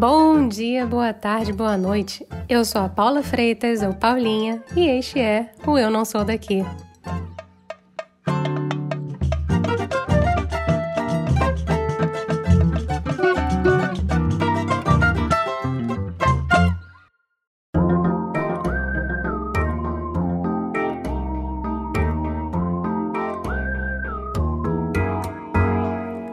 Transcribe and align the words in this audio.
Bom 0.00 0.48
dia, 0.48 0.86
boa 0.86 1.12
tarde, 1.12 1.52
boa 1.52 1.76
noite. 1.76 2.26
Eu 2.48 2.64
sou 2.64 2.80
a 2.80 2.88
Paula 2.88 3.22
Freitas, 3.22 3.82
ou 3.82 3.92
Paulinha, 3.92 4.64
e 4.74 4.88
este 4.88 5.20
é 5.20 5.52
o 5.66 5.76
Eu 5.76 5.90
Não 5.90 6.06
Sou 6.06 6.24
Daqui. 6.24 6.64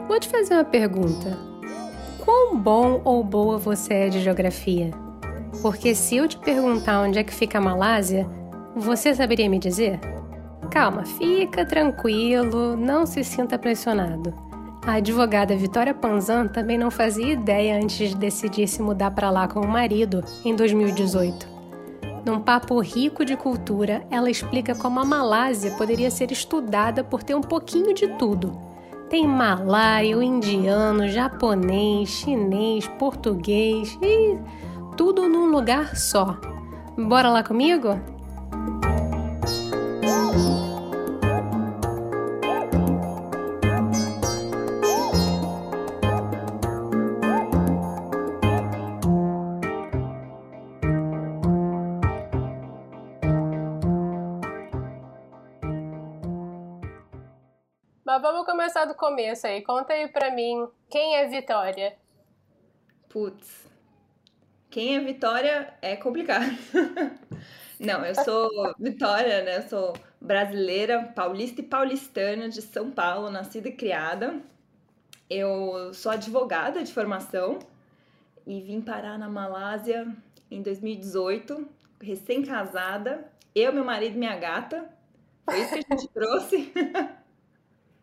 Vou 0.08 0.18
te 0.18 0.26
fazer 0.26 0.54
uma 0.54 0.64
pergunta. 0.64 1.47
Bom 2.70 3.00
ou 3.02 3.24
boa 3.24 3.56
você 3.56 3.94
é 3.94 4.08
de 4.10 4.20
geografia? 4.20 4.90
Porque 5.62 5.94
se 5.94 6.18
eu 6.18 6.28
te 6.28 6.36
perguntar 6.36 7.00
onde 7.00 7.18
é 7.18 7.24
que 7.24 7.32
fica 7.32 7.56
a 7.56 7.62
Malásia, 7.62 8.28
você 8.76 9.14
saberia 9.14 9.48
me 9.48 9.58
dizer? 9.58 9.98
Calma, 10.70 11.06
fica 11.06 11.64
tranquilo, 11.64 12.76
não 12.76 13.06
se 13.06 13.24
sinta 13.24 13.58
pressionado. 13.58 14.34
A 14.86 14.96
advogada 14.96 15.56
Vitória 15.56 15.94
Panzan 15.94 16.46
também 16.46 16.76
não 16.76 16.90
fazia 16.90 17.32
ideia 17.32 17.82
antes 17.82 18.10
de 18.10 18.14
decidir 18.14 18.68
se 18.68 18.82
mudar 18.82 19.12
para 19.12 19.30
lá 19.30 19.48
com 19.48 19.60
o 19.60 19.66
marido 19.66 20.22
em 20.44 20.54
2018. 20.54 21.48
Num 22.26 22.38
papo 22.38 22.78
rico 22.80 23.24
de 23.24 23.34
cultura, 23.34 24.04
ela 24.10 24.30
explica 24.30 24.74
como 24.74 25.00
a 25.00 25.06
Malásia 25.06 25.70
poderia 25.70 26.10
ser 26.10 26.30
estudada 26.32 27.02
por 27.02 27.22
ter 27.22 27.34
um 27.34 27.40
pouquinho 27.40 27.94
de 27.94 28.08
tudo 28.18 28.67
tem 29.08 29.26
malaio, 29.26 30.22
indiano, 30.22 31.08
japonês, 31.08 32.10
chinês, 32.10 32.86
português 32.98 33.98
e 34.02 34.38
tudo 34.96 35.28
num 35.28 35.50
lugar 35.50 35.96
só. 35.96 36.36
Bora 36.96 37.30
lá 37.30 37.42
comigo? 37.42 37.98
Mas 58.08 58.22
vamos 58.22 58.46
começar 58.68 58.84
do 58.84 58.94
começo 58.94 59.46
aí. 59.46 59.62
Conta 59.62 59.94
aí 59.94 60.08
pra 60.08 60.30
mim, 60.30 60.68
quem 60.90 61.16
é 61.16 61.26
Vitória? 61.26 61.96
Putz, 63.08 63.66
quem 64.68 64.94
é 64.94 65.00
Vitória 65.00 65.72
é 65.80 65.96
complicado. 65.96 66.50
Não, 67.80 68.04
eu 68.04 68.14
sou 68.14 68.50
Vitória, 68.78 69.42
né? 69.42 69.56
Eu 69.56 69.62
sou 69.62 69.94
brasileira, 70.20 71.02
paulista 71.14 71.62
e 71.62 71.64
paulistana 71.64 72.50
de 72.50 72.60
São 72.60 72.90
Paulo, 72.90 73.30
nascida 73.30 73.68
e 73.70 73.72
criada. 73.72 74.38
Eu 75.30 75.94
sou 75.94 76.12
advogada 76.12 76.84
de 76.84 76.92
formação 76.92 77.60
e 78.46 78.60
vim 78.60 78.82
parar 78.82 79.18
na 79.18 79.30
Malásia 79.30 80.06
em 80.50 80.60
2018, 80.60 81.66
recém-casada. 82.02 83.32
Eu, 83.54 83.72
meu 83.72 83.84
marido 83.84 84.16
e 84.16 84.18
minha 84.18 84.36
gata. 84.36 84.90
Foi 85.46 85.58
isso 85.58 85.72
que 85.72 85.86
a 85.88 85.96
gente 85.96 86.08
trouxe. 86.12 86.70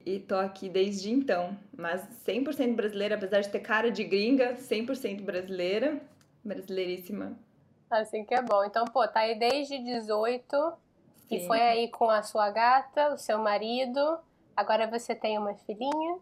e 0.06 0.20
tô 0.20 0.36
aqui 0.36 0.70
desde 0.70 1.12
então. 1.12 1.58
Mas 1.76 2.02
100% 2.26 2.76
brasileira, 2.76 3.16
apesar 3.16 3.42
de 3.42 3.50
ter 3.50 3.60
cara 3.60 3.92
de 3.92 4.04
gringa, 4.04 4.56
100% 4.56 5.22
brasileira, 5.24 6.00
brasileiríssima. 6.44 7.38
Assim 7.90 8.24
que 8.24 8.34
é 8.34 8.42
bom. 8.42 8.64
Então, 8.64 8.86
pô, 8.86 9.08
tá 9.08 9.22
aí 9.22 9.38
desde 9.38 9.80
18 9.80 10.74
Sim. 11.28 11.36
e 11.36 11.48
foi 11.48 11.60
aí 11.60 11.90
com 11.90 12.10
a 12.10 12.22
sua 12.22 12.50
gata, 12.52 13.14
o 13.14 13.18
seu 13.18 13.40
marido. 13.40 14.20
Agora 14.56 14.88
você 14.88 15.16
tem 15.16 15.38
uma 15.38 15.56
filhinha. 15.56 16.20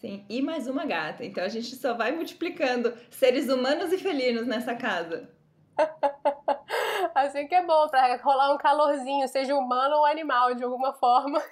Sim, 0.00 0.24
e 0.28 0.40
mais 0.40 0.68
uma 0.68 0.84
gata. 0.84 1.24
Então 1.24 1.42
a 1.42 1.48
gente 1.48 1.74
só 1.76 1.94
vai 1.94 2.12
multiplicando 2.12 2.94
seres 3.10 3.48
humanos 3.48 3.92
e 3.92 3.98
felinos 3.98 4.46
nessa 4.46 4.74
casa. 4.74 5.28
assim 7.14 7.48
que 7.48 7.54
é 7.54 7.64
bom, 7.64 7.88
pra 7.88 8.16
rolar 8.16 8.54
um 8.54 8.58
calorzinho, 8.58 9.26
seja 9.26 9.56
humano 9.56 9.96
ou 9.96 10.04
animal, 10.04 10.54
de 10.54 10.62
alguma 10.62 10.92
forma. 10.92 11.42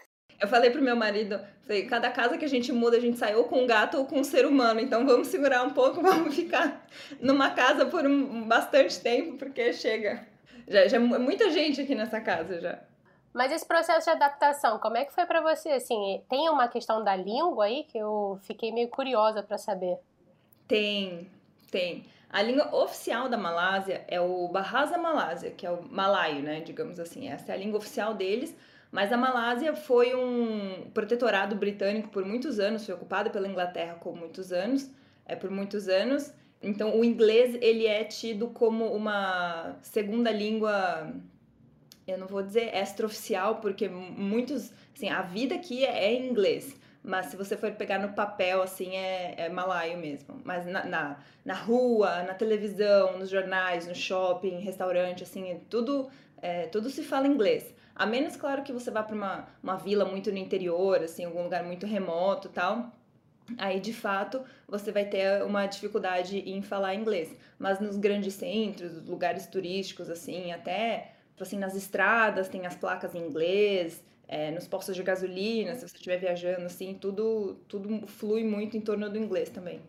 Eu 0.43 0.49
falei 0.49 0.71
pro 0.71 0.83
meu 0.83 0.97
marido, 0.97 1.41
falei, 1.63 1.87
cada 1.87 2.11
casa 2.11 2.37
que 2.37 2.45
a 2.45 2.49
gente 2.49 2.73
muda, 2.73 2.97
a 2.97 3.01
gente 3.01 3.17
sai 3.17 3.37
ou 3.37 3.45
com 3.45 3.63
um 3.63 3.67
gato 3.67 3.97
ou 3.97 4.07
com 4.07 4.19
um 4.19 4.25
ser 4.25 4.45
humano. 4.45 4.81
Então 4.81 5.07
vamos 5.07 5.29
segurar 5.29 5.63
um 5.63 5.71
pouco, 5.71 6.03
vamos 6.03 6.35
ficar 6.35 6.85
numa 7.21 7.51
casa 7.51 7.87
por 7.87 8.05
um, 8.05 8.43
bastante 8.43 9.01
tempo, 9.01 9.37
porque 9.39 9.73
chega. 9.73 10.27
Já, 10.67 10.89
já 10.89 10.97
é 10.97 11.01
muita 11.01 11.49
gente 11.49 11.81
aqui 11.81 11.95
nessa 11.95 12.21
casa 12.21 12.61
já. 12.61 12.81
Mas 13.33 13.53
esse 13.53 13.65
processo 13.65 14.07
de 14.07 14.11
adaptação, 14.11 14.81
como 14.81 14.97
é 14.97 15.05
que 15.05 15.15
foi 15.15 15.25
para 15.27 15.41
você? 15.41 15.71
Assim, 15.71 16.21
tem 16.29 16.51
uma 16.51 16.67
questão 16.67 17.05
da 17.05 17.15
língua 17.15 17.67
aí 17.67 17.85
que 17.85 17.97
eu 17.97 18.37
fiquei 18.43 18.73
meio 18.73 18.89
curiosa 18.89 19.45
para 19.45 19.57
saber. 19.57 19.97
Tem, 20.67 21.31
tem. 21.71 22.05
A 22.29 22.43
língua 22.43 22.75
oficial 22.75 23.29
da 23.29 23.39
Malásia 23.39 24.05
é 24.09 24.21
o 24.21 24.49
Bahasa 24.49 24.99
Malásia, 24.99 25.53
que 25.53 25.65
é 25.65 25.71
o 25.71 25.83
malaio, 25.83 26.43
né, 26.43 26.61
digamos 26.61 26.99
assim. 26.99 27.29
Essa 27.29 27.53
é 27.53 27.55
a 27.55 27.59
língua 27.59 27.79
oficial 27.79 28.13
deles 28.13 28.57
mas 28.93 29.11
a 29.11 29.17
Malásia 29.17 29.75
foi 29.75 30.15
um 30.15 30.91
protetorado 30.93 31.57
britânico 31.57 32.11
por 32.11 32.27
muitos 32.27 32.61
anos, 32.61 32.85
foi 32.85 32.95
ocupada 32.95 33.31
pela 33.31 33.49
Inglaterra 33.49 33.95
por 33.95 34.15
muitos 34.15 34.53
anos, 34.53 34.91
é 35.25 35.35
por 35.35 35.51
muitos 35.51 35.89
anos. 35.89 36.31
Então 36.63 37.01
o 37.01 37.03
inglês 37.03 37.57
ele 37.63 37.87
é 37.87 38.05
tido 38.05 38.49
como 38.49 38.95
uma 38.95 39.79
segunda 39.81 40.31
língua, 40.31 41.11
eu 42.07 42.19
não 42.19 42.27
vou 42.27 42.43
dizer 42.43 42.77
extraoficial, 42.77 43.57
porque 43.57 43.89
muitos, 43.89 44.71
assim, 44.95 45.09
a 45.09 45.23
vida 45.23 45.55
aqui 45.55 45.87
é, 45.87 46.13
em 46.13 46.29
inglês. 46.29 46.79
Mas 47.03 47.27
se 47.27 47.37
você 47.37 47.57
for 47.57 47.73
pegar 47.73 47.99
no 47.99 48.13
papel, 48.13 48.61
assim, 48.63 48.95
é, 48.95 49.35
é 49.39 49.49
malaio 49.49 49.97
mesmo. 49.97 50.41
Mas 50.45 50.67
na, 50.67 50.85
na, 50.85 51.19
na, 51.45 51.55
rua, 51.55 52.23
na 52.25 52.35
televisão, 52.35 53.19
nos 53.19 53.31
jornais, 53.31 53.89
no 53.89 53.95
shopping, 53.95 54.61
restaurante, 54.61 55.23
assim, 55.23 55.51
é 55.51 55.61
tudo, 55.71 56.11
é, 56.41 56.67
tudo 56.67 56.91
se 56.91 57.03
fala 57.03 57.27
inglês. 57.27 57.75
A 57.95 58.07
menos, 58.07 58.37
claro, 58.37 58.63
que 58.63 58.73
você 58.73 58.91
vá 58.91 59.03
para 59.03 59.15
uma, 59.15 59.49
uma 59.63 59.77
vila 59.77 60.05
muito 60.05 60.31
no 60.33 60.39
interior, 60.39 61.03
assim, 61.03 61.25
algum 61.25 61.43
lugar 61.43 61.63
muito 61.65 61.87
remoto 61.87 62.49
tal. 62.49 62.93
Aí, 63.59 63.81
de 63.81 63.93
fato, 63.93 64.43
você 64.67 64.91
vai 64.93 65.05
ter 65.05 65.43
uma 65.45 65.67
dificuldade 65.67 66.39
em 66.39 66.63
falar 66.63 66.95
inglês. 66.95 67.35
Mas 67.59 67.81
nos 67.81 67.97
grandes 67.97 68.35
centros, 68.35 69.07
lugares 69.07 69.47
turísticos, 69.47 70.09
assim, 70.09 70.53
até 70.53 71.13
tipo 71.33 71.43
assim, 71.43 71.59
nas 71.59 71.75
estradas 71.75 72.49
tem 72.49 72.67
as 72.67 72.77
placas 72.77 73.15
em 73.15 73.19
inglês, 73.19 74.03
é, 74.29 74.51
nos 74.51 74.67
postos 74.67 74.95
de 74.95 75.03
gasolina, 75.03 75.75
se 75.75 75.87
você 75.87 75.97
estiver 75.97 76.19
viajando, 76.19 76.65
assim, 76.65 76.95
tudo, 76.95 77.55
tudo 77.69 78.07
flui 78.07 78.45
muito 78.45 78.77
em 78.77 78.81
torno 78.81 79.11
do 79.11 79.19
inglês 79.19 79.51
também. 79.51 79.81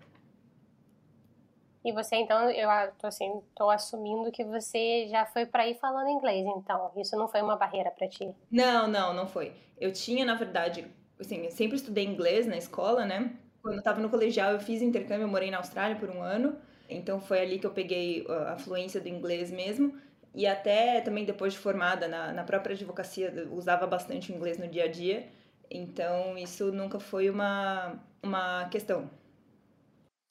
E 1.83 1.91
você, 1.91 2.15
então, 2.15 2.49
eu 2.49 2.69
tô 2.97 3.07
assim, 3.07 3.41
tô 3.55 3.69
assumindo 3.69 4.31
que 4.31 4.43
você 4.43 5.07
já 5.07 5.25
foi 5.25 5.45
para 5.45 5.63
aí 5.63 5.75
falando 5.75 6.09
inglês, 6.09 6.45
então. 6.57 6.91
Isso 6.95 7.15
não 7.17 7.27
foi 7.27 7.41
uma 7.41 7.57
barreira 7.57 7.91
para 7.91 8.07
ti? 8.07 8.33
Não, 8.49 8.87
não, 8.87 9.13
não 9.13 9.27
foi. 9.27 9.51
Eu 9.79 9.91
tinha, 9.91 10.23
na 10.23 10.35
verdade, 10.35 10.87
assim, 11.19 11.43
eu 11.43 11.51
sempre 11.51 11.75
estudei 11.75 12.05
inglês 12.05 12.47
na 12.47 12.57
escola, 12.57 13.05
né? 13.05 13.33
Quando 13.61 13.77
eu 13.77 13.83
tava 13.83 14.01
no 14.01 14.09
colegial, 14.09 14.51
eu 14.51 14.59
fiz 14.59 14.81
intercâmbio, 14.81 15.23
eu 15.23 15.27
morei 15.27 15.51
na 15.51 15.57
Austrália 15.57 15.95
por 15.95 16.09
um 16.09 16.21
ano. 16.21 16.55
Então 16.89 17.19
foi 17.19 17.41
ali 17.41 17.59
que 17.59 17.65
eu 17.65 17.71
peguei 17.71 18.25
a 18.47 18.57
fluência 18.57 18.99
do 19.01 19.07
inglês 19.07 19.51
mesmo. 19.51 19.97
E 20.35 20.47
até 20.47 20.99
também 21.01 21.25
depois 21.25 21.53
de 21.53 21.59
formada 21.59 22.07
na, 22.07 22.33
na 22.33 22.43
própria 22.43 22.73
advocacia, 22.73 23.47
usava 23.51 23.85
bastante 23.85 24.33
inglês 24.33 24.57
no 24.57 24.67
dia 24.67 24.85
a 24.85 24.87
dia. 24.87 25.27
Então 25.69 26.37
isso 26.37 26.71
nunca 26.71 26.99
foi 26.99 27.29
uma, 27.29 27.99
uma 28.21 28.65
questão. 28.69 29.09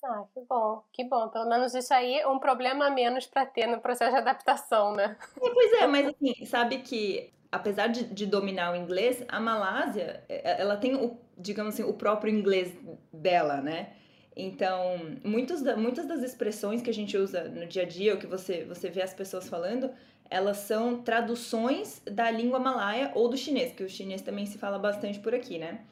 Ah, 0.04 0.24
que 0.34 0.40
bom, 0.40 0.82
que 0.92 1.04
bom. 1.04 1.28
Pelo 1.28 1.48
menos 1.48 1.74
isso 1.74 1.94
aí 1.94 2.18
é 2.18 2.26
um 2.26 2.38
problema 2.38 2.86
a 2.86 2.90
menos 2.90 3.26
para 3.26 3.46
ter 3.46 3.66
no 3.66 3.80
processo 3.80 4.12
de 4.12 4.18
adaptação, 4.18 4.94
né? 4.94 5.16
É, 5.40 5.50
pois 5.50 5.72
é, 5.74 5.86
mas 5.86 6.08
assim, 6.08 6.44
sabe 6.44 6.78
que 6.78 7.32
apesar 7.52 7.86
de, 7.88 8.04
de, 8.04 8.26
dominar 8.26 8.72
o 8.72 8.76
inglês, 8.76 9.22
a 9.28 9.38
Malásia, 9.38 10.24
é, 10.28 10.52
é, 10.52 10.60
ela 10.60 10.76
tem 10.76 10.96
o, 10.96 11.18
digamos 11.36 11.74
assim, 11.74 11.84
o 11.84 11.92
próprio 11.92 12.34
inglês 12.34 12.74
dela, 13.12 13.60
né? 13.60 13.92
Então, 14.34 14.98
muitos 15.22 15.60
da, 15.60 15.76
muitas 15.76 16.06
das 16.06 16.22
expressões 16.22 16.80
que 16.80 16.88
a 16.88 16.94
gente 16.94 17.16
usa 17.16 17.44
no 17.44 17.66
dia 17.66 17.82
a 17.82 17.86
dia, 17.86 18.14
o 18.14 18.18
que 18.18 18.26
você, 18.26 18.64
você 18.64 18.88
vê 18.88 19.02
as 19.02 19.12
pessoas 19.12 19.48
falando, 19.48 19.90
elas 20.30 20.56
são 20.56 21.02
traduções 21.02 22.00
da 22.10 22.30
língua 22.30 22.58
malaia 22.58 23.12
ou 23.14 23.28
do 23.28 23.36
chinês, 23.36 23.72
que 23.72 23.84
o 23.84 23.88
chinês 23.88 24.22
também 24.22 24.46
se 24.46 24.56
fala 24.56 24.78
bastante 24.78 25.20
por 25.20 25.34
aqui, 25.34 25.58
né? 25.58 25.82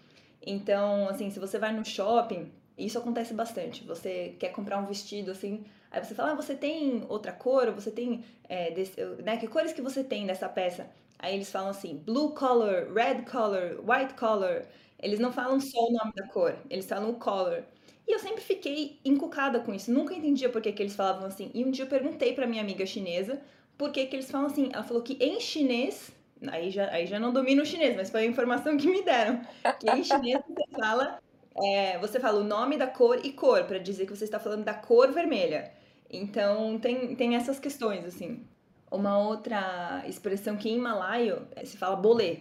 Então, 0.44 1.06
assim, 1.08 1.30
se 1.30 1.38
você 1.38 1.58
vai 1.58 1.70
no 1.72 1.84
shopping, 1.84 2.50
isso 2.86 2.98
acontece 2.98 3.34
bastante. 3.34 3.84
Você 3.84 4.36
quer 4.38 4.50
comprar 4.52 4.78
um 4.78 4.86
vestido 4.86 5.30
assim, 5.30 5.64
aí 5.90 6.02
você 6.04 6.14
fala, 6.14 6.32
ah, 6.32 6.34
você 6.34 6.54
tem 6.54 7.04
outra 7.08 7.32
cor, 7.32 7.70
você 7.72 7.90
tem, 7.90 8.24
é, 8.48 8.70
desse, 8.70 9.00
né? 9.24 9.36
Que 9.36 9.46
cores 9.46 9.72
que 9.72 9.82
você 9.82 10.02
tem 10.04 10.26
dessa 10.26 10.48
peça? 10.48 10.88
Aí 11.18 11.34
eles 11.34 11.50
falam 11.50 11.70
assim, 11.70 11.96
blue 11.96 12.30
color, 12.34 12.92
red 12.94 13.22
color, 13.30 13.80
white 13.88 14.14
color. 14.14 14.64
Eles 14.98 15.18
não 15.18 15.32
falam 15.32 15.60
só 15.60 15.78
o 15.88 15.92
nome 15.92 16.12
da 16.14 16.26
cor, 16.28 16.56
eles 16.68 16.86
falam 16.86 17.10
o 17.10 17.14
color. 17.14 17.64
E 18.06 18.10
E 18.10 18.14
eu 18.14 18.18
sempre 18.18 18.42
fiquei 18.42 18.98
encucada 19.04 19.60
com 19.60 19.72
isso, 19.74 19.90
nunca 19.92 20.14
entendia 20.14 20.48
por 20.48 20.60
que, 20.60 20.72
que 20.72 20.82
eles 20.82 20.94
falavam 20.96 21.26
assim. 21.26 21.50
E 21.54 21.64
um 21.64 21.70
dia 21.70 21.84
eu 21.84 21.88
perguntei 21.88 22.32
para 22.34 22.46
minha 22.46 22.62
amiga 22.62 22.84
chinesa 22.86 23.40
por 23.78 23.90
que, 23.92 24.06
que 24.06 24.16
eles 24.16 24.30
falam 24.30 24.46
assim. 24.48 24.70
Ela 24.72 24.82
falou 24.82 25.02
que 25.02 25.14
em 25.20 25.40
chinês, 25.40 26.10
aí 26.48 26.70
já, 26.70 26.90
aí 26.90 27.06
já 27.06 27.18
não 27.20 27.32
domino 27.32 27.62
o 27.62 27.66
chinês, 27.66 27.96
mas 27.96 28.10
foi 28.10 28.22
a 28.22 28.26
informação 28.26 28.76
que 28.76 28.88
me 28.88 29.02
deram. 29.02 29.40
Que 29.78 29.88
em 29.90 30.02
chinês 30.04 30.40
você 30.46 30.64
fala, 30.76 31.20
é, 31.56 31.98
você 31.98 32.20
fala 32.20 32.40
o 32.40 32.44
nome 32.44 32.76
da 32.76 32.86
cor 32.86 33.20
e 33.24 33.32
cor, 33.32 33.64
para 33.64 33.78
dizer 33.78 34.06
que 34.06 34.16
você 34.16 34.24
está 34.24 34.38
falando 34.38 34.64
da 34.64 34.74
cor 34.74 35.12
vermelha. 35.12 35.72
Então 36.10 36.78
tem, 36.78 37.14
tem 37.14 37.36
essas 37.36 37.58
questões, 37.58 38.04
assim. 38.04 38.44
Uma 38.90 39.18
outra 39.18 40.02
expressão 40.06 40.56
que 40.56 40.68
em 40.68 40.78
malaio 40.78 41.46
é, 41.54 41.64
se 41.64 41.76
fala 41.76 41.96
bolê. 41.96 42.38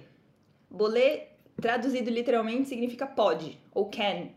Bolê, 0.69 1.27
traduzido 1.61 2.09
literalmente, 2.09 2.69
significa 2.69 3.05
pode, 3.07 3.59
ou 3.73 3.89
can. 3.89 4.29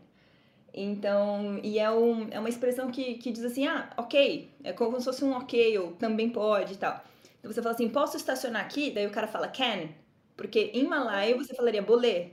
Então, 0.73 1.59
e 1.63 1.77
é, 1.77 1.89
um, 1.91 2.27
é 2.31 2.39
uma 2.39 2.49
expressão 2.49 2.89
que, 2.91 3.15
que 3.15 3.31
diz 3.31 3.43
assim, 3.43 3.67
ah, 3.67 3.91
ok, 3.95 4.49
é 4.63 4.73
como 4.73 4.97
se 4.99 5.05
fosse 5.05 5.23
um 5.23 5.33
ok, 5.33 5.77
ou 5.77 5.91
também 5.93 6.29
pode 6.29 6.73
e 6.73 6.77
tal. 6.77 7.03
Então 7.39 7.51
você 7.51 7.61
fala 7.61 7.75
assim, 7.75 7.89
posso 7.89 8.17
estacionar 8.17 8.63
aqui? 8.63 8.89
Daí 8.89 9.05
o 9.05 9.11
cara 9.11 9.27
fala 9.27 9.47
can, 9.47 9.89
porque 10.35 10.71
em 10.73 10.87
malaio 10.87 11.37
você 11.37 11.53
falaria 11.53 11.81
bolê. 11.81 12.29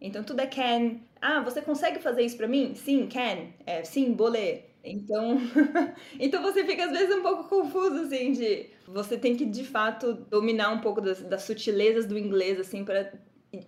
Então 0.00 0.22
tudo 0.24 0.40
é 0.40 0.46
can. 0.46 0.98
Ah, 1.22 1.40
você 1.40 1.62
consegue 1.62 2.00
fazer 2.00 2.22
isso 2.22 2.36
para 2.36 2.48
mim? 2.48 2.74
Sim, 2.74 3.06
can. 3.08 3.52
É, 3.64 3.84
sim, 3.84 4.12
bolê. 4.12 4.64
Então, 4.84 5.38
então 6.18 6.42
você 6.42 6.64
fica 6.64 6.84
às 6.86 6.90
vezes 6.92 7.14
um 7.14 7.22
pouco 7.22 7.48
confuso, 7.48 8.00
assim, 8.06 8.32
de 8.32 8.68
você 8.88 9.16
tem 9.16 9.36
que 9.36 9.44
de 9.46 9.64
fato 9.64 10.14
dominar 10.14 10.70
um 10.70 10.80
pouco 10.80 11.00
das, 11.00 11.22
das 11.22 11.44
sutilezas 11.44 12.06
do 12.06 12.18
inglês, 12.18 12.58
assim, 12.58 12.84
para 12.84 13.12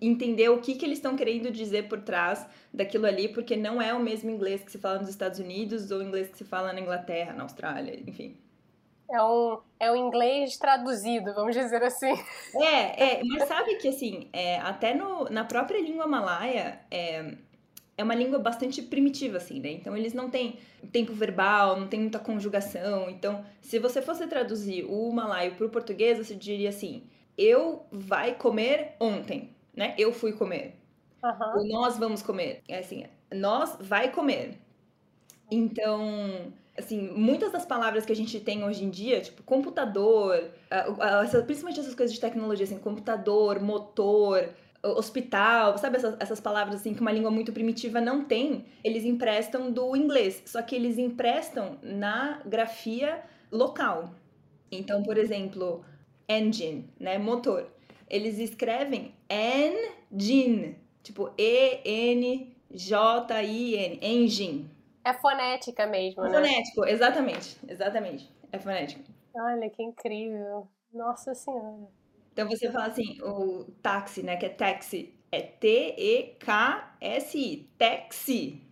entender 0.01 0.49
o 0.49 0.61
que, 0.61 0.75
que 0.75 0.85
eles 0.85 0.99
estão 0.99 1.15
querendo 1.17 1.51
dizer 1.53 1.89
por 1.89 2.01
trás 2.03 2.45
daquilo 2.73 3.07
ali, 3.07 3.29
porque 3.29 3.57
não 3.57 3.81
é 3.81 3.95
o 3.95 4.01
mesmo 4.01 4.31
inglês 4.31 4.65
que 4.65 4.73
se 4.73 4.79
fala 4.79 4.99
nos 4.99 5.09
Estados 5.09 5.39
Unidos 5.39 5.91
ou 5.93 6.01
o 6.01 6.03
inglês 6.03 6.29
que 6.31 6.39
se 6.39 6.45
fala 6.45 6.73
na 6.73 6.81
Inglaterra, 6.81 7.35
na 7.35 7.45
Austrália, 7.45 8.03
enfim. 8.07 8.44
É 9.11 9.23
um, 9.23 9.59
é 9.79 9.93
um 9.93 9.97
inglês 9.97 10.57
traduzido, 10.57 11.35
vamos 11.35 11.55
dizer 11.55 11.83
assim. 11.83 12.13
É, 12.57 13.19
é 13.19 13.25
mas 13.25 13.47
sabe 13.47 13.77
que 13.77 13.89
assim, 13.89 14.29
é, 14.33 14.59
até 14.59 14.95
no, 14.95 15.25
na 15.25 15.45
própria 15.45 15.81
língua 15.81 16.07
malaia, 16.07 16.81
é, 16.91 17.35
é 17.97 18.03
uma 18.03 18.15
língua 18.15 18.39
bastante 18.39 18.83
primitiva, 18.83 19.37
assim, 19.37 19.61
né? 19.61 19.71
Então 19.71 19.97
eles 19.97 20.13
não 20.13 20.31
têm 20.31 20.59
tempo 20.91 21.13
verbal, 21.13 21.79
não 21.79 21.87
tem 21.87 22.01
muita 22.01 22.19
conjugação. 22.19 23.09
Então, 23.09 23.45
se 23.61 23.79
você 23.79 24.03
fosse 24.03 24.27
traduzir 24.27 24.85
o 24.85 25.13
malaio 25.13 25.55
para 25.55 25.67
o 25.67 25.71
português, 25.71 26.19
você 26.19 26.35
diria 26.35 26.71
assim: 26.71 27.05
eu 27.37 27.87
vai 27.91 28.35
comer 28.35 28.95
ontem, 28.99 29.51
né? 29.75 29.95
Eu 29.99 30.13
fui 30.13 30.33
comer. 30.33 30.77
Uhum. 31.23 31.59
Ou 31.59 31.69
nós 31.69 31.99
vamos 31.99 32.23
comer. 32.23 32.63
É 32.69 32.79
assim, 32.79 33.07
nós 33.33 33.77
vai 33.81 34.11
comer. 34.11 34.59
Então, 35.51 36.53
assim, 36.77 37.09
muitas 37.17 37.53
das 37.53 37.65
palavras 37.65 38.05
que 38.05 38.13
a 38.13 38.17
gente 38.17 38.41
tem 38.41 38.65
hoje 38.65 38.85
em 38.85 38.91
dia, 38.91 39.21
tipo 39.21 39.43
computador, 39.43 40.51
principalmente 41.47 41.81
essas 41.81 41.95
coisas 41.95 42.15
de 42.15 42.21
tecnologia, 42.21 42.65
assim, 42.65 42.79
computador, 42.79 43.61
motor, 43.61 44.49
hospital, 44.83 45.79
sabe 45.79 45.97
essas, 45.97 46.17
essas 46.21 46.41
palavras 46.41 46.77
assim 46.77 46.93
que 46.93 47.01
uma 47.01 47.11
língua 47.13 47.31
muito 47.31 47.53
primitiva 47.53 48.01
não 48.01 48.25
tem, 48.25 48.67
eles 48.83 49.05
emprestam 49.05 49.71
do 49.71 49.97
inglês, 49.97 50.43
só 50.45 50.61
que 50.61 50.75
eles 50.77 50.99
emprestam 50.99 51.79
na 51.83 52.43
grafia 52.45 53.23
local. 53.51 54.15
Então, 54.71 55.03
por 55.03 55.17
exemplo, 55.17 55.85
engine, 56.29 56.91
né, 57.01 57.17
motor. 57.17 57.67
Eles 58.11 58.39
escrevem 58.39 59.15
engine, 59.31 60.77
tipo 61.03 61.31
E 61.39 61.81
N 61.85 62.55
J 62.71 63.43
I 63.43 63.75
N, 63.77 63.99
engine. 64.03 64.71
É 65.05 65.13
fonética 65.13 65.87
mesmo, 65.87 66.25
é 66.25 66.31
né? 66.31 66.35
Fonético, 66.35 66.85
exatamente, 66.87 67.59
exatamente. 67.69 68.33
É 68.51 68.59
fonético. 68.59 69.05
Olha 69.35 69.69
que 69.69 69.83
incrível. 69.83 70.67
Nossa 70.93 71.35
Senhora. 71.35 71.89
Então 72.33 72.49
você 72.49 72.71
fala 72.71 72.87
assim, 72.87 73.21
o 73.23 73.65
táxi, 73.83 74.23
né, 74.23 74.37
que 74.37 74.47
é 74.47 74.49
taxi, 74.49 75.15
é 75.31 75.41
T-E-K-S-I, 75.43 76.49
taxi. 77.79 78.63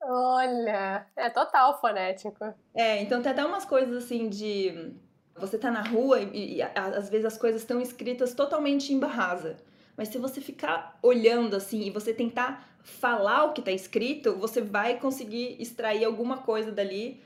Olha, 0.00 1.06
é 1.16 1.30
total 1.30 1.80
fonético. 1.80 2.54
É, 2.74 3.00
então 3.02 3.20
tem 3.20 3.32
até 3.32 3.44
umas 3.44 3.64
coisas 3.64 4.04
assim 4.04 4.28
de 4.28 4.94
você 5.36 5.58
tá 5.58 5.70
na 5.70 5.82
rua 5.82 6.20
e, 6.20 6.56
e 6.56 6.62
às 6.62 7.08
vezes 7.08 7.26
as 7.26 7.36
coisas 7.38 7.60
estão 7.62 7.80
escritas 7.80 8.34
totalmente 8.34 8.92
em 8.92 8.98
barrasa. 8.98 9.56
Mas 9.96 10.08
se 10.08 10.18
você 10.18 10.40
ficar 10.40 10.98
olhando 11.02 11.56
assim 11.56 11.82
e 11.82 11.90
você 11.90 12.14
tentar 12.14 12.77
falar 12.88 13.44
o 13.44 13.52
que 13.52 13.62
tá 13.62 13.70
escrito, 13.70 14.36
você 14.36 14.60
vai 14.60 14.98
conseguir 14.98 15.56
extrair 15.60 16.04
alguma 16.04 16.38
coisa 16.38 16.72
dali 16.72 17.20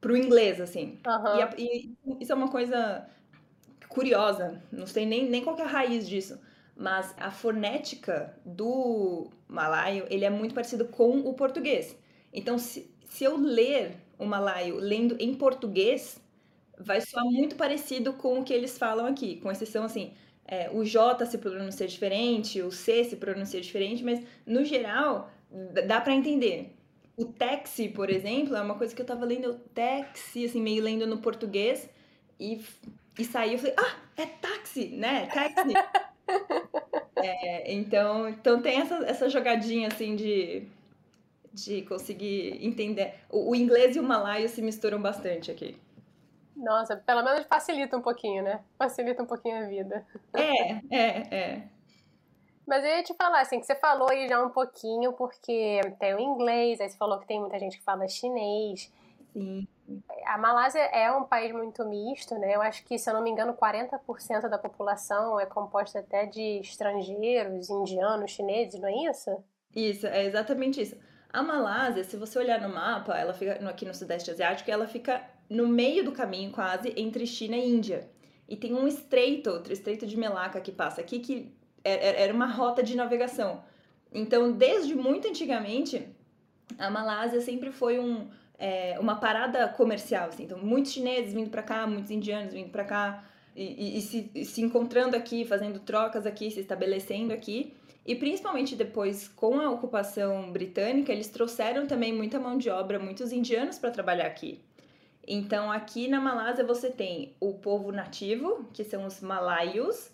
pro 0.00 0.16
inglês, 0.16 0.60
assim. 0.60 0.98
Uhum. 1.06 1.48
E, 1.58 1.96
e, 2.06 2.22
isso 2.22 2.32
é 2.32 2.34
uma 2.34 2.48
coisa 2.48 3.06
curiosa, 3.88 4.62
não 4.70 4.86
sei 4.86 5.04
nem, 5.04 5.28
nem 5.28 5.42
qual 5.42 5.58
é 5.58 5.62
a 5.62 5.66
raiz 5.66 6.08
disso, 6.08 6.40
mas 6.76 7.14
a 7.18 7.30
fonética 7.30 8.34
do 8.44 9.30
malaio, 9.46 10.06
ele 10.08 10.24
é 10.24 10.30
muito 10.30 10.54
parecido 10.54 10.86
com 10.86 11.18
o 11.20 11.34
português. 11.34 11.96
Então, 12.32 12.56
se, 12.56 12.90
se 13.08 13.24
eu 13.24 13.36
ler 13.36 13.96
o 14.18 14.24
malaio 14.24 14.76
lendo 14.76 15.16
em 15.18 15.34
português, 15.34 16.20
vai 16.78 17.00
soar 17.00 17.24
muito 17.24 17.56
parecido 17.56 18.12
com 18.12 18.40
o 18.40 18.44
que 18.44 18.54
eles 18.54 18.78
falam 18.78 19.06
aqui, 19.06 19.36
com 19.36 19.50
exceção 19.50 19.84
assim, 19.84 20.14
é, 20.50 20.68
o 20.72 20.84
J 20.84 21.24
se 21.24 21.38
pronuncia 21.38 21.86
diferente, 21.86 22.60
o 22.60 22.72
C 22.72 23.04
se 23.04 23.16
pronuncia 23.16 23.60
diferente, 23.60 24.04
mas 24.04 24.20
no 24.44 24.64
geral 24.64 25.30
dá 25.86 26.00
para 26.00 26.12
entender. 26.12 26.74
O 27.16 27.24
taxi, 27.24 27.88
por 27.88 28.10
exemplo, 28.10 28.56
é 28.56 28.60
uma 28.60 28.74
coisa 28.74 28.94
que 28.94 29.00
eu 29.00 29.06
tava 29.06 29.24
lendo, 29.24 29.54
taxi, 29.74 30.44
assim, 30.44 30.60
meio 30.60 30.82
lendo 30.82 31.06
no 31.06 31.18
português, 31.18 31.88
e 32.38 32.60
e 33.18 33.24
saí, 33.24 33.52
eu 33.52 33.58
falei, 33.58 33.74
ah, 33.76 33.96
é 34.16 34.26
táxi, 34.26 34.88
né? 34.88 35.26
Táxi. 35.26 35.74
é, 37.16 37.72
então, 37.72 38.28
então 38.28 38.62
tem 38.62 38.80
essa, 38.80 38.94
essa 39.04 39.28
jogadinha 39.28 39.88
assim 39.88 40.16
de, 40.16 40.62
de 41.52 41.82
conseguir 41.82 42.64
entender. 42.64 43.14
O, 43.28 43.50
o 43.50 43.54
inglês 43.54 43.96
e 43.96 44.00
o 44.00 44.02
malaio 44.02 44.48
se 44.48 44.62
misturam 44.62 45.00
bastante 45.02 45.50
aqui. 45.50 45.76
Nossa, 46.60 46.96
pelo 46.96 47.22
menos 47.22 47.46
facilita 47.46 47.96
um 47.96 48.02
pouquinho, 48.02 48.42
né? 48.42 48.60
Facilita 48.78 49.22
um 49.22 49.26
pouquinho 49.26 49.64
a 49.64 49.66
vida. 49.66 50.06
É, 50.34 50.72
é, 50.90 51.34
é. 51.34 51.62
Mas 52.66 52.84
eu 52.84 52.90
ia 52.90 53.02
te 53.02 53.14
falar, 53.14 53.40
assim, 53.40 53.58
que 53.58 53.66
você 53.66 53.74
falou 53.74 54.08
aí 54.10 54.28
já 54.28 54.44
um 54.44 54.50
pouquinho, 54.50 55.12
porque 55.14 55.80
tem 55.98 56.14
o 56.14 56.20
inglês, 56.20 56.80
aí 56.80 56.88
você 56.88 56.96
falou 56.96 57.18
que 57.18 57.26
tem 57.26 57.40
muita 57.40 57.58
gente 57.58 57.78
que 57.78 57.82
fala 57.82 58.06
chinês. 58.06 58.92
Sim. 59.32 59.66
A 60.26 60.38
Malásia 60.38 60.80
é 60.80 61.10
um 61.10 61.24
país 61.24 61.50
muito 61.52 61.84
misto, 61.84 62.36
né? 62.38 62.54
Eu 62.54 62.62
acho 62.62 62.84
que, 62.84 62.98
se 62.98 63.10
eu 63.10 63.14
não 63.14 63.22
me 63.22 63.30
engano, 63.30 63.54
40% 63.54 64.48
da 64.48 64.58
população 64.58 65.40
é 65.40 65.46
composta 65.46 65.98
até 65.98 66.26
de 66.26 66.60
estrangeiros, 66.60 67.70
indianos, 67.70 68.30
chineses, 68.30 68.78
não 68.78 68.88
é 68.88 69.10
isso? 69.10 69.42
Isso, 69.74 70.06
é 70.06 70.24
exatamente 70.24 70.80
isso. 70.80 70.96
A 71.32 71.42
Malásia, 71.42 72.04
se 72.04 72.16
você 72.16 72.38
olhar 72.38 72.60
no 72.60 72.68
mapa, 72.68 73.16
ela 73.16 73.32
fica 73.32 73.54
aqui 73.68 73.84
no 73.84 73.94
Sudeste 73.94 74.30
Asiático, 74.30 74.70
ela 74.70 74.86
fica 74.86 75.24
no 75.50 75.66
meio 75.66 76.04
do 76.04 76.12
caminho 76.12 76.52
quase 76.52 76.92
entre 76.96 77.26
China 77.26 77.56
e 77.56 77.68
Índia. 77.68 78.08
E 78.48 78.56
tem 78.56 78.72
um 78.72 78.86
estreito, 78.86 79.50
outro 79.50 79.72
estreito 79.72 80.06
de 80.06 80.16
Melaka 80.16 80.60
que 80.60 80.70
passa 80.70 81.00
aqui, 81.00 81.18
que 81.18 81.52
é, 81.84 81.92
é, 81.92 82.22
era 82.22 82.32
uma 82.32 82.46
rota 82.46 82.82
de 82.82 82.96
navegação. 82.96 83.62
Então, 84.12 84.52
desde 84.52 84.94
muito 84.94 85.28
antigamente, 85.28 86.08
a 86.78 86.90
Malásia 86.90 87.40
sempre 87.40 87.70
foi 87.70 87.98
um, 87.98 88.28
é, 88.58 88.96
uma 88.98 89.16
parada 89.16 89.68
comercial, 89.68 90.28
assim. 90.28 90.44
Então, 90.44 90.58
muitos 90.58 90.92
chineses 90.92 91.32
vindo 91.32 91.50
para 91.50 91.62
cá, 91.62 91.86
muitos 91.86 92.10
indianos 92.10 92.52
vindo 92.52 92.70
para 92.70 92.84
cá 92.84 93.24
e, 93.54 93.64
e, 93.64 93.98
e, 93.98 94.00
se, 94.02 94.30
e, 94.34 94.44
se, 94.44 94.62
encontrando 94.62 95.16
aqui, 95.16 95.44
fazendo 95.44 95.80
trocas 95.80 96.26
aqui, 96.26 96.50
se 96.50 96.60
estabelecendo 96.60 97.32
aqui. 97.32 97.74
E 98.06 98.14
principalmente 98.14 98.74
depois, 98.74 99.28
com 99.28 99.60
a 99.60 99.70
ocupação 99.70 100.50
britânica, 100.50 101.12
eles 101.12 101.28
trouxeram 101.28 101.86
também 101.86 102.12
muita 102.12 102.40
mão 102.40 102.56
de 102.56 102.70
obra, 102.70 102.98
muitos 102.98 103.30
indianos 103.32 103.78
para 103.78 103.90
trabalhar 103.90 104.26
aqui. 104.26 104.60
Então, 105.26 105.70
aqui 105.70 106.08
na 106.08 106.20
Malásia 106.20 106.64
você 106.64 106.90
tem 106.90 107.34
o 107.40 107.54
povo 107.54 107.92
nativo, 107.92 108.64
que 108.72 108.84
são 108.84 109.04
os 109.06 109.20
malaios, 109.20 110.10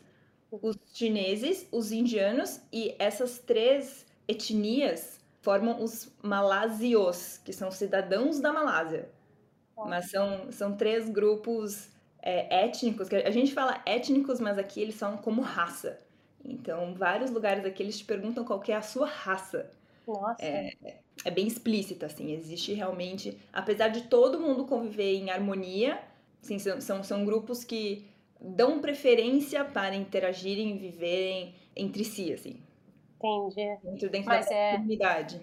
os 0.51 0.77
chineses, 0.93 1.67
os 1.73 1.93
indianos 1.93 2.61
e 2.73 2.95
essas 2.99 3.39
três 3.39 4.07
etnias 4.29 5.19
formam 5.41 5.83
os 5.83 6.11
malásios, 6.23 7.39
que 7.45 7.53
são 7.53 7.71
cidadãos 7.71 8.41
da 8.41 8.53
Malásia. 8.53 9.09
Mas 9.85 10.11
são, 10.11 10.51
são 10.51 10.77
três 10.77 11.09
grupos 11.09 11.89
é, 12.21 12.65
étnicos, 12.65 13.09
que 13.09 13.17
a 13.17 13.31
gente 13.31 13.55
fala 13.55 13.81
étnicos, 13.87 14.41
mas 14.41 14.59
aqui 14.59 14.81
eles 14.81 14.97
são 14.97 15.17
como 15.17 15.43
raça. 15.43 16.01
Então, 16.45 16.95
vários 16.95 17.31
lugares 17.31 17.65
aqui 17.65 17.83
eles 17.83 17.99
te 17.99 18.05
perguntam 18.05 18.45
qual 18.45 18.63
é 18.67 18.73
a 18.75 18.83
sua 18.83 19.07
raça. 19.07 19.71
Nossa. 20.07 20.45
É, 20.45 20.73
é 21.25 21.31
bem 21.31 21.47
explícita, 21.47 22.07
assim, 22.07 22.33
existe 22.33 22.73
realmente, 22.73 23.39
apesar 23.53 23.89
de 23.89 24.03
todo 24.03 24.41
mundo 24.41 24.67
conviver 24.67 25.15
em 25.15 25.31
harmonia, 25.31 26.01
assim, 26.43 26.59
são, 26.59 26.81
são, 26.81 27.03
são 27.03 27.25
grupos 27.25 27.65
que 27.65 28.07
dão 28.41 28.81
preferência 28.81 29.65
para 29.65 29.95
interagirem 29.95 30.71
e 30.71 30.79
viverem 30.79 31.55
entre 31.75 32.05
si, 32.05 32.33
assim. 32.33 32.61
Entendi. 33.17 33.79
Dentro, 33.83 34.11
dentro 34.11 34.29
Mas 34.29 34.49
da 34.49 34.55
é... 34.55 34.73
comunidade. 34.73 35.41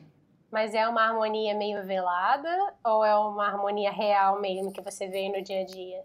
Mas 0.52 0.76
é 0.76 0.88
uma 0.88 1.02
harmonia 1.02 1.56
meio 1.56 1.84
velada 1.84 2.76
ou 2.86 3.04
é 3.04 3.16
uma 3.16 3.48
harmonia 3.48 3.92
real 3.92 4.40
mesmo 4.40 4.72
que 4.72 4.82
você 4.82 5.08
vê 5.08 5.28
no 5.28 5.44
dia 5.44 5.62
a 5.62 5.66
dia? 5.66 6.04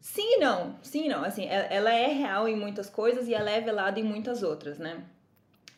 Sim 0.00 0.36
e 0.36 0.38
não, 0.38 0.76
sim 0.82 1.04
e 1.04 1.08
não. 1.08 1.22
Assim, 1.22 1.46
é, 1.46 1.68
ela 1.70 1.92
é 1.92 2.06
real 2.06 2.48
em 2.48 2.56
muitas 2.56 2.88
coisas 2.88 3.28
e 3.28 3.34
ela 3.34 3.50
é 3.50 3.60
velada 3.60 4.00
em 4.00 4.02
muitas 4.02 4.42
outras, 4.42 4.78
né? 4.78 5.04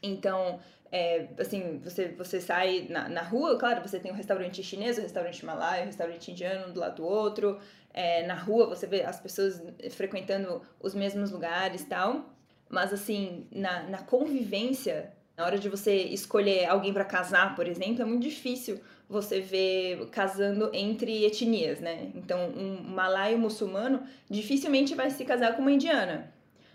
Então, 0.01 0.61
é, 0.91 1.29
assim, 1.39 1.81
você, 1.83 2.09
você 2.09 2.41
sai 2.41 2.87
na, 2.89 3.09
na 3.09 3.23
rua, 3.23 3.59
claro, 3.59 3.87
você 3.87 3.99
tem 3.99 4.13
um 4.13 4.15
restaurante 4.15 4.63
chinês, 4.63 4.99
um 4.99 5.03
restaurante 5.03 5.45
malaio, 5.45 5.83
um 5.83 5.87
restaurante 5.87 6.31
indiano 6.31 6.69
um 6.69 6.73
do 6.73 6.81
lado 6.81 6.97
do 6.97 7.05
outro. 7.05 7.59
É, 7.93 8.27
na 8.27 8.35
rua 8.35 8.67
você 8.67 8.87
vê 8.87 9.03
as 9.03 9.19
pessoas 9.21 9.63
frequentando 9.91 10.63
os 10.81 10.95
mesmos 10.95 11.31
lugares 11.31 11.85
tal. 11.85 12.33
Mas, 12.69 12.93
assim, 12.93 13.47
na, 13.53 13.85
na 13.85 13.99
convivência, 13.99 15.13
na 15.37 15.45
hora 15.45 15.59
de 15.59 15.69
você 15.69 15.97
escolher 15.97 16.67
alguém 16.67 16.93
para 16.93 17.05
casar, 17.05 17.55
por 17.55 17.67
exemplo, 17.69 18.03
é 18.03 18.05
muito 18.05 18.23
difícil 18.23 18.81
você 19.09 19.41
ver 19.41 20.09
casando 20.11 20.71
entre 20.75 21.25
etnias, 21.25 21.81
né? 21.81 22.11
Então, 22.15 22.49
um 22.49 22.83
malaio 22.83 23.39
muçulmano 23.39 24.03
dificilmente 24.29 24.95
vai 24.97 25.11
se 25.11 25.25
casar 25.25 25.55
com 25.55 25.63
uma 25.63 25.71
indiana. 25.71 26.33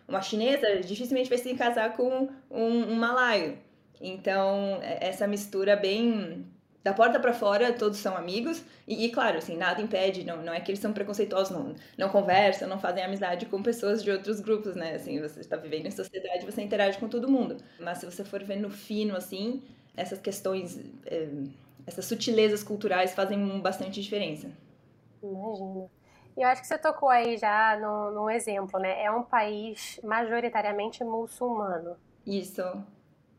Uma 0.08 0.22
chinesa 0.22 0.80
dificilmente 0.80 1.30
vai 1.30 1.38
se 1.38 1.54
casar 1.56 1.94
com 1.94 2.30
um, 2.50 2.92
um 2.92 2.96
malaio. 2.96 3.58
Então, 4.02 4.80
é, 4.82 5.08
essa 5.08 5.28
mistura 5.28 5.76
bem 5.76 6.46
da 6.84 6.94
porta 6.94 7.20
para 7.20 7.34
fora, 7.34 7.72
todos 7.72 8.00
são 8.00 8.18
amigos. 8.18 8.64
E, 8.88 9.06
e, 9.06 9.12
claro, 9.12 9.38
assim, 9.38 9.56
nada 9.56 9.82
impede, 9.82 10.24
não, 10.24 10.42
não 10.42 10.54
é 10.54 10.60
que 10.60 10.72
eles 10.72 10.82
são 10.82 10.92
preconceituosos, 10.92 11.56
não, 11.56 11.76
não 11.98 12.10
conversam, 12.10 12.68
não 12.68 12.80
fazem 12.80 13.04
amizade 13.04 13.46
com 13.46 13.62
pessoas 13.62 14.04
de 14.04 14.10
outros 14.10 14.40
grupos, 14.40 14.76
né? 14.76 14.96
Assim, 14.96 15.20
você 15.22 15.40
está 15.40 15.56
vivendo 15.56 15.86
em 15.86 15.92
sociedade, 15.92 16.46
você 16.46 16.62
interage 16.62 16.98
com 16.98 17.08
todo 17.08 17.30
mundo. 17.30 17.58
Mas 17.80 18.00
se 18.00 18.06
você 18.06 18.24
for 18.24 18.44
ver 18.44 18.58
no 18.58 18.72
fino, 18.72 19.16
assim, 19.16 19.62
essas 19.96 20.20
questões, 20.20 20.80
é, 21.06 21.28
essas 21.86 22.06
sutilezas 22.06 22.64
culturais 22.64 23.14
fazem 23.14 23.60
bastante 23.60 24.02
diferença. 24.02 24.50
Imagino. 25.22 25.90
E 26.36 26.42
eu 26.42 26.48
acho 26.48 26.62
que 26.62 26.68
você 26.68 26.78
tocou 26.78 27.10
aí 27.10 27.38
já 27.38 27.78
no, 27.78 28.12
no 28.12 28.30
exemplo, 28.30 28.80
né? 28.80 29.04
É 29.04 29.12
um 29.12 29.22
país 29.22 30.00
majoritariamente 30.04 31.04
muçulmano. 31.04 31.98
Isso. 32.26 32.64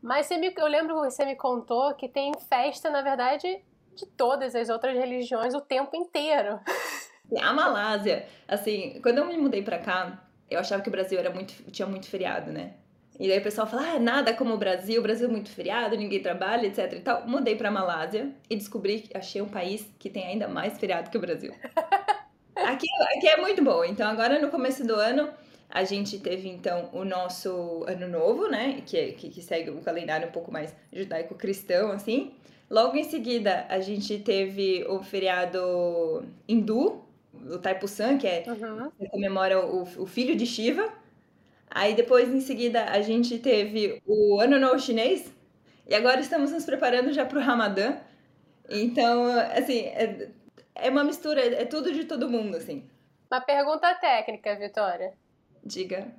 Mas 0.03 0.25
você 0.25 0.37
me, 0.37 0.53
eu 0.55 0.67
lembro 0.67 0.95
que 0.95 1.09
você 1.09 1.25
me 1.25 1.33
contou 1.33 1.95
que 1.95 2.09
tem 2.09 2.33
festa, 2.49 2.89
na 2.89 3.01
verdade, 3.01 3.47
de 3.95 4.05
todas 4.05 4.53
as 4.53 4.67
outras 4.67 4.93
religiões 4.97 5.53
o 5.53 5.61
tempo 5.61 5.95
inteiro. 5.95 6.59
A 7.41 7.53
Malásia, 7.53 8.27
assim, 8.47 8.99
quando 9.01 9.19
eu 9.19 9.25
me 9.25 9.37
mudei 9.37 9.63
pra 9.63 9.79
cá, 9.79 10.21
eu 10.51 10.59
achava 10.59 10.83
que 10.83 10.89
o 10.89 10.91
Brasil 10.91 11.17
era 11.17 11.31
muito, 11.31 11.53
tinha 11.71 11.87
muito 11.87 12.07
feriado, 12.07 12.51
né? 12.51 12.73
E 13.17 13.27
daí 13.29 13.39
o 13.39 13.43
pessoal 13.43 13.65
fala, 13.65 13.93
ah, 13.93 13.99
nada 13.99 14.33
como 14.33 14.53
o 14.53 14.57
Brasil, 14.57 14.99
o 14.99 15.03
Brasil 15.03 15.27
é 15.27 15.31
muito 15.31 15.49
feriado, 15.49 15.95
ninguém 15.95 16.21
trabalha, 16.21 16.67
etc 16.67 16.93
e 16.93 16.99
tal. 16.99 17.25
Mudei 17.25 17.55
pra 17.55 17.71
Malásia 17.71 18.29
e 18.49 18.55
descobri 18.55 19.01
que 19.01 19.17
achei 19.17 19.41
um 19.41 19.47
país 19.47 19.89
que 19.97 20.09
tem 20.09 20.25
ainda 20.25 20.47
mais 20.47 20.77
feriado 20.77 21.09
que 21.09 21.17
o 21.17 21.21
Brasil. 21.21 21.53
Aqui, 22.55 22.87
aqui 23.17 23.27
é 23.27 23.37
muito 23.37 23.63
bom. 23.63 23.83
Então 23.83 24.07
agora 24.07 24.39
no 24.39 24.49
começo 24.49 24.85
do 24.85 24.93
ano 24.93 25.27
a 25.73 25.83
gente 25.83 26.19
teve 26.19 26.47
então 26.47 26.87
o 26.93 27.03
nosso 27.03 27.83
ano 27.87 28.07
novo, 28.07 28.47
né? 28.47 28.83
Que, 28.85 29.13
que, 29.13 29.27
que 29.27 29.41
segue 29.41 29.71
o 29.71 29.81
calendário 29.81 30.27
um 30.27 30.31
pouco 30.31 30.51
mais 30.51 30.71
judaico-cristão, 30.93 31.91
assim. 31.91 32.31
Logo 32.69 32.95
em 32.95 33.03
seguida, 33.03 33.65
a 33.67 33.79
gente 33.79 34.19
teve 34.19 34.85
o 34.87 35.01
feriado 35.01 36.23
hindu, 36.47 37.03
o 37.49 37.57
Taipusan, 37.57 38.19
que 38.19 38.27
é 38.27 38.43
uhum. 38.45 38.91
que 38.91 39.09
comemora 39.09 39.65
o, 39.65 39.81
o 39.81 40.05
filho 40.05 40.35
de 40.35 40.45
Shiva. 40.45 40.93
Aí 41.71 41.95
depois, 41.95 42.31
em 42.31 42.41
seguida, 42.41 42.85
a 42.85 43.01
gente 43.01 43.39
teve 43.39 43.99
o 44.05 44.39
Ano 44.39 44.59
Novo 44.59 44.79
Chinês. 44.79 45.33
E 45.87 45.95
agora 45.95 46.21
estamos 46.21 46.51
nos 46.51 46.65
preparando 46.65 47.11
já 47.11 47.25
para 47.25 47.39
o 47.39 47.41
Ramadã. 47.41 47.97
Então, 48.69 49.25
assim, 49.57 49.79
é, 49.87 50.29
é 50.75 50.89
uma 50.91 51.03
mistura, 51.03 51.41
é 51.41 51.65
tudo 51.65 51.91
de 51.91 52.05
todo 52.05 52.29
mundo, 52.29 52.57
assim. 52.57 52.87
Uma 53.31 53.41
pergunta 53.41 53.91
técnica, 53.95 54.55
Vitória. 54.55 55.22
Diga. 55.63 56.13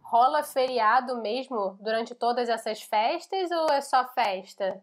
Rola 0.00 0.42
feriado 0.42 1.20
mesmo 1.20 1.76
durante 1.80 2.14
todas 2.14 2.48
essas 2.48 2.80
festas 2.82 3.50
ou 3.50 3.68
é 3.70 3.80
só 3.80 4.08
festa? 4.08 4.80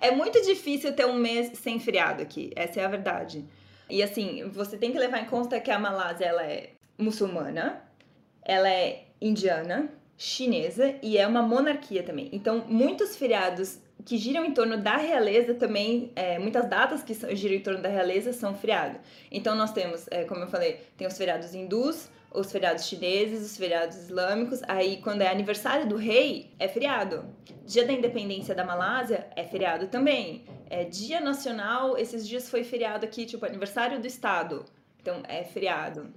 É 0.00 0.10
muito 0.10 0.40
difícil 0.42 0.94
ter 0.94 1.06
um 1.06 1.14
mês 1.14 1.58
sem 1.58 1.78
feriado 1.78 2.22
aqui, 2.22 2.50
essa 2.54 2.80
é 2.80 2.84
a 2.84 2.88
verdade. 2.88 3.44
E 3.88 4.02
assim, 4.02 4.48
você 4.48 4.76
tem 4.76 4.92
que 4.92 4.98
levar 4.98 5.20
em 5.20 5.26
conta 5.26 5.60
que 5.60 5.70
a 5.70 5.78
Malásia 5.78 6.24
ela 6.26 6.42
é 6.42 6.72
muçulmana, 6.96 7.82
ela 8.42 8.68
é 8.68 9.04
indiana, 9.20 9.90
chinesa 10.16 10.94
e 11.02 11.18
é 11.18 11.26
uma 11.26 11.42
monarquia 11.42 12.02
também. 12.02 12.28
Então, 12.32 12.64
muitos 12.66 13.16
feriados 13.16 13.78
que 14.04 14.16
giram 14.16 14.44
em 14.44 14.52
torno 14.52 14.76
da 14.76 14.96
realeza 14.96 15.54
também, 15.54 16.12
é, 16.14 16.38
muitas 16.38 16.68
datas 16.68 17.02
que 17.02 17.14
giram 17.34 17.54
em 17.54 17.60
torno 17.60 17.80
da 17.80 17.88
realeza 17.88 18.32
são 18.32 18.54
feriado. 18.54 18.98
Então, 19.30 19.54
nós 19.54 19.72
temos, 19.72 20.06
é, 20.10 20.24
como 20.24 20.40
eu 20.40 20.48
falei, 20.48 20.80
tem 20.96 21.06
os 21.06 21.16
feriados 21.16 21.54
hindus, 21.54 22.10
os 22.34 22.50
feriados 22.50 22.86
chineses, 22.86 23.42
os 23.46 23.56
feriados 23.56 23.96
islâmicos. 23.96 24.60
Aí, 24.66 24.98
quando 24.98 25.22
é 25.22 25.28
aniversário 25.28 25.86
do 25.86 25.96
rei, 25.96 26.52
é 26.58 26.68
feriado. 26.68 27.24
Dia 27.64 27.86
da 27.86 27.92
independência 27.92 28.54
da 28.54 28.64
Malásia 28.64 29.26
é 29.36 29.44
feriado 29.44 29.86
também. 29.86 30.44
É 30.68 30.84
dia 30.84 31.20
nacional, 31.20 31.96
esses 31.96 32.26
dias 32.26 32.50
foi 32.50 32.64
feriado 32.64 33.04
aqui, 33.04 33.24
tipo, 33.24 33.46
aniversário 33.46 34.00
do 34.00 34.06
estado. 34.06 34.64
Então, 35.00 35.22
é 35.28 35.44
feriado. 35.44 36.12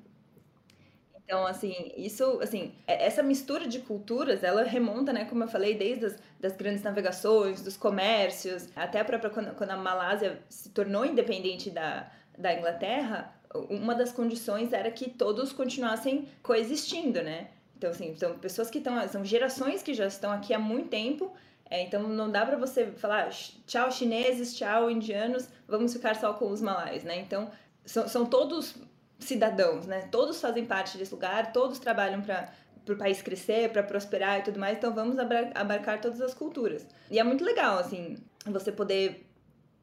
Então, 1.23 1.45
assim, 1.45 1.91
isso, 1.97 2.39
assim, 2.41 2.73
é, 2.87 3.05
essa 3.05 3.21
mistura 3.21 3.67
de 3.67 3.79
culturas, 3.79 4.43
ela 4.43 4.63
remonta, 4.63 5.11
né, 5.11 5.25
como 5.25 5.43
eu 5.43 5.47
falei, 5.47 5.75
desde 5.75 6.05
as 6.05 6.17
das 6.39 6.55
grandes 6.55 6.83
navegações, 6.83 7.61
dos 7.61 7.75
comércios, 7.75 8.69
até 8.75 8.99
a 8.99 9.05
própria 9.05 9.29
quando, 9.29 9.55
quando 9.55 9.71
a 9.71 9.77
Malásia 9.77 10.39
se 10.49 10.69
tornou 10.69 11.05
independente 11.05 11.69
da, 11.69 12.09
da 12.37 12.53
Inglaterra, 12.53 13.33
uma 13.53 13.95
das 13.95 14.11
condições 14.11 14.73
era 14.73 14.91
que 14.91 15.09
todos 15.09 15.51
continuassem 15.53 16.27
coexistindo, 16.43 17.21
né? 17.21 17.49
Então, 17.77 17.91
assim, 17.91 18.15
são 18.15 18.37
pessoas 18.37 18.69
que 18.69 18.79
estão, 18.79 19.07
são 19.07 19.23
gerações 19.23 19.83
que 19.83 19.93
já 19.93 20.07
estão 20.07 20.31
aqui 20.31 20.53
há 20.53 20.59
muito 20.59 20.89
tempo, 20.89 21.31
é, 21.69 21.83
então 21.83 22.03
não 22.03 22.31
dá 22.31 22.45
para 22.45 22.57
você 22.57 22.87
falar 22.87 23.29
tchau 23.65 23.91
chineses, 23.91 24.55
tchau 24.55 24.89
indianos, 24.89 25.47
vamos 25.67 25.93
ficar 25.93 26.15
só 26.15 26.33
com 26.33 26.49
os 26.49 26.61
malaios, 26.61 27.03
né? 27.03 27.19
Então, 27.19 27.51
são, 27.85 28.07
são 28.07 28.25
todos 28.25 28.75
cidadãos, 29.19 29.85
né? 29.85 30.07
Todos 30.11 30.41
fazem 30.41 30.65
parte 30.65 30.97
desse 30.97 31.13
lugar, 31.13 31.51
todos 31.51 31.79
trabalham 31.79 32.21
para 32.21 32.51
para 32.87 32.95
o 32.95 32.97
país 32.97 33.21
crescer, 33.21 33.69
para 33.69 33.83
prosperar 33.83 34.39
e 34.39 34.43
tudo 34.43 34.57
mais, 34.57 34.77
então 34.77 34.95
vamos 34.95 35.17
abarcar 35.19 35.99
todas 35.99 36.21
as 36.21 36.33
culturas. 36.33 36.87
E 37.11 37.19
é 37.19 37.23
muito 37.23 37.43
legal, 37.43 37.77
assim, 37.77 38.15
você 38.45 38.71
poder 38.71 39.27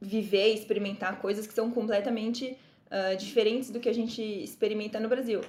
viver 0.01 0.55
experimentar 0.55 1.21
coisas 1.21 1.47
que 1.47 1.53
são 1.53 1.71
completamente 1.71 2.59
uh, 2.95 3.17
diferentes 3.17 3.71
do 3.71 3.81
que 3.81 3.89
a 3.89 3.93
gente 3.93 4.23
experimenta 4.23 5.01
no 5.01 5.09
Brasil. 5.09 5.41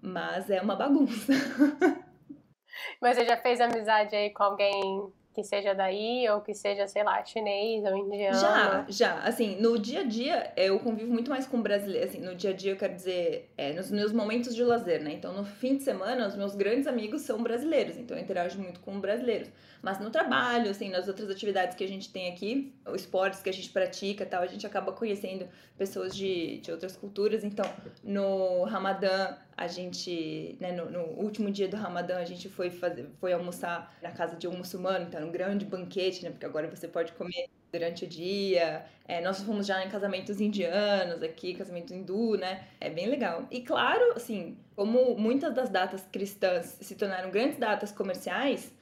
Mas 0.00 0.48
é 0.48 0.60
uma 0.60 0.76
bagunça. 0.76 1.32
Mas 3.00 3.16
você 3.16 3.24
já 3.24 3.36
fez 3.36 3.60
amizade 3.60 4.14
aí 4.14 4.30
com 4.30 4.42
alguém 4.42 5.12
que 5.34 5.42
seja 5.42 5.74
daí 5.74 6.28
ou 6.28 6.40
que 6.40 6.54
seja, 6.54 6.86
sei 6.86 7.02
lá, 7.02 7.22
chinês 7.24 7.84
ou 7.84 7.96
indiano? 7.96 8.38
Já, 8.38 8.86
já. 8.88 9.18
Assim, 9.18 9.60
no 9.60 9.76
dia 9.76 10.00
a 10.00 10.04
dia 10.04 10.52
eu 10.56 10.78
convivo 10.78 11.12
muito 11.12 11.28
mais 11.28 11.46
com 11.46 11.60
brasileiros. 11.60 12.10
Assim, 12.10 12.20
no 12.20 12.36
dia 12.36 12.50
a 12.50 12.52
dia 12.52 12.72
eu 12.72 12.76
quero 12.76 12.94
dizer, 12.94 13.50
é, 13.58 13.72
nos 13.72 13.90
meus 13.90 14.12
momentos 14.12 14.54
de 14.54 14.62
lazer, 14.62 15.02
né? 15.02 15.12
Então, 15.12 15.34
no 15.34 15.44
fim 15.44 15.76
de 15.76 15.82
semana, 15.82 16.28
os 16.28 16.36
meus 16.36 16.54
grandes 16.54 16.86
amigos 16.86 17.22
são 17.22 17.42
brasileiros, 17.42 17.96
então 17.96 18.16
eu 18.16 18.22
interajo 18.22 18.58
muito 18.60 18.78
com 18.80 19.00
brasileiros. 19.00 19.50
Mas 19.82 19.98
no 20.00 20.08
trabalho, 20.08 20.70
assim, 20.70 20.88
nas 20.88 21.08
outras 21.08 21.28
atividades 21.28 21.76
que 21.76 21.84
a 21.84 21.88
gente 21.88 22.10
tem 22.10 22.30
aqui, 22.30 22.72
os 22.86 23.02
esportes 23.02 23.42
que 23.42 23.50
a 23.50 23.52
gente 23.52 23.68
pratica 23.70 24.24
tal, 24.24 24.42
a 24.42 24.46
gente 24.46 24.66
acaba 24.66 24.92
conhecendo 24.92 25.46
pessoas 25.76 26.14
de, 26.16 26.58
de 26.60 26.70
outras 26.70 26.96
culturas. 26.96 27.44
Então, 27.44 27.64
no 28.02 28.64
Ramadã, 28.64 29.36
a 29.56 29.66
gente, 29.66 30.56
né, 30.60 30.72
no, 30.72 30.90
no, 30.90 31.00
último 31.22 31.50
dia 31.50 31.68
do 31.68 31.76
Ramadã, 31.76 32.18
a 32.18 32.24
gente 32.24 32.48
foi 32.48 32.70
fazer, 32.70 33.08
foi 33.20 33.32
almoçar 33.32 33.96
na 34.02 34.10
casa 34.10 34.36
de 34.36 34.48
um 34.48 34.56
muçulmano, 34.56 35.06
então 35.06 35.26
um 35.26 35.30
grande 35.30 35.64
banquete, 35.64 36.24
né, 36.24 36.30
porque 36.30 36.46
agora 36.46 36.68
você 36.68 36.88
pode 36.88 37.12
comer 37.12 37.48
durante 37.74 38.04
o 38.04 38.08
dia. 38.08 38.84
É, 39.06 39.20
nós 39.20 39.42
fomos 39.42 39.66
já 39.66 39.84
em 39.84 39.88
casamentos 39.88 40.40
indianos 40.40 41.22
aqui, 41.22 41.54
casamento 41.54 41.92
hindu, 41.92 42.36
né? 42.36 42.64
É 42.80 42.88
bem 42.88 43.08
legal. 43.08 43.46
E 43.50 43.60
claro, 43.60 44.12
assim, 44.16 44.56
como 44.76 45.16
muitas 45.16 45.52
das 45.52 45.68
datas 45.68 46.06
cristãs 46.10 46.78
se 46.80 46.94
tornaram 46.94 47.30
grandes 47.30 47.58
datas 47.58 47.90
comerciais, 47.92 48.72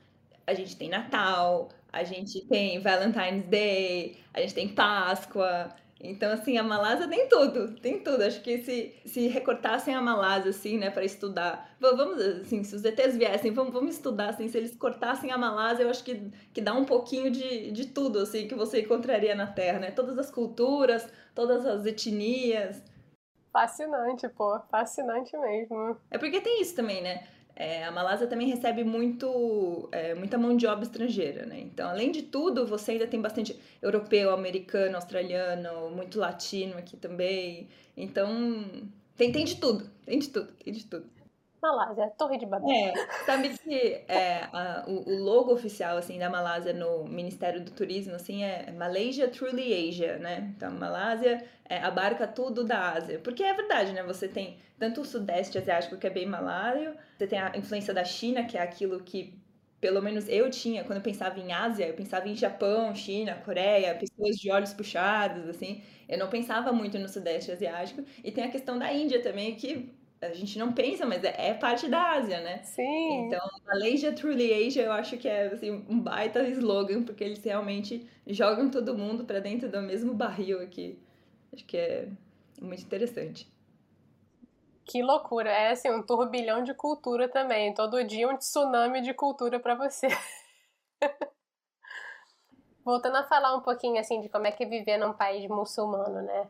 a 0.46 0.54
gente 0.54 0.76
tem 0.76 0.88
Natal, 0.88 1.70
a 1.92 2.04
gente 2.04 2.40
tem 2.46 2.80
Valentine's 2.80 3.44
Day, 3.44 4.18
a 4.32 4.40
gente 4.40 4.54
tem 4.54 4.68
Páscoa. 4.68 5.74
Então, 6.04 6.32
assim, 6.32 6.58
a 6.58 6.64
Malásia 6.64 7.06
tem 7.06 7.28
tudo, 7.28 7.76
tem 7.80 8.00
tudo. 8.00 8.24
Acho 8.24 8.42
que 8.42 8.58
se, 8.58 8.92
se 9.06 9.28
recortassem 9.28 9.94
a 9.94 10.00
Malásia, 10.00 10.50
assim, 10.50 10.76
né, 10.76 10.90
para 10.90 11.04
estudar, 11.04 11.76
vamos, 11.78 12.20
assim, 12.20 12.64
se 12.64 12.74
os 12.74 12.84
ETs 12.84 13.16
viessem, 13.16 13.52
vamos, 13.52 13.72
vamos 13.72 13.94
estudar, 13.94 14.30
assim, 14.30 14.48
se 14.48 14.58
eles 14.58 14.76
cortassem 14.76 15.30
a 15.30 15.38
Malásia, 15.38 15.84
eu 15.84 15.90
acho 15.90 16.02
que, 16.02 16.28
que 16.52 16.60
dá 16.60 16.74
um 16.74 16.84
pouquinho 16.84 17.30
de, 17.30 17.70
de 17.70 17.86
tudo, 17.86 18.18
assim, 18.18 18.48
que 18.48 18.54
você 18.54 18.80
encontraria 18.80 19.36
na 19.36 19.46
Terra, 19.46 19.78
né? 19.78 19.90
Todas 19.92 20.18
as 20.18 20.28
culturas, 20.28 21.08
todas 21.36 21.64
as 21.64 21.86
etnias. 21.86 22.82
Fascinante, 23.52 24.28
pô, 24.30 24.58
fascinante 24.70 25.36
mesmo. 25.36 25.96
É 26.10 26.18
porque 26.18 26.40
tem 26.40 26.60
isso 26.60 26.74
também, 26.74 27.00
né? 27.00 27.28
É, 27.54 27.84
a 27.84 27.90
Malásia 27.90 28.26
também 28.26 28.48
recebe 28.48 28.82
muito, 28.82 29.88
é, 29.92 30.14
muita 30.14 30.38
mão 30.38 30.56
de 30.56 30.66
obra 30.66 30.84
estrangeira, 30.84 31.44
né? 31.44 31.60
Então, 31.60 31.88
além 31.88 32.10
de 32.10 32.22
tudo, 32.22 32.66
você 32.66 32.92
ainda 32.92 33.06
tem 33.06 33.20
bastante 33.20 33.58
europeu, 33.80 34.32
americano, 34.32 34.96
australiano, 34.96 35.90
muito 35.90 36.18
latino 36.18 36.76
aqui 36.78 36.96
também. 36.96 37.68
Então, 37.96 38.64
tem, 39.16 39.30
tem 39.30 39.44
de 39.44 39.56
tudo, 39.56 39.90
tem 40.04 40.18
de 40.18 40.28
tudo, 40.30 40.52
tem 40.64 40.72
de 40.72 40.86
tudo. 40.86 41.06
Malásia, 41.62 42.10
Torre 42.18 42.38
de 42.38 42.44
Babel. 42.44 42.68
É, 42.70 42.92
sabe 43.24 43.56
que 43.56 44.04
é, 44.08 44.48
a, 44.52 44.84
o, 44.88 45.08
o, 45.08 45.22
logo 45.22 45.52
oficial, 45.52 45.96
assim, 45.96 46.18
da 46.18 46.28
Malásia 46.28 46.72
no 46.72 47.04
Ministério 47.04 47.60
do 47.62 47.70
Turismo, 47.70 48.16
assim, 48.16 48.42
é 48.42 48.72
Malaysia 48.72 49.28
Truly 49.28 49.88
Asia, 49.88 50.18
né? 50.18 50.52
Então, 50.56 50.72
Malásia 50.72 51.44
é, 51.68 51.78
abarca 51.78 52.26
tudo 52.26 52.64
da 52.64 52.90
Ásia. 52.90 53.20
Porque 53.20 53.44
é 53.44 53.54
verdade, 53.54 53.92
né? 53.92 54.02
Você 54.02 54.26
tem 54.26 54.58
tanto 54.76 55.02
o 55.02 55.04
Sudeste 55.04 55.56
Asiático, 55.56 55.96
que 55.96 56.06
é 56.06 56.10
bem 56.10 56.26
malaio, 56.26 56.96
você 57.16 57.28
tem 57.28 57.38
a 57.38 57.56
influência 57.56 57.94
da 57.94 58.04
China, 58.04 58.44
que 58.44 58.58
é 58.58 58.62
aquilo 58.62 59.00
que 59.00 59.40
pelo 59.80 60.00
menos 60.00 60.28
eu 60.28 60.48
tinha, 60.48 60.84
quando 60.84 60.98
eu 60.98 61.02
pensava 61.02 61.40
em 61.40 61.52
Ásia, 61.52 61.88
eu 61.88 61.94
pensava 61.94 62.28
em 62.28 62.36
Japão, 62.36 62.94
China, 62.94 63.34
Coreia, 63.44 63.96
pessoas 63.96 64.36
de 64.36 64.48
olhos 64.48 64.72
puxados, 64.72 65.48
assim. 65.48 65.82
Eu 66.08 66.18
não 66.18 66.28
pensava 66.28 66.72
muito 66.72 66.98
no 67.00 67.08
Sudeste 67.08 67.50
Asiático. 67.50 68.04
E 68.22 68.30
tem 68.30 68.44
a 68.44 68.50
questão 68.50 68.78
da 68.78 68.92
Índia 68.92 69.20
também, 69.20 69.56
que 69.56 69.92
a 70.22 70.32
gente 70.32 70.56
não 70.58 70.72
pensa, 70.72 71.04
mas 71.04 71.24
é, 71.24 71.34
é, 71.48 71.54
parte 71.54 71.88
da 71.88 72.12
Ásia, 72.12 72.40
né? 72.40 72.62
Sim. 72.62 73.26
Então, 73.26 73.44
Malaysia 73.66 74.12
Truly 74.12 74.66
Asia, 74.66 74.84
eu 74.84 74.92
acho 74.92 75.16
que 75.18 75.28
é 75.28 75.48
assim, 75.48 75.84
um 75.88 75.98
baita 75.98 76.42
slogan, 76.48 77.02
porque 77.02 77.24
eles 77.24 77.42
realmente 77.42 78.08
jogam 78.26 78.70
todo 78.70 78.96
mundo 78.96 79.24
para 79.24 79.40
dentro 79.40 79.68
do 79.68 79.82
mesmo 79.82 80.14
barril 80.14 80.60
aqui. 80.60 80.96
Acho 81.52 81.64
que 81.64 81.76
é 81.76 82.08
muito 82.60 82.84
interessante. 82.84 83.50
Que 84.84 85.02
loucura! 85.02 85.50
É 85.50 85.72
assim, 85.72 85.90
um 85.90 86.02
turbilhão 86.02 86.62
de 86.62 86.72
cultura 86.72 87.28
também. 87.28 87.74
Todo 87.74 88.04
dia 88.04 88.28
um 88.28 88.36
tsunami 88.36 89.00
de 89.00 89.12
cultura 89.12 89.58
para 89.58 89.74
você. 89.74 90.06
Voltando 92.84 93.16
a 93.16 93.24
falar 93.24 93.56
um 93.56 93.60
pouquinho 93.60 93.98
assim 94.00 94.20
de 94.20 94.28
como 94.28 94.46
é 94.46 94.52
que 94.52 94.62
é 94.62 94.66
viver 94.66 94.98
num 94.98 95.12
país 95.12 95.48
muçulmano, 95.48 96.22
né? 96.22 96.48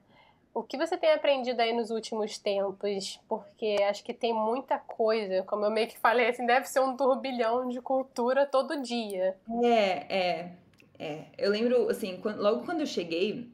O 0.54 0.62
que 0.62 0.76
você 0.76 0.98
tem 0.98 1.12
aprendido 1.12 1.60
aí 1.60 1.72
nos 1.72 1.90
últimos 1.90 2.36
tempos? 2.36 3.18
Porque 3.26 3.76
acho 3.88 4.04
que 4.04 4.12
tem 4.12 4.34
muita 4.34 4.78
coisa, 4.78 5.42
como 5.44 5.64
eu 5.64 5.70
meio 5.70 5.88
que 5.88 5.98
falei, 5.98 6.28
assim, 6.28 6.44
deve 6.44 6.66
ser 6.66 6.80
um 6.80 6.94
turbilhão 6.94 7.68
de 7.68 7.80
cultura 7.80 8.44
todo 8.44 8.82
dia. 8.82 9.34
É, 9.64 10.14
é, 10.14 10.52
é. 10.98 11.24
Eu 11.38 11.50
lembro, 11.50 11.88
assim, 11.88 12.18
quando, 12.18 12.42
logo 12.42 12.66
quando 12.66 12.80
eu 12.80 12.86
cheguei, 12.86 13.50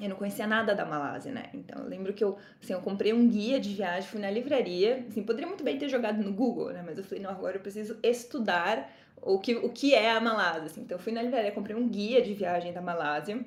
eu 0.00 0.08
não 0.08 0.16
conhecia 0.16 0.46
nada 0.46 0.76
da 0.76 0.84
Malásia, 0.84 1.32
né? 1.32 1.50
Então 1.52 1.82
eu 1.82 1.88
lembro 1.88 2.12
que 2.12 2.22
eu, 2.22 2.38
assim, 2.62 2.72
eu 2.72 2.80
comprei 2.80 3.12
um 3.12 3.26
guia 3.26 3.58
de 3.58 3.74
viagem, 3.74 4.08
fui 4.08 4.20
na 4.20 4.30
livraria, 4.30 5.04
assim, 5.08 5.24
poderia 5.24 5.48
muito 5.48 5.64
bem 5.64 5.76
ter 5.76 5.88
jogado 5.88 6.22
no 6.22 6.32
Google, 6.32 6.70
né? 6.70 6.84
Mas 6.86 6.98
eu 6.98 7.04
falei, 7.04 7.22
não, 7.22 7.30
agora 7.30 7.56
eu 7.56 7.60
preciso 7.60 7.98
estudar 8.00 8.92
o 9.20 9.40
que, 9.40 9.56
o 9.56 9.70
que 9.70 9.92
é 9.92 10.12
a 10.12 10.20
Malásia, 10.20 10.66
assim. 10.66 10.82
Então 10.82 10.96
eu 10.96 11.02
fui 11.02 11.12
na 11.12 11.20
livraria, 11.20 11.50
comprei 11.50 11.74
um 11.74 11.88
guia 11.88 12.22
de 12.22 12.32
viagem 12.32 12.72
da 12.72 12.80
Malásia 12.80 13.44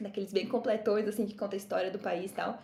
daqueles 0.00 0.32
bem 0.32 0.46
completões, 0.46 1.06
assim, 1.08 1.26
que 1.26 1.34
conta 1.34 1.56
a 1.56 1.58
história 1.58 1.90
do 1.90 1.98
país 1.98 2.30
e 2.30 2.34
tal. 2.34 2.62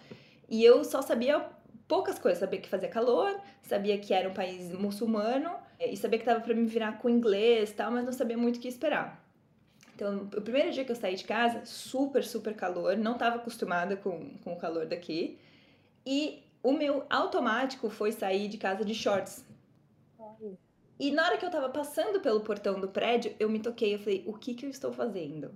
E 0.49 0.65
eu 0.65 0.85
só 0.85 1.01
sabia 1.01 1.45
poucas 1.89 2.19
coisas. 2.19 2.41
Sabia 2.41 2.61
que 2.61 2.69
fazia 2.69 2.89
calor, 2.89 3.39
sabia 3.63 3.99
que 3.99 4.15
era 4.15 4.29
um 4.29 4.35
país 4.35 4.73
muçulmano, 4.73 5.51
é, 5.79 5.91
e 5.91 5.97
sabia 5.97 6.19
que 6.19 6.25
tava 6.25 6.41
para 6.41 6.55
me 6.55 6.67
virar 6.67 6.99
com 6.99 7.09
inglês 7.09 7.71
e 7.71 7.75
tal, 7.75 7.91
mas 7.91 8.05
não 8.05 8.13
sabia 8.13 8.37
muito 8.37 8.57
o 8.57 8.61
que 8.61 8.69
esperar. 8.69 9.23
Então, 9.95 10.29
o 10.37 10.41
primeiro 10.41 10.71
dia 10.71 10.85
que 10.85 10.91
eu 10.91 10.97
saí 10.97 11.15
de 11.15 11.25
casa, 11.25 11.65
super, 11.65 12.25
super 12.25 12.55
calor, 12.55 12.97
não 12.97 13.13
estava 13.13 13.37
acostumada 13.37 13.97
com, 13.97 14.31
com 14.39 14.55
o 14.55 14.57
calor 14.57 14.87
daqui. 14.87 15.39
E 16.05 16.43
o 16.63 16.73
meu 16.73 17.05
automático 17.11 17.91
foi 17.91 18.11
sair 18.11 18.49
de 18.49 18.57
casa 18.57 18.85
de 18.85 18.95
shorts. 18.95 19.45
E 20.99 21.11
na 21.11 21.27
hora 21.27 21.37
que 21.37 21.45
eu 21.45 21.51
tava 21.51 21.69
passando 21.69 22.21
pelo 22.21 22.41
portão 22.41 22.81
do 22.81 22.89
prédio, 22.89 23.35
eu 23.39 23.51
me 23.51 23.59
toquei, 23.59 23.95
eu 23.95 23.99
falei, 23.99 24.23
o 24.27 24.33
que 24.33 24.55
que 24.55 24.65
eu 24.65 24.71
estou 24.71 24.93
fazendo? 24.93 25.53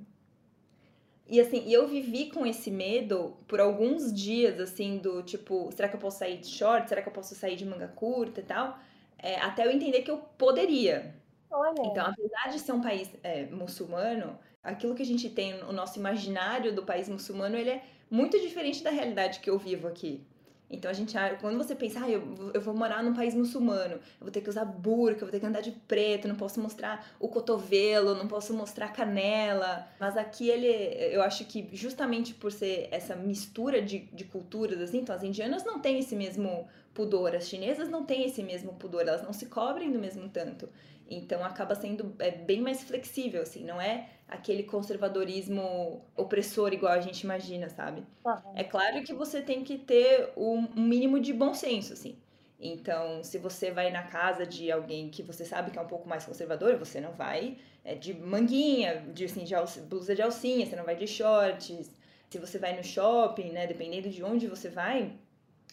E 1.28 1.40
assim, 1.40 1.68
eu 1.71 1.88
vivi 1.88 2.30
com 2.30 2.47
esse 2.47 2.70
medo 2.70 3.37
por 3.48 3.61
alguns 3.61 4.12
dias, 4.12 4.61
assim, 4.61 4.98
do 4.98 5.22
tipo, 5.22 5.70
será 5.72 5.88
que 5.88 5.96
eu 5.96 6.00
posso 6.00 6.18
sair 6.18 6.38
de 6.38 6.46
short? 6.46 6.88
Será 6.88 7.03
que 7.03 7.09
eu 7.09 7.12
posso 7.12 7.35
sair 7.35 7.57
de 7.57 7.64
manga 7.66 7.88
curta 7.88 8.40
e 8.40 8.44
tal? 8.44 8.79
É, 9.18 9.37
até 9.40 9.66
eu 9.66 9.70
entender 9.70 10.03
que 10.03 10.11
eu 10.11 10.18
poderia. 10.18 11.14
Olha. 11.50 11.83
Então, 11.85 12.07
apesar 12.07 12.50
de 12.50 12.61
ser 12.61 12.72
um 12.72 12.81
país 12.81 13.11
é, 13.24 13.46
muçulmano, 13.46 14.38
aquilo 14.62 14.94
que 14.94 15.03
a 15.03 15.07
gente 15.07 15.29
tem, 15.31 15.55
o 15.64 15.72
nosso 15.72 15.98
imaginário 15.98 16.72
do 16.72 16.85
país 16.85 17.09
muçulmano, 17.09 17.57
ele 17.57 17.70
é 17.70 17.83
muito 18.11 18.38
diferente 18.40 18.85
da 18.85 18.90
realidade 18.90 19.40
que 19.40 19.50
eu 19.50 19.59
vivo 19.59 19.88
aqui. 19.88 20.24
Então 20.68 20.90
a 20.90 20.94
gente, 20.94 21.14
quando 21.40 21.57
você 21.57 21.74
pensa, 21.74 22.00
ah, 22.02 22.11
eu, 22.11 22.50
eu 22.52 22.61
vou 22.61 22.74
morar 22.74 23.02
num 23.02 23.14
país 23.14 23.35
muçulmano, 23.35 23.94
eu 23.94 24.00
vou 24.20 24.31
ter 24.31 24.40
que 24.40 24.50
usar 24.50 24.64
burca, 24.64 25.18
eu 25.20 25.26
vou 25.26 25.31
ter 25.31 25.38
que 25.38 25.46
andar 25.46 25.61
de 25.61 25.70
preto, 25.70 26.26
não 26.26 26.35
posso 26.35 26.61
mostrar 26.61 27.07
o 27.20 27.29
cotovelo, 27.29 28.14
não 28.14 28.26
posso 28.26 28.52
mostrar 28.52 28.88
canela. 28.88 29.87
Mas 30.00 30.16
aqui 30.16 30.48
ele, 30.48 30.66
eu 31.14 31.22
acho 31.22 31.44
que 31.44 31.68
justamente 31.72 32.35
por 32.35 32.50
ser 32.50 32.88
essa 32.90 33.14
mistura 33.14 33.81
de, 33.81 34.00
de 34.12 34.24
culturas, 34.24 34.81
assim, 34.81 34.98
então 34.98 35.14
as 35.14 35.22
indianas 35.22 35.64
não 35.64 35.79
têm 35.79 36.00
esse 36.00 36.16
mesmo 36.16 36.66
pudor, 36.92 37.37
as 37.37 37.48
chinesas 37.48 37.88
não 37.88 38.05
têm 38.05 38.24
esse 38.24 38.42
mesmo 38.42 38.72
pudor, 38.72 39.02
elas 39.02 39.22
não 39.22 39.33
se 39.33 39.46
cobrem 39.46 39.92
do 39.92 39.98
mesmo 39.98 40.29
tanto. 40.29 40.68
Então 41.09 41.44
acaba 41.44 41.76
sendo 41.76 42.12
é, 42.18 42.33
bem 42.33 42.61
mais 42.61 42.83
flexível, 42.83 43.42
assim, 43.42 43.64
não 43.64 43.81
é 43.81 44.09
aquele 44.28 44.64
conservadorismo 44.64 46.04
opressor 46.16 46.72
igual 46.72 46.92
a 46.92 47.00
gente 47.00 47.20
imagina, 47.20 47.68
sabe? 47.68 48.02
Uhum. 48.24 48.52
É 48.54 48.64
claro 48.64 49.02
que 49.04 49.12
você 49.12 49.40
tem 49.40 49.62
que 49.62 49.78
ter 49.78 50.32
um 50.36 50.68
mínimo 50.74 51.20
de 51.20 51.32
bom 51.32 51.54
senso, 51.54 51.92
assim. 51.92 52.16
Então, 52.58 53.22
se 53.22 53.38
você 53.38 53.70
vai 53.70 53.90
na 53.90 54.02
casa 54.02 54.46
de 54.46 54.72
alguém 54.72 55.10
que 55.10 55.22
você 55.22 55.44
sabe 55.44 55.70
que 55.70 55.78
é 55.78 55.82
um 55.82 55.86
pouco 55.86 56.08
mais 56.08 56.24
conservador, 56.24 56.76
você 56.76 57.00
não 57.00 57.12
vai 57.12 57.58
é, 57.84 57.94
de 57.94 58.14
manguinha, 58.14 59.04
de, 59.12 59.26
assim, 59.26 59.44
de 59.44 59.54
blusa 59.82 60.14
de 60.14 60.22
alcinha, 60.22 60.66
você 60.66 60.74
não 60.74 60.84
vai 60.84 60.96
de 60.96 61.06
shorts. 61.06 61.94
Se 62.30 62.38
você 62.38 62.58
vai 62.58 62.76
no 62.76 62.82
shopping, 62.82 63.50
né, 63.52 63.66
dependendo 63.66 64.08
de 64.08 64.24
onde 64.24 64.48
você 64.48 64.68
vai, 64.68 65.12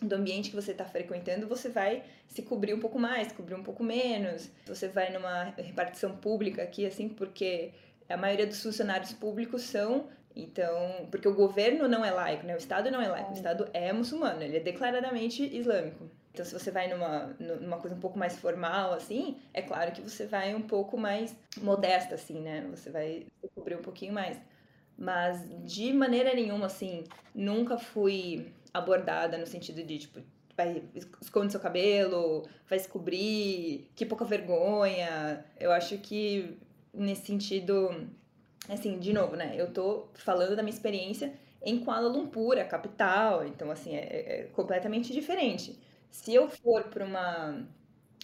do 0.01 0.13
ambiente 0.15 0.49
que 0.49 0.55
você 0.55 0.71
está 0.71 0.85
frequentando, 0.85 1.47
você 1.47 1.69
vai 1.69 2.03
se 2.27 2.41
cobrir 2.41 2.73
um 2.73 2.79
pouco 2.79 2.99
mais, 2.99 3.31
cobrir 3.31 3.55
um 3.55 3.63
pouco 3.63 3.83
menos. 3.83 4.51
Você 4.67 4.87
vai 4.87 5.11
numa 5.11 5.45
repartição 5.57 6.15
pública 6.17 6.61
aqui, 6.63 6.85
assim, 6.85 7.09
porque 7.09 7.71
a 8.09 8.17
maioria 8.17 8.47
dos 8.47 8.61
funcionários 8.61 9.13
públicos 9.13 9.63
são 9.63 10.07
então, 10.35 11.07
porque 11.11 11.27
o 11.27 11.33
governo 11.33 11.87
não 11.87 12.03
é 12.03 12.11
laico, 12.11 12.45
né? 12.45 12.55
O 12.55 12.57
Estado 12.57 12.89
não 12.89 13.01
é 13.01 13.07
laico, 13.07 13.29
o 13.29 13.33
é. 13.33 13.35
Estado 13.35 13.69
é 13.73 13.93
muçulmano, 13.93 14.41
ele 14.41 14.57
é 14.57 14.59
declaradamente 14.59 15.43
islâmico. 15.55 16.09
Então, 16.31 16.43
se 16.43 16.51
você 16.51 16.71
vai 16.71 16.87
numa, 16.87 17.35
numa 17.39 17.77
coisa 17.77 17.95
um 17.95 17.99
pouco 17.99 18.17
mais 18.17 18.35
formal, 18.37 18.93
assim, 18.93 19.37
é 19.53 19.61
claro 19.61 19.91
que 19.91 20.01
você 20.01 20.25
vai 20.25 20.55
um 20.55 20.63
pouco 20.63 20.97
mais 20.97 21.35
modesta, 21.61 22.15
assim, 22.15 22.41
né? 22.41 22.67
Você 22.71 22.89
vai 22.89 23.27
cobrir 23.53 23.75
um 23.75 23.83
pouquinho 23.83 24.13
mais. 24.13 24.39
Mas, 24.97 25.47
de 25.63 25.93
maneira 25.93 26.33
nenhuma, 26.33 26.65
assim, 26.65 27.03
nunca 27.35 27.77
fui 27.77 28.51
abordada 28.73 29.37
no 29.37 29.45
sentido 29.45 29.83
de, 29.83 29.99
tipo, 29.99 30.21
vai, 30.57 30.83
esconde 31.21 31.51
seu 31.51 31.61
cabelo, 31.61 32.47
vai 32.67 32.79
se 32.79 32.87
cobrir, 32.87 33.87
que 33.95 34.03
pouca 34.03 34.25
vergonha. 34.25 35.45
Eu 35.59 35.71
acho 35.71 35.99
que 35.99 36.57
nesse 36.93 37.25
sentido, 37.27 37.89
assim, 38.69 38.99
de 38.99 39.13
novo, 39.13 39.35
né? 39.35 39.53
Eu 39.57 39.71
tô 39.73 40.07
falando 40.15 40.55
da 40.55 40.63
minha 40.63 40.73
experiência 40.73 41.33
em 41.61 41.79
Kuala 41.79 42.09
Lumpur, 42.09 42.57
a 42.59 42.65
capital, 42.65 43.45
então, 43.47 43.71
assim, 43.71 43.95
é, 43.95 44.41
é 44.41 44.43
completamente 44.53 45.13
diferente. 45.13 45.79
Se 46.11 46.33
eu 46.33 46.49
for 46.49 46.83
para 46.85 47.05
uma 47.05 47.65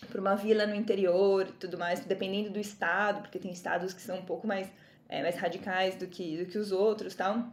para 0.09 0.21
uma 0.21 0.35
vila 0.35 0.65
no 0.65 0.75
interior 0.75 1.47
e 1.49 1.53
tudo 1.53 1.77
mais, 1.77 2.01
dependendo 2.05 2.49
do 2.51 2.59
estado, 2.59 3.21
porque 3.21 3.39
tem 3.39 3.51
estados 3.51 3.93
que 3.93 4.01
são 4.01 4.19
um 4.19 4.25
pouco 4.25 4.47
mais, 4.47 4.69
é, 5.09 5.21
mais 5.21 5.35
radicais 5.35 5.95
do 5.95 6.07
que, 6.07 6.37
do 6.37 6.45
que 6.45 6.57
os 6.57 6.71
outros 6.71 7.15
tal, 7.15 7.51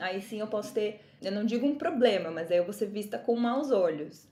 aí 0.00 0.20
sim 0.22 0.40
eu 0.40 0.46
posso 0.48 0.72
ter, 0.74 1.00
eu 1.22 1.32
não 1.32 1.44
digo 1.44 1.66
um 1.66 1.76
problema, 1.76 2.30
mas 2.30 2.50
aí 2.50 2.58
eu 2.58 2.64
vou 2.64 2.72
ser 2.72 2.86
vista 2.86 3.18
com 3.18 3.36
maus 3.36 3.70
olhos, 3.70 4.26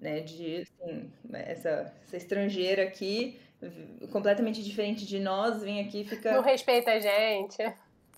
né, 0.00 0.20
de, 0.20 0.62
assim, 0.62 1.12
essa, 1.32 1.94
essa 2.04 2.16
estrangeira 2.16 2.82
aqui 2.84 3.38
completamente 4.10 4.62
diferente 4.62 5.06
de 5.06 5.18
nós, 5.20 5.62
vem 5.62 5.80
aqui 5.80 6.02
e 6.02 6.04
fica. 6.04 6.32
Não 6.32 6.42
respeita 6.42 6.92
a 6.92 6.98
gente. 6.98 7.58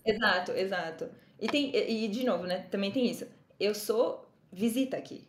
Exato, 0.05 0.51
exato. 0.51 1.09
E, 1.39 1.47
tem, 1.47 1.75
e 1.75 2.07
de 2.07 2.25
novo, 2.25 2.45
né? 2.45 2.65
Também 2.71 2.91
tem 2.91 3.05
isso. 3.05 3.27
Eu 3.59 3.73
sou 3.73 4.27
visita 4.51 4.97
aqui. 4.97 5.27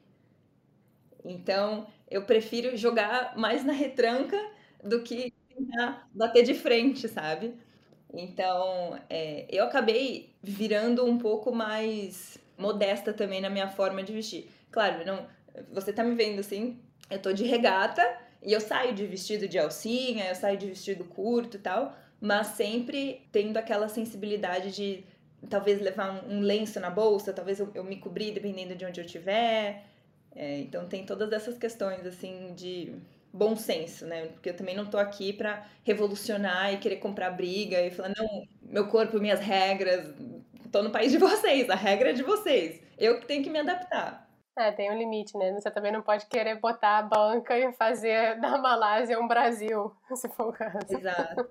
Então, 1.25 1.87
eu 2.11 2.25
prefiro 2.25 2.77
jogar 2.77 3.37
mais 3.37 3.65
na 3.65 3.73
retranca 3.73 4.39
do 4.83 5.03
que 5.03 5.33
tentar 5.49 6.09
bater 6.15 6.45
de 6.45 6.55
frente, 6.55 7.09
sabe? 7.09 7.55
Então, 8.13 8.99
é, 9.11 9.47
eu 9.51 9.65
acabei 9.65 10.35
virando 10.43 11.05
um 11.05 11.19
pouco 11.19 11.53
mais 11.53 12.39
modesta 12.57 13.13
também 13.13 13.41
na 13.41 13.51
minha 13.51 13.69
forma 13.69 14.03
de 14.03 14.13
vestir. 14.13 14.49
Claro, 14.71 15.05
não, 15.05 15.27
você 15.73 15.93
tá 15.93 16.05
me 16.05 16.15
vendo 16.15 16.41
assim, 16.41 16.79
eu 17.11 17.21
tô 17.21 17.33
de 17.33 17.45
regata, 17.45 18.03
e 18.47 18.53
eu 18.53 18.61
saio 18.61 18.95
de 18.95 19.05
vestido 19.05 19.49
de 19.49 19.59
alcinha, 19.59 20.27
eu 20.29 20.35
saio 20.37 20.57
de 20.57 20.69
vestido 20.69 21.05
curto 21.05 21.57
e 21.57 21.61
tal, 21.61 21.97
mas 22.21 22.47
sempre 22.49 23.27
tendo 23.33 23.57
aquela 23.57 23.89
sensibilidade 23.89 24.71
de 24.71 25.05
talvez 25.51 25.81
levar 25.81 26.25
um, 26.25 26.37
um 26.37 26.41
lenço 26.41 26.79
na 26.79 26.89
bolsa, 26.89 27.33
talvez 27.33 27.59
eu, 27.59 27.69
eu, 27.75 27.83
me 27.83 27.97
cobrir 27.97 28.33
dependendo 28.33 28.77
de 28.77 28.87
onde 28.87 29.01
eu 29.01 29.05
estiver. 29.05 29.85
É, 30.35 30.61
então 30.61 30.87
tem 30.87 31.05
todas 31.05 31.33
essas 31.33 31.59
questões 31.59 32.07
assim 32.07 32.55
de 32.55 32.95
bom 33.33 33.57
senso, 33.57 34.07
né? 34.07 34.27
Porque 34.27 34.51
eu 34.51 34.57
também 34.57 34.77
não 34.77 34.87
tô 34.87 34.97
aqui 34.97 35.33
para 35.33 35.67
revolucionar 35.83 36.73
e 36.73 36.79
querer 36.79 36.97
comprar 36.97 37.31
briga 37.31 37.81
e 37.83 37.91
falar, 37.91 38.13
não, 38.17 38.47
meu 38.63 38.87
corpo, 38.87 39.19
minhas 39.19 39.41
regras, 39.41 40.15
tô 40.71 40.83
no 40.83 40.91
país 40.91 41.11
de 41.11 41.19
vocês, 41.19 41.69
a 41.69 41.75
regra 41.75 42.11
é 42.11 42.13
de 42.13 42.23
vocês. 42.23 42.81
Eu 42.97 43.19
que 43.19 43.27
tenho 43.27 43.43
que 43.43 43.51
me 43.51 43.59
adaptar. 43.59 44.26
É, 44.59 44.73
tem 44.73 44.91
um 44.91 44.97
limite, 44.97 45.37
né? 45.37 45.53
Você 45.53 45.71
também 45.71 45.93
não 45.93 46.01
pode 46.01 46.25
querer 46.27 46.59
botar 46.59 46.97
a 46.99 47.03
banca 47.03 47.59
e 47.59 47.71
fazer 47.75 48.37
da 48.41 48.57
Malásia 48.57 49.21
um 49.21 49.29
Brasil, 49.29 49.93
se 50.17 50.29
for 50.31 50.49
o 50.49 50.53
caso. 50.53 50.79
Exato. 50.89 51.47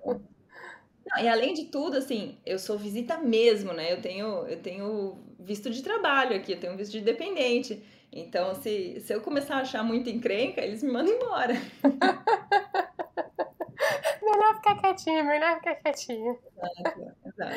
Não, 1.08 1.22
e 1.22 1.28
além 1.28 1.54
de 1.54 1.66
tudo, 1.66 1.96
assim, 1.96 2.36
eu 2.44 2.58
sou 2.58 2.76
visita 2.76 3.16
mesmo, 3.16 3.72
né? 3.72 3.92
Eu 3.92 4.02
tenho, 4.02 4.44
eu 4.48 4.60
tenho 4.60 5.20
visto 5.38 5.70
de 5.70 5.80
trabalho 5.82 6.36
aqui, 6.36 6.52
eu 6.52 6.60
tenho 6.60 6.76
visto 6.76 6.92
de 6.92 7.00
dependente. 7.00 7.80
Então, 8.12 8.54
se, 8.56 8.98
se 9.00 9.12
eu 9.12 9.20
começar 9.20 9.56
a 9.56 9.60
achar 9.60 9.84
muito 9.84 10.10
encrenca, 10.10 10.60
eles 10.60 10.82
me 10.82 10.90
mandam 10.90 11.14
embora. 11.14 11.54
melhor 14.20 14.56
ficar 14.56 14.80
quietinho, 14.80 15.24
melhor 15.24 15.58
ficar 15.58 15.76
quietinho. 15.76 16.36
Exato, 16.56 17.12
exato. 17.24 17.56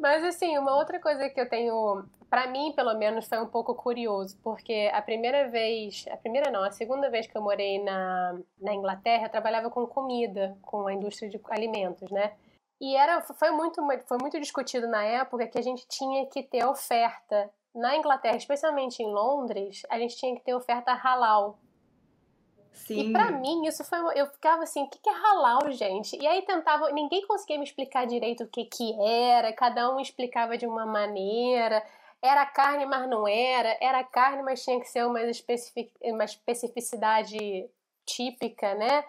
Mas, 0.00 0.24
assim, 0.24 0.56
uma 0.56 0.74
outra 0.76 0.98
coisa 0.98 1.28
que 1.28 1.38
eu 1.38 1.46
tenho, 1.46 2.02
para 2.30 2.46
mim, 2.46 2.72
pelo 2.74 2.94
menos, 2.94 3.28
foi 3.28 3.38
um 3.38 3.46
pouco 3.46 3.74
curioso, 3.74 4.34
porque 4.42 4.90
a 4.94 5.02
primeira 5.02 5.50
vez, 5.50 6.06
a 6.10 6.16
primeira 6.16 6.50
não, 6.50 6.64
a 6.64 6.70
segunda 6.70 7.10
vez 7.10 7.26
que 7.26 7.36
eu 7.36 7.42
morei 7.42 7.84
na, 7.84 8.40
na 8.58 8.72
Inglaterra, 8.72 9.26
eu 9.26 9.30
trabalhava 9.30 9.68
com 9.68 9.86
comida, 9.86 10.56
com 10.62 10.86
a 10.86 10.94
indústria 10.94 11.28
de 11.28 11.38
alimentos, 11.50 12.10
né? 12.10 12.32
E 12.80 12.96
era, 12.96 13.20
foi, 13.20 13.50
muito, 13.50 13.82
foi 14.06 14.16
muito 14.18 14.40
discutido 14.40 14.88
na 14.88 15.04
época 15.04 15.46
que 15.46 15.58
a 15.58 15.62
gente 15.62 15.86
tinha 15.86 16.24
que 16.30 16.42
ter 16.42 16.64
oferta 16.64 17.50
na 17.74 17.94
Inglaterra, 17.94 18.38
especialmente 18.38 19.02
em 19.02 19.12
Londres, 19.12 19.82
a 19.90 19.98
gente 19.98 20.16
tinha 20.16 20.34
que 20.34 20.42
ter 20.42 20.54
oferta 20.54 20.94
halal. 20.94 21.58
Sim. 22.72 23.10
E 23.10 23.12
para 23.12 23.30
mim, 23.32 23.66
isso 23.66 23.84
foi. 23.84 23.98
Eu 24.18 24.26
ficava 24.26 24.62
assim, 24.62 24.82
o 24.82 24.88
que 24.88 25.08
é 25.08 25.12
halal, 25.12 25.70
gente? 25.72 26.16
E 26.16 26.26
aí 26.26 26.42
tentava. 26.42 26.90
Ninguém 26.92 27.26
conseguia 27.26 27.58
me 27.58 27.64
explicar 27.64 28.06
direito 28.06 28.44
o 28.44 28.48
que, 28.48 28.64
que 28.64 29.00
era, 29.00 29.52
cada 29.52 29.94
um 29.94 30.00
explicava 30.00 30.56
de 30.56 30.66
uma 30.66 30.86
maneira. 30.86 31.84
Era 32.22 32.44
carne, 32.46 32.86
mas 32.86 33.08
não 33.08 33.26
era. 33.26 33.76
Era 33.80 34.04
carne, 34.04 34.42
mas 34.42 34.62
tinha 34.62 34.78
que 34.80 34.88
ser 34.88 35.06
uma, 35.06 35.22
especific, 35.22 35.92
uma 36.02 36.24
especificidade 36.24 37.68
típica, 38.04 38.74
né? 38.74 39.04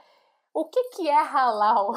O 0.54 0.66
que, 0.66 0.84
que 0.90 1.10
é 1.10 1.22
halal? 1.22 1.94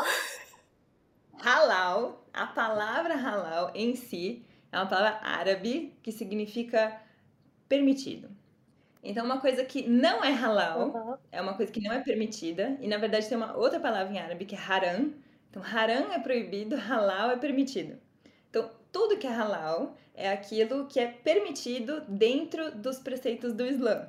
Halal, 1.42 2.24
a 2.32 2.46
palavra 2.46 3.14
halal 3.14 3.70
em 3.74 3.94
si 3.94 4.46
é 4.70 4.78
uma 4.78 4.86
palavra 4.86 5.20
árabe 5.22 5.98
que 6.02 6.10
significa 6.10 7.00
permitido. 7.68 8.28
Então, 9.04 9.24
uma 9.24 9.38
coisa 9.38 9.62
que 9.64 9.86
não 9.86 10.24
é 10.24 10.30
halal 10.32 10.88
uhum. 10.88 11.16
é 11.30 11.40
uma 11.40 11.54
coisa 11.54 11.70
que 11.70 11.80
não 11.80 11.92
é 11.92 12.00
permitida. 12.00 12.76
E, 12.80 12.88
na 12.88 12.96
verdade, 12.96 13.28
tem 13.28 13.36
uma 13.36 13.54
outra 13.54 13.78
palavra 13.78 14.12
em 14.12 14.18
árabe 14.18 14.46
que 14.46 14.54
é 14.54 14.58
haram. 14.58 15.12
Então, 15.50 15.62
haram 15.62 16.10
é 16.10 16.18
proibido, 16.18 16.74
halal 16.74 17.30
é 17.30 17.36
permitido. 17.36 17.98
Então, 18.48 18.70
tudo 18.90 19.18
que 19.18 19.26
é 19.26 19.30
halal 19.30 19.94
é 20.14 20.30
aquilo 20.30 20.86
que 20.86 20.98
é 20.98 21.06
permitido 21.06 22.00
dentro 22.08 22.74
dos 22.74 22.98
preceitos 22.98 23.52
do 23.52 23.66
Islã. 23.66 24.08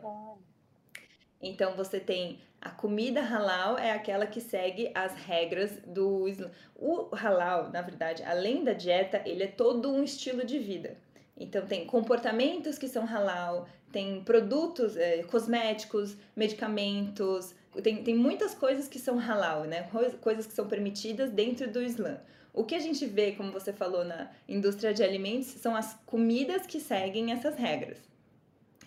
Então, 1.42 1.76
você 1.76 2.00
tem 2.00 2.40
a 2.62 2.72
comida 2.72 3.22
halal 3.22 3.78
é 3.78 3.92
aquela 3.92 4.26
que 4.26 4.42
segue 4.42 4.92
as 4.96 5.14
regras 5.14 5.78
do 5.86 6.28
Islã. 6.28 6.50
O 6.76 7.14
halal, 7.14 7.70
na 7.70 7.84
verdade, 7.84 8.24
além 8.24 8.64
da 8.64 8.74
dieta, 8.74 9.22
ele 9.24 9.44
é 9.44 9.48
todo 9.48 9.92
um 9.92 10.04
estilo 10.04 10.44
de 10.44 10.58
vida. 10.58 10.98
Então 11.38 11.66
tem 11.68 11.86
comportamentos 11.86 12.78
que 12.80 12.88
são 12.88 13.06
halal, 13.06 13.68
tem 13.96 14.22
produtos, 14.22 14.98
é, 14.98 15.24
cosméticos, 15.24 16.18
medicamentos, 16.36 17.56
tem, 17.82 18.04
tem 18.04 18.14
muitas 18.14 18.54
coisas 18.54 18.90
que 18.90 19.00
são 19.00 19.18
halal, 19.18 19.64
né? 19.64 19.90
Coisas 20.20 20.46
que 20.46 20.52
são 20.52 20.68
permitidas 20.68 21.32
dentro 21.32 21.72
do 21.72 21.82
Islã. 21.82 22.20
O 22.54 22.66
que 22.66 22.76
a 22.76 22.80
gente 22.80 23.06
vê, 23.06 23.32
como 23.32 23.54
você 23.54 23.72
falou, 23.72 24.04
na 24.04 24.30
indústria 24.50 24.94
de 24.94 25.02
alimentos, 25.02 25.48
são 25.48 25.74
as 25.74 25.94
comidas 26.06 26.68
que 26.68 26.82
seguem 26.82 27.32
essas 27.32 27.56
regras. 27.56 27.98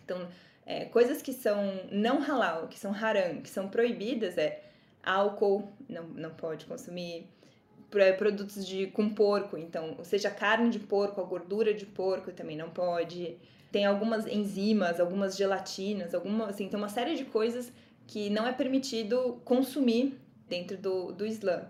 Então, 0.05 0.29
é, 0.66 0.85
coisas 0.85 1.23
que 1.23 1.33
são 1.33 1.81
não 1.90 2.21
halal, 2.21 2.68
que 2.68 2.79
são 2.79 2.92
haram, 2.92 3.40
que 3.40 3.49
são 3.49 3.66
proibidas, 3.66 4.37
é 4.37 4.62
álcool, 5.03 5.73
não, 5.88 6.05
não 6.05 6.31
pode 6.35 6.66
consumir, 6.66 7.27
produtos 8.18 8.66
de, 8.66 8.88
com 8.88 9.09
porco, 9.09 9.57
então, 9.57 9.94
ou 9.97 10.05
seja, 10.05 10.29
carne 10.29 10.68
de 10.68 10.79
porco, 10.79 11.18
a 11.18 11.25
gordura 11.25 11.73
de 11.73 11.87
porco 11.87 12.31
também 12.31 12.59
não 12.59 12.68
pode. 12.68 13.38
Tem 13.70 13.85
algumas 13.85 14.26
enzimas, 14.26 14.98
algumas 14.98 15.37
gelatinas, 15.37 16.14
alguma, 16.14 16.46
assim, 16.46 16.68
tem 16.68 16.78
uma 16.78 16.88
série 16.88 17.16
de 17.16 17.24
coisas 17.24 17.72
que 18.07 18.31
não 18.31 18.46
é 18.46 18.52
permitido 18.52 19.40
consumir 19.44 20.18
dentro 20.48 20.76
do, 20.78 21.12
do 21.12 21.26
Islã. 21.26 21.68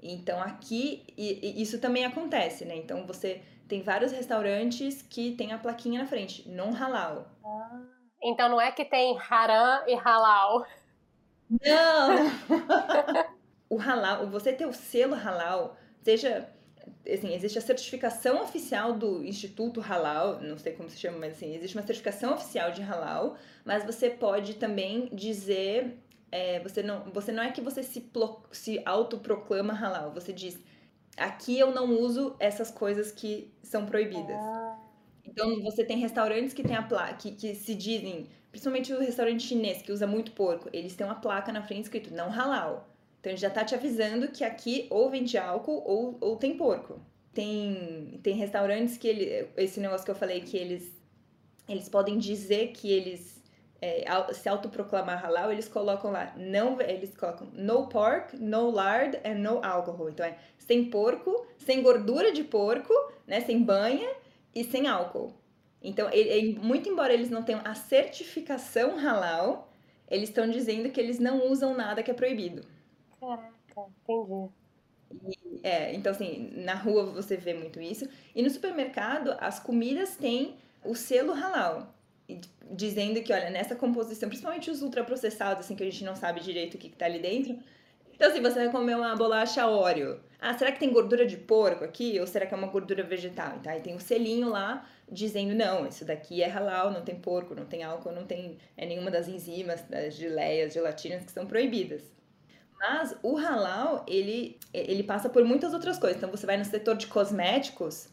Então 0.00 0.40
aqui 0.40 1.04
e, 1.16 1.58
e 1.58 1.62
isso 1.62 1.80
também 1.80 2.04
acontece, 2.04 2.64
né? 2.64 2.76
Então 2.76 3.06
você 3.06 3.42
tem 3.68 3.82
vários 3.82 4.12
restaurantes 4.12 5.02
que 5.02 5.32
tem 5.32 5.52
a 5.52 5.58
plaquinha 5.58 6.00
na 6.00 6.06
frente, 6.06 6.48
não 6.48 6.72
halal. 6.72 7.30
Ah. 7.44 7.80
Então 8.22 8.48
não 8.48 8.60
é 8.60 8.70
que 8.70 8.84
tem 8.84 9.16
haram 9.18 9.86
e 9.88 9.94
halal. 9.94 10.66
Não! 11.50 12.30
o 13.68 13.76
halal, 13.76 14.28
você 14.28 14.52
ter 14.52 14.66
o 14.66 14.72
selo 14.72 15.14
halal, 15.14 15.76
seja 16.02 16.48
assim, 17.10 17.34
existe 17.34 17.58
a 17.58 17.60
certificação 17.60 18.42
oficial 18.42 18.92
do 18.92 19.24
Instituto 19.24 19.80
Halal, 19.80 20.40
não 20.40 20.58
sei 20.58 20.72
como 20.72 20.88
se 20.88 20.98
chama, 20.98 21.18
mas 21.18 21.32
assim, 21.32 21.54
existe 21.54 21.76
uma 21.76 21.84
certificação 21.84 22.34
oficial 22.34 22.70
de 22.72 22.82
halal, 22.82 23.36
mas 23.64 23.84
você 23.84 24.08
pode 24.10 24.54
também 24.54 25.08
dizer, 25.12 25.98
é, 26.30 26.60
você, 26.60 26.82
não, 26.82 27.04
você 27.12 27.32
não 27.32 27.42
é 27.42 27.50
que 27.50 27.60
você 27.60 27.82
se, 27.82 28.10
se 28.50 28.82
autoproclama 28.84 29.72
halal, 29.72 30.12
você 30.12 30.32
diz, 30.32 30.58
aqui 31.16 31.58
eu 31.58 31.72
não 31.72 31.90
uso 31.90 32.36
essas 32.38 32.70
coisas 32.70 33.10
que 33.10 33.52
são 33.62 33.86
proibidas. 33.86 34.36
Ah. 34.36 34.78
Então 35.24 35.62
você 35.62 35.84
tem 35.84 35.98
restaurantes 35.98 36.52
que 36.52 36.62
tem 36.62 36.76
a 36.76 36.82
placa 36.82 37.14
que, 37.14 37.32
que 37.32 37.54
se 37.54 37.74
dizem, 37.74 38.28
principalmente 38.50 38.92
o 38.92 39.00
restaurante 39.00 39.42
chinês 39.42 39.82
que 39.82 39.92
usa 39.92 40.06
muito 40.06 40.32
porco, 40.32 40.68
eles 40.72 40.94
têm 40.94 41.06
uma 41.06 41.14
placa 41.14 41.52
na 41.52 41.62
frente 41.62 41.84
escrito 41.84 42.12
não 42.12 42.30
halal. 42.30 42.91
Então 43.22 43.30
ele 43.30 43.40
já 43.40 43.48
tá 43.48 43.64
te 43.64 43.72
avisando 43.72 44.26
que 44.26 44.42
aqui 44.42 44.88
ou 44.90 45.08
vende 45.08 45.38
álcool 45.38 45.80
ou, 45.86 46.18
ou 46.20 46.36
tem 46.36 46.56
porco. 46.56 47.00
Tem, 47.32 48.18
tem 48.20 48.34
restaurantes 48.34 48.98
que 48.98 49.06
ele, 49.06 49.48
esse 49.56 49.78
negócio 49.78 50.04
que 50.04 50.10
eu 50.10 50.16
falei 50.16 50.40
que 50.40 50.56
eles 50.56 51.00
eles 51.68 51.88
podem 51.88 52.18
dizer 52.18 52.72
que 52.72 52.90
eles 52.90 53.40
é, 53.80 54.04
se 54.32 54.48
autoproclamar 54.48 55.24
halal, 55.24 55.52
eles 55.52 55.68
colocam 55.68 56.10
lá, 56.10 56.34
não, 56.36 56.80
eles 56.80 57.16
colocam 57.16 57.46
no 57.52 57.86
pork, 57.88 58.36
no 58.36 58.70
lard 58.70 59.16
and 59.24 59.36
no 59.36 59.64
alcohol. 59.64 60.10
Então 60.10 60.26
é 60.26 60.36
sem 60.58 60.90
porco, 60.90 61.46
sem 61.58 61.80
gordura 61.80 62.32
de 62.32 62.42
porco, 62.42 62.92
né, 63.24 63.40
sem 63.40 63.62
banha 63.62 64.10
e 64.52 64.64
sem 64.64 64.88
álcool. 64.88 65.32
Então, 65.80 66.08
ele, 66.12 66.58
muito 66.60 66.88
embora 66.88 67.12
eles 67.12 67.30
não 67.30 67.42
tenham 67.44 67.60
a 67.64 67.74
certificação 67.74 68.96
halal, 68.98 69.72
eles 70.08 70.28
estão 70.28 70.48
dizendo 70.48 70.90
que 70.90 71.00
eles 71.00 71.18
não 71.18 71.50
usam 71.50 71.74
nada 71.74 72.02
que 72.02 72.10
é 72.10 72.14
proibido. 72.14 72.64
Caraca, 73.22 73.92
entendi. 74.04 74.50
E, 75.24 75.60
é, 75.62 75.94
então 75.94 76.12
assim, 76.12 76.50
na 76.56 76.74
rua 76.74 77.06
você 77.12 77.36
vê 77.36 77.54
muito 77.54 77.80
isso. 77.80 78.08
E 78.34 78.42
no 78.42 78.50
supermercado, 78.50 79.36
as 79.40 79.60
comidas 79.60 80.16
têm 80.16 80.56
o 80.84 80.94
selo 80.94 81.32
halal. 81.32 81.94
Dizendo 82.70 83.22
que, 83.22 83.32
olha, 83.32 83.50
nessa 83.50 83.76
composição, 83.76 84.28
principalmente 84.28 84.70
os 84.70 84.82
ultraprocessados, 84.82 85.64
assim, 85.66 85.76
que 85.76 85.82
a 85.82 85.90
gente 85.90 86.04
não 86.04 86.16
sabe 86.16 86.40
direito 86.40 86.74
o 86.74 86.78
que, 86.78 86.88
que 86.88 86.96
tá 86.96 87.04
ali 87.06 87.20
dentro, 87.20 87.58
então, 88.14 88.30
assim, 88.30 88.40
você 88.42 88.54
vai 88.60 88.70
comer 88.70 88.96
uma 88.96 89.16
bolacha 89.16 89.66
Oreo. 89.66 90.20
Ah, 90.40 90.54
será 90.56 90.72
que 90.72 90.78
tem 90.80 90.92
gordura 90.92 91.26
de 91.26 91.36
porco 91.36 91.84
aqui? 91.84 92.20
Ou 92.20 92.26
será 92.26 92.46
que 92.46 92.54
é 92.54 92.56
uma 92.56 92.68
gordura 92.68 93.02
vegetal? 93.02 93.56
Então, 93.58 93.72
aí 93.72 93.80
tem 93.80 93.94
um 93.94 94.00
selinho 94.00 94.48
lá 94.48 94.86
dizendo, 95.10 95.54
não, 95.54 95.86
isso 95.86 96.04
daqui 96.04 96.42
é 96.42 96.48
halal, 96.48 96.92
não 96.92 97.02
tem 97.02 97.16
porco, 97.16 97.54
não 97.54 97.66
tem 97.66 97.82
álcool, 97.82 98.12
não 98.12 98.26
tem 98.26 98.58
é, 98.76 98.86
nenhuma 98.86 99.10
das 99.10 99.28
enzimas, 99.28 99.82
das 99.82 100.14
geleias, 100.14 100.72
gelatinas 100.74 101.24
que 101.24 101.32
são 101.32 101.46
proibidas. 101.46 102.02
Mas 102.82 103.16
o 103.22 103.36
halal, 103.36 104.04
ele, 104.08 104.58
ele 104.74 105.04
passa 105.04 105.28
por 105.28 105.44
muitas 105.44 105.72
outras 105.72 106.00
coisas. 106.00 106.16
Então, 106.16 106.28
você 106.28 106.44
vai 106.44 106.56
no 106.56 106.64
setor 106.64 106.96
de 106.96 107.06
cosméticos, 107.06 108.08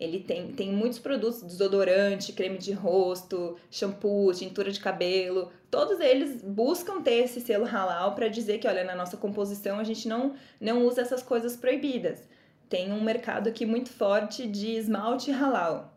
ele 0.00 0.18
tem, 0.20 0.50
tem 0.52 0.72
muitos 0.72 0.98
produtos, 0.98 1.42
desodorante, 1.42 2.32
creme 2.32 2.56
de 2.56 2.72
rosto, 2.72 3.56
shampoo, 3.70 4.32
tintura 4.32 4.72
de 4.72 4.80
cabelo. 4.80 5.52
Todos 5.70 6.00
eles 6.00 6.42
buscam 6.42 7.02
ter 7.02 7.24
esse 7.24 7.38
selo 7.40 7.66
halal 7.66 8.14
para 8.14 8.28
dizer 8.28 8.58
que, 8.58 8.66
olha, 8.66 8.82
na 8.82 8.96
nossa 8.96 9.18
composição 9.18 9.78
a 9.78 9.84
gente 9.84 10.08
não, 10.08 10.34
não 10.58 10.86
usa 10.86 11.02
essas 11.02 11.22
coisas 11.22 11.54
proibidas. 11.54 12.26
Tem 12.68 12.90
um 12.92 13.04
mercado 13.04 13.48
aqui 13.48 13.66
muito 13.66 13.90
forte 13.90 14.48
de 14.48 14.70
esmalte 14.70 15.30
halal, 15.30 15.94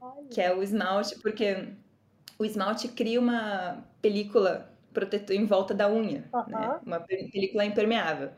olha. 0.00 0.26
que 0.30 0.40
é 0.40 0.52
o 0.52 0.62
esmalte, 0.62 1.16
porque 1.20 1.68
o 2.38 2.44
esmalte 2.46 2.88
cria 2.88 3.20
uma 3.20 3.84
película 4.00 4.72
protetor 4.98 5.36
em 5.36 5.44
volta 5.44 5.72
da 5.72 5.90
unha, 5.90 6.24
uhum. 6.32 6.44
né? 6.48 6.80
uma 6.84 7.00
película 7.00 7.64
impermeável. 7.64 8.30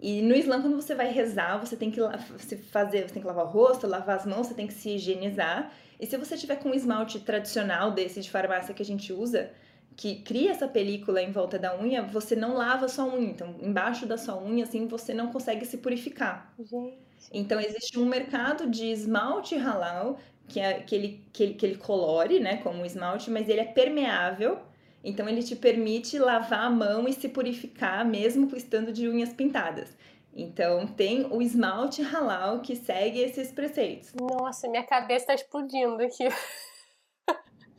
E 0.00 0.22
no 0.22 0.34
Islã, 0.34 0.62
quando 0.62 0.76
você 0.76 0.94
vai 0.94 1.12
rezar, 1.12 1.58
você 1.58 1.76
tem 1.76 1.90
que 1.90 2.00
se 2.38 2.56
fazer, 2.56 3.08
você 3.08 3.14
tem 3.14 3.22
que 3.22 3.28
lavar 3.28 3.46
o 3.46 3.48
rosto, 3.48 3.86
lavar 3.86 4.16
as 4.16 4.26
mãos, 4.26 4.46
você 4.46 4.54
tem 4.54 4.66
que 4.66 4.72
se 4.72 4.90
higienizar. 4.90 5.72
E 6.00 6.06
se 6.06 6.16
você 6.16 6.36
tiver 6.36 6.56
com 6.56 6.70
um 6.70 6.74
esmalte 6.74 7.18
tradicional 7.18 7.90
desse 7.90 8.20
de 8.20 8.30
farmácia 8.30 8.72
que 8.72 8.82
a 8.82 8.86
gente 8.86 9.12
usa, 9.12 9.50
que 9.96 10.22
cria 10.22 10.52
essa 10.52 10.68
película 10.68 11.20
em 11.20 11.32
volta 11.32 11.58
da 11.58 11.76
unha, 11.76 12.02
você 12.02 12.36
não 12.36 12.54
lava 12.54 12.86
a 12.86 12.88
sua 12.88 13.06
unha. 13.06 13.28
Então, 13.30 13.56
embaixo 13.60 14.06
da 14.06 14.16
sua 14.16 14.40
unha, 14.40 14.62
assim, 14.62 14.86
você 14.86 15.12
não 15.12 15.32
consegue 15.32 15.66
se 15.66 15.78
purificar. 15.78 16.54
Gente. 16.56 16.96
Então, 17.32 17.60
existe 17.60 17.98
um 17.98 18.06
mercado 18.06 18.70
de 18.70 18.86
esmalte 18.86 19.56
halal, 19.56 20.18
que, 20.46 20.60
é, 20.60 20.74
que, 20.74 20.94
ele, 20.94 21.24
que, 21.32 21.42
ele, 21.42 21.54
que 21.54 21.66
ele 21.66 21.76
colore, 21.76 22.38
né, 22.38 22.58
como 22.58 22.80
um 22.80 22.86
esmalte, 22.86 23.30
mas 23.30 23.48
ele 23.48 23.60
é 23.60 23.64
permeável. 23.64 24.60
Então, 25.02 25.28
ele 25.28 25.42
te 25.42 25.54
permite 25.54 26.18
lavar 26.18 26.66
a 26.66 26.70
mão 26.70 27.06
e 27.06 27.12
se 27.12 27.28
purificar, 27.28 28.04
mesmo 28.04 28.48
estando 28.56 28.92
de 28.92 29.08
unhas 29.08 29.32
pintadas. 29.32 29.96
Então, 30.34 30.86
tem 30.86 31.26
o 31.30 31.42
esmalte 31.42 32.02
halal 32.02 32.60
que 32.60 32.76
segue 32.76 33.18
esses 33.18 33.50
preceitos. 33.50 34.12
Nossa, 34.14 34.68
minha 34.68 34.84
cabeça 34.84 35.32
está 35.32 35.34
explodindo 35.34 36.02
aqui. 36.02 36.28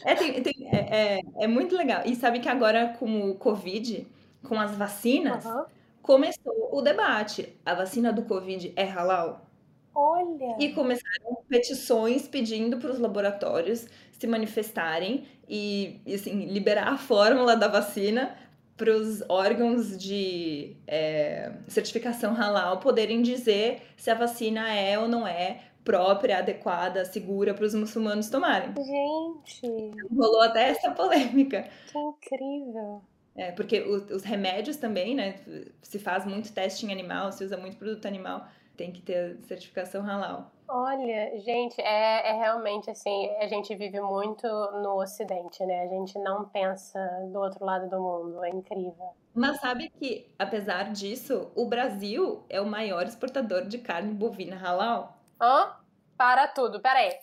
É, 0.06 0.16
tem, 0.16 0.42
tem, 0.42 0.54
é, 0.72 1.18
é, 1.18 1.20
é, 1.40 1.48
muito 1.48 1.76
legal. 1.76 2.04
E 2.06 2.16
sabe 2.16 2.40
que 2.40 2.48
agora 2.48 2.96
com 2.98 3.32
o 3.32 3.36
Covid, 3.36 4.08
com 4.48 4.60
as 4.60 4.72
vacinas, 4.72 5.44
uhum. 5.46 5.66
começou 6.02 6.70
o 6.72 6.82
debate. 6.82 7.54
A 7.66 7.74
vacina 7.74 8.12
do 8.14 8.24
Covid 8.24 8.72
é 8.76 8.86
halal? 8.86 9.46
Olha! 9.94 10.56
E 10.58 10.74
começaram 10.74 11.44
petições 11.50 12.28
pedindo 12.28 12.78
para 12.78 12.92
os 12.92 13.00
laboratórios 13.00 13.88
se 14.20 14.28
manifestarem 14.28 15.26
e, 15.48 16.02
e 16.06 16.14
assim, 16.14 16.46
liberar 16.46 16.90
a 16.90 16.98
fórmula 16.98 17.56
da 17.56 17.68
vacina 17.68 18.36
para 18.76 18.92
os 18.96 19.24
órgãos 19.28 19.98
de 19.98 20.76
é, 20.86 21.54
certificação 21.68 22.34
halal 22.34 22.80
poderem 22.80 23.22
dizer 23.22 23.82
se 23.98 24.12
a 24.12 24.16
vacina 24.16 24.74
é 24.74 25.00
ou 25.00 25.08
não 25.08 25.26
é 25.26 25.62
própria, 25.84 26.40
adequada, 26.40 27.04
segura 27.06 27.54
para 27.54 27.66
os 27.66 27.74
muçulmanos 27.74 28.30
tomarem. 28.30 28.74
Gente! 28.76 29.92
Rolou 30.16 30.42
até 30.42 30.70
essa 30.70 30.92
polêmica. 30.92 31.68
Que 31.92 31.98
incrível! 31.98 33.02
É, 33.36 33.52
porque 33.52 33.82
os, 33.82 34.12
os 34.12 34.24
remédios 34.24 34.76
também, 34.76 35.16
né? 35.16 35.40
Se 35.82 35.98
faz 35.98 36.26
muito 36.26 36.52
teste 36.52 36.86
em 36.86 36.92
animal, 36.92 37.32
se 37.32 37.44
usa 37.44 37.58
muito 37.58 37.78
produto 37.78 38.06
animal, 38.06 38.46
tem 38.76 38.92
que 38.92 39.02
ter 39.02 39.38
certificação 39.44 40.04
halal. 40.04 40.52
Olha, 40.72 41.40
gente, 41.40 41.82
é, 41.82 42.30
é 42.30 42.34
realmente 42.34 42.92
assim, 42.92 43.36
a 43.38 43.48
gente 43.48 43.76
vive 43.76 44.00
muito 44.00 44.48
no 44.48 45.02
Ocidente, 45.02 45.66
né? 45.66 45.82
A 45.82 45.88
gente 45.88 46.20
não 46.20 46.46
pensa 46.46 47.00
do 47.32 47.40
outro 47.40 47.66
lado 47.66 47.90
do 47.90 48.00
mundo, 48.00 48.44
é 48.44 48.50
incrível. 48.50 49.16
Mas 49.34 49.60
sabe 49.60 49.90
que, 49.90 50.32
apesar 50.38 50.92
disso, 50.92 51.52
o 51.56 51.66
Brasil 51.66 52.46
é 52.48 52.62
o 52.62 52.68
maior 52.68 53.08
exportador 53.08 53.66
de 53.66 53.80
carne 53.80 54.14
bovina 54.14 54.56
halal? 54.58 55.18
Hã? 55.42 55.76
Para 56.16 56.48
tudo, 56.48 56.80
peraí. 56.80 57.18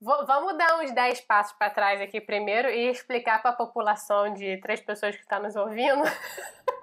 V 0.00 0.24
vamos 0.26 0.58
dar 0.58 0.80
uns 0.80 0.90
10 0.90 1.20
passos 1.20 1.52
para 1.56 1.70
trás 1.70 2.00
aqui 2.00 2.20
primeiro 2.20 2.68
e 2.68 2.90
explicar 2.90 3.40
para 3.40 3.52
a 3.52 3.56
população 3.56 4.34
de 4.34 4.56
três 4.56 4.80
pessoas 4.80 5.14
que 5.14 5.22
está 5.22 5.38
nos 5.38 5.54
ouvindo 5.54 6.02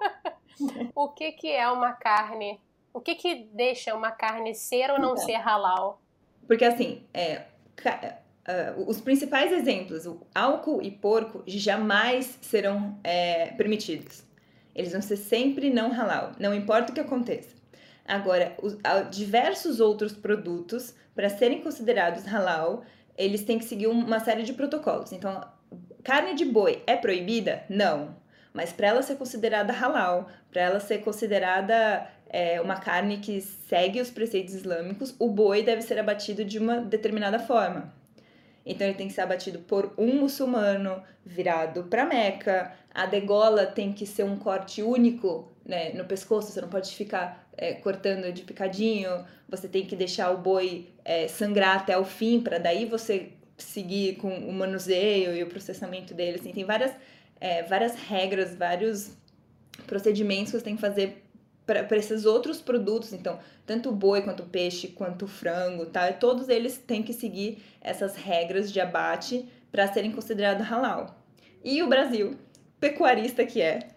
o 0.94 1.10
que, 1.10 1.32
que 1.32 1.52
é 1.52 1.68
uma 1.70 1.92
carne. 1.92 2.58
O 2.94 3.02
que, 3.02 3.14
que 3.14 3.50
deixa 3.52 3.94
uma 3.94 4.12
carne 4.12 4.54
ser 4.54 4.90
ou 4.90 4.98
não 4.98 5.12
então, 5.12 5.24
ser 5.26 5.36
halal? 5.36 6.00
Porque 6.46 6.64
assim, 6.64 7.02
é, 7.12 7.42
uh, 7.84 8.88
os 8.88 9.00
principais 9.00 9.52
exemplos, 9.52 10.06
o 10.06 10.20
álcool 10.34 10.82
e 10.82 10.90
porco, 10.90 11.42
jamais 11.46 12.38
serão 12.40 12.98
é, 13.02 13.48
permitidos. 13.52 14.24
Eles 14.74 14.92
vão 14.92 15.02
ser 15.02 15.16
sempre 15.16 15.70
não 15.70 15.90
halal, 15.90 16.32
não 16.38 16.54
importa 16.54 16.92
o 16.92 16.94
que 16.94 17.00
aconteça. 17.00 17.56
Agora, 18.06 18.56
os, 18.62 18.76
diversos 19.10 19.80
outros 19.80 20.12
produtos, 20.12 20.94
para 21.14 21.28
serem 21.28 21.60
considerados 21.60 22.24
halal, 22.24 22.84
eles 23.16 23.42
têm 23.42 23.58
que 23.58 23.64
seguir 23.64 23.88
uma 23.88 24.20
série 24.20 24.42
de 24.42 24.52
protocolos. 24.52 25.12
Então, 25.12 25.40
carne 26.04 26.34
de 26.34 26.44
boi 26.44 26.82
é 26.86 26.94
proibida? 26.94 27.64
Não. 27.68 28.14
Mas 28.56 28.72
para 28.72 28.86
ela 28.86 29.02
ser 29.02 29.16
considerada 29.16 29.70
halal, 29.70 30.30
para 30.50 30.62
ela 30.62 30.80
ser 30.80 31.02
considerada 31.02 32.08
é, 32.30 32.58
uma 32.58 32.76
carne 32.76 33.18
que 33.18 33.42
segue 33.42 34.00
os 34.00 34.10
preceitos 34.10 34.54
islâmicos, 34.54 35.14
o 35.18 35.28
boi 35.28 35.62
deve 35.62 35.82
ser 35.82 35.98
abatido 35.98 36.42
de 36.42 36.58
uma 36.58 36.80
determinada 36.80 37.38
forma. 37.38 37.92
Então 38.64 38.86
ele 38.86 38.96
tem 38.96 39.08
que 39.08 39.12
ser 39.12 39.20
abatido 39.20 39.58
por 39.58 39.92
um 39.98 40.20
muçulmano 40.20 41.02
virado 41.22 41.84
para 41.84 42.06
Meca. 42.06 42.72
A 42.94 43.04
degola 43.04 43.66
tem 43.66 43.92
que 43.92 44.06
ser 44.06 44.24
um 44.24 44.38
corte 44.38 44.82
único 44.82 45.52
né, 45.62 45.92
no 45.92 46.06
pescoço, 46.06 46.50
você 46.50 46.60
não 46.62 46.70
pode 46.70 46.96
ficar 46.96 47.46
é, 47.58 47.74
cortando 47.74 48.32
de 48.32 48.40
picadinho. 48.40 49.22
Você 49.50 49.68
tem 49.68 49.84
que 49.84 49.94
deixar 49.94 50.30
o 50.30 50.38
boi 50.38 50.88
é, 51.04 51.28
sangrar 51.28 51.76
até 51.76 51.98
o 51.98 52.06
fim, 52.06 52.40
para 52.40 52.56
daí 52.56 52.86
você 52.86 53.32
seguir 53.58 54.16
com 54.16 54.30
o 54.30 54.52
manuseio 54.52 55.36
e 55.36 55.42
o 55.42 55.46
processamento 55.46 56.14
dele. 56.14 56.38
Assim, 56.38 56.52
tem 56.52 56.64
várias, 56.64 56.92
é, 57.40 57.62
várias 57.62 57.94
regras, 57.94 58.54
vários 58.54 59.10
procedimentos 59.86 60.52
que 60.52 60.58
você 60.58 60.64
tem 60.64 60.74
que 60.74 60.80
fazer 60.80 61.22
para 61.66 61.96
esses 61.96 62.24
outros 62.24 62.60
produtos, 62.60 63.12
então, 63.12 63.40
tanto 63.66 63.88
o 63.88 63.92
boi 63.92 64.22
quanto 64.22 64.44
o 64.44 64.46
peixe, 64.46 64.88
quanto 64.88 65.24
o 65.24 65.28
frango, 65.28 65.86
tá? 65.86 66.12
Todos 66.12 66.48
eles 66.48 66.78
têm 66.78 67.02
que 67.02 67.12
seguir 67.12 67.58
essas 67.80 68.14
regras 68.14 68.72
de 68.72 68.80
abate 68.80 69.48
para 69.72 69.92
serem 69.92 70.12
considerados 70.12 70.64
halal. 70.66 71.20
E 71.64 71.82
o 71.82 71.88
Brasil, 71.88 72.36
pecuarista 72.78 73.44
que 73.44 73.60
é, 73.60 73.88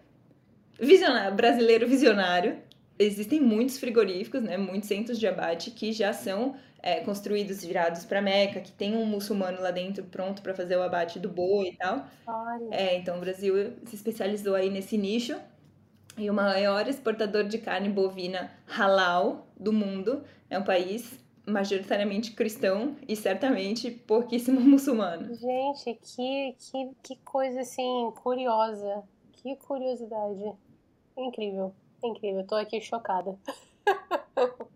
visionário, 0.79 1.35
brasileiro 1.35 1.87
visionário, 1.87 2.57
existem 2.97 3.39
muitos 3.39 3.77
frigoríficos, 3.77 4.41
né, 4.41 4.57
muitos 4.57 4.89
centros 4.89 5.19
de 5.19 5.27
abate 5.27 5.69
que 5.71 5.93
já 5.93 6.11
são 6.11 6.55
é, 6.81 7.01
construídos 7.01 7.63
virados 7.63 8.05
para 8.05 8.21
Meca, 8.21 8.61
que 8.61 8.71
tem 8.71 8.95
um 8.95 9.05
muçulmano 9.05 9.61
lá 9.61 9.71
dentro 9.71 10.03
pronto 10.05 10.41
para 10.41 10.53
fazer 10.53 10.77
o 10.77 10.83
abate 10.83 11.19
do 11.19 11.29
boi 11.29 11.69
e 11.69 11.77
tal. 11.77 12.05
Olha. 12.25 12.67
É, 12.71 12.97
então 12.97 13.17
o 13.17 13.19
Brasil 13.19 13.73
se 13.85 13.95
especializou 13.95 14.55
aí 14.55 14.69
nesse 14.69 14.97
nicho 14.97 15.39
e 16.17 16.29
o 16.29 16.33
maior 16.33 16.87
exportador 16.87 17.45
de 17.45 17.57
carne 17.57 17.89
bovina 17.89 18.51
halal 18.67 19.47
do 19.57 19.71
mundo. 19.71 20.23
É 20.49 20.57
um 20.57 20.63
país 20.63 21.19
majoritariamente 21.45 22.31
cristão 22.31 22.95
e 23.07 23.15
certamente 23.15 23.89
pouquíssimo 23.91 24.59
muçulmano. 24.61 25.33
Gente, 25.35 25.99
que, 26.01 26.55
que, 26.57 26.91
que 27.03 27.15
coisa 27.23 27.61
assim 27.61 28.11
curiosa. 28.21 29.03
Que 29.33 29.55
curiosidade. 29.55 30.53
Incrível, 31.17 31.73
incrível. 32.03 32.45
Tô 32.45 32.55
aqui 32.55 32.81
chocada. 32.81 33.37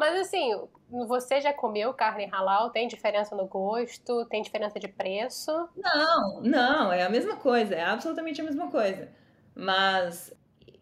Mas 0.00 0.18
assim, 0.18 0.58
você 0.88 1.42
já 1.42 1.52
comeu 1.52 1.92
carne 1.92 2.24
halal? 2.32 2.70
Tem 2.70 2.88
diferença 2.88 3.36
no 3.36 3.44
gosto? 3.44 4.24
Tem 4.24 4.40
diferença 4.40 4.80
de 4.80 4.88
preço? 4.88 5.68
Não, 5.76 6.40
não, 6.40 6.90
é 6.90 7.02
a 7.02 7.10
mesma 7.10 7.36
coisa, 7.36 7.74
é 7.74 7.82
absolutamente 7.82 8.40
a 8.40 8.44
mesma 8.44 8.70
coisa. 8.70 9.10
Mas 9.54 10.32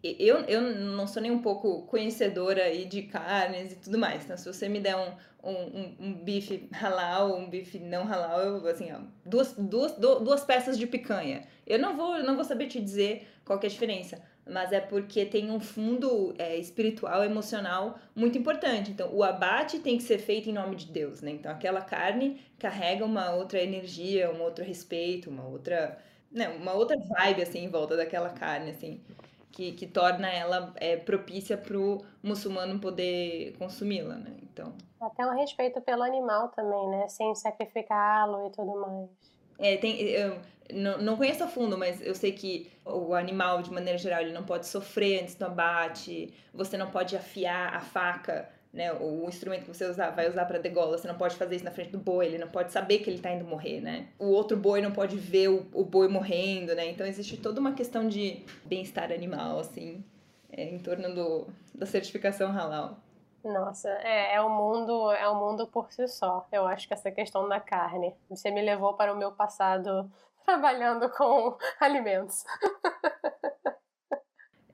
eu, 0.04 0.36
eu 0.42 0.60
não 0.60 1.08
sou 1.08 1.20
nem 1.20 1.32
um 1.32 1.42
pouco 1.42 1.82
conhecedora 1.86 2.62
aí 2.62 2.84
de 2.84 3.02
carnes 3.02 3.72
e 3.72 3.76
tudo 3.76 3.98
mais. 3.98 4.24
Então, 4.24 4.36
se 4.36 4.46
você 4.46 4.68
me 4.68 4.78
der 4.78 4.94
um, 4.94 5.10
um, 5.42 5.96
um, 5.98 6.14
bife 6.14 6.68
halal, 6.72 7.36
um 7.36 7.50
bife 7.50 7.80
não 7.80 8.04
halal, 8.04 8.38
eu, 8.38 8.66
assim, 8.68 8.92
ó, 8.92 9.00
duas, 9.26 9.52
duas, 9.54 9.94
duas 9.94 10.44
peças 10.44 10.78
de 10.78 10.86
picanha. 10.86 11.42
Eu 11.66 11.80
não 11.80 11.96
vou, 11.96 12.22
não 12.22 12.36
vou 12.36 12.44
saber 12.44 12.68
te 12.68 12.80
dizer 12.80 13.26
qual 13.44 13.58
é 13.60 13.66
a 13.66 13.68
diferença, 13.68 14.22
mas 14.48 14.72
é 14.72 14.80
porque 14.80 15.24
tem 15.26 15.50
um 15.50 15.60
fundo 15.60 16.34
é, 16.38 16.56
espiritual, 16.56 17.24
emocional 17.24 17.98
muito 18.14 18.38
importante. 18.38 18.90
Então, 18.90 19.14
o 19.14 19.22
abate 19.22 19.78
tem 19.78 19.96
que 19.96 20.02
ser 20.02 20.18
feito 20.18 20.48
em 20.48 20.52
nome 20.52 20.76
de 20.76 20.86
Deus, 20.86 21.20
né? 21.20 21.30
Então, 21.30 21.50
aquela 21.50 21.80
carne 21.80 22.40
carrega 22.58 23.04
uma 23.04 23.30
outra 23.32 23.62
energia, 23.62 24.30
um 24.32 24.40
outro 24.42 24.64
respeito, 24.64 25.30
uma 25.30 25.46
outra 25.46 25.98
né, 26.30 26.48
uma 26.48 26.72
outra 26.72 26.96
vibe, 26.98 27.42
assim, 27.42 27.64
em 27.64 27.70
volta 27.70 27.96
daquela 27.96 28.30
carne, 28.30 28.70
assim, 28.70 29.02
que, 29.50 29.72
que 29.72 29.86
torna 29.86 30.28
ela 30.28 30.72
é, 30.76 30.96
propícia 30.96 31.56
pro 31.56 32.04
muçulmano 32.22 32.78
poder 32.78 33.56
consumi-la, 33.58 34.16
né, 34.16 34.36
então... 34.42 34.72
Até 35.00 35.24
um 35.24 35.36
respeito 35.36 35.80
pelo 35.80 36.02
animal 36.02 36.48
também, 36.48 36.88
né, 36.90 37.08
sem 37.08 37.34
sacrificá-lo 37.34 38.46
e 38.46 38.50
tudo 38.50 38.80
mais. 38.80 39.37
É, 39.58 39.76
tem... 39.76 40.00
Eu, 40.00 40.38
não, 40.72 40.98
não 40.98 41.16
conheço 41.16 41.42
a 41.42 41.48
fundo, 41.48 41.78
mas 41.78 42.04
eu 42.04 42.14
sei 42.14 42.32
que 42.32 42.70
o 42.84 43.14
animal, 43.14 43.62
de 43.62 43.72
maneira 43.72 43.98
geral, 43.98 44.20
ele 44.20 44.32
não 44.32 44.44
pode 44.44 44.66
sofrer 44.66 45.22
antes 45.22 45.34
do 45.34 45.46
abate, 45.46 46.32
você 46.52 46.76
não 46.76 46.90
pode 46.90 47.16
afiar 47.16 47.74
a 47.74 47.80
faca 47.80 48.48
né, 48.72 48.92
o 48.92 49.26
instrumento 49.28 49.62
que 49.62 49.74
você 49.74 49.86
usar, 49.86 50.10
vai 50.10 50.28
usar 50.28 50.44
para 50.44 50.58
degola, 50.58 50.96
você 50.96 51.08
não 51.08 51.16
pode 51.16 51.36
fazer 51.36 51.56
isso 51.56 51.64
na 51.64 51.70
frente 51.70 51.90
do 51.90 51.98
boi, 51.98 52.26
ele 52.26 52.38
não 52.38 52.48
pode 52.48 52.72
saber 52.72 52.98
que 52.98 53.08
ele 53.08 53.18
tá 53.18 53.32
indo 53.32 53.44
morrer, 53.44 53.80
né? 53.80 54.08
O 54.18 54.26
outro 54.26 54.56
boi 54.56 54.80
não 54.80 54.92
pode 54.92 55.16
ver 55.16 55.48
o, 55.48 55.66
o 55.72 55.84
boi 55.84 56.08
morrendo, 56.08 56.74
né? 56.74 56.86
Então 56.88 57.06
existe 57.06 57.36
toda 57.36 57.60
uma 57.60 57.72
questão 57.72 58.06
de 58.08 58.44
bem-estar 58.64 59.10
animal, 59.10 59.58
assim, 59.58 60.04
é, 60.52 60.64
em 60.64 60.78
torno 60.78 61.14
do, 61.14 61.48
da 61.74 61.86
certificação 61.86 62.52
halal. 62.52 63.02
Nossa, 63.44 63.88
é, 64.02 64.34
é 64.34 64.42
um 64.42 64.50
mundo, 64.50 65.12
é 65.12 65.28
um 65.30 65.36
mundo 65.36 65.66
por 65.66 65.92
si 65.92 66.06
só. 66.08 66.46
Eu 66.50 66.66
acho 66.66 66.86
que 66.88 66.94
essa 66.94 67.10
questão 67.10 67.48
da 67.48 67.60
carne. 67.60 68.14
Você 68.28 68.50
me 68.50 68.60
levou 68.60 68.94
para 68.94 69.12
o 69.12 69.16
meu 69.16 69.32
passado 69.32 70.10
trabalhando 70.44 71.08
com 71.10 71.56
alimentos. 71.80 72.44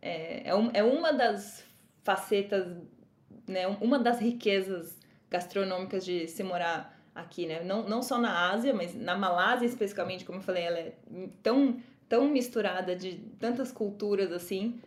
é, 0.01 0.49
é, 0.49 0.55
um, 0.55 0.71
é 0.73 0.83
uma 0.83 1.13
das 1.13 1.65
facetas 2.03 2.67
né, 3.47 3.67
uma 3.81 3.99
das 3.99 4.21
riquezas 4.21 4.99
gastronômicas 5.31 6.05
de 6.05 6.27
se 6.29 6.43
morar 6.43 6.99
aqui, 7.15 7.47
né? 7.47 7.63
Não, 7.63 7.83
não 7.89 8.03
só 8.03 8.19
na 8.19 8.51
Ásia, 8.51 8.75
mas 8.75 8.95
na 8.95 9.17
Malásia 9.17 9.67
especificamente, 9.67 10.25
como 10.25 10.39
eu 10.39 10.43
falei, 10.43 10.65
ela 10.65 10.79
é 10.79 10.95
tão, 11.43 11.81
tão 12.09 12.29
misturada 12.29 12.97
de 12.97 13.17
tantas 13.39 13.71
culturas 13.71 14.33
assim, 14.33 14.81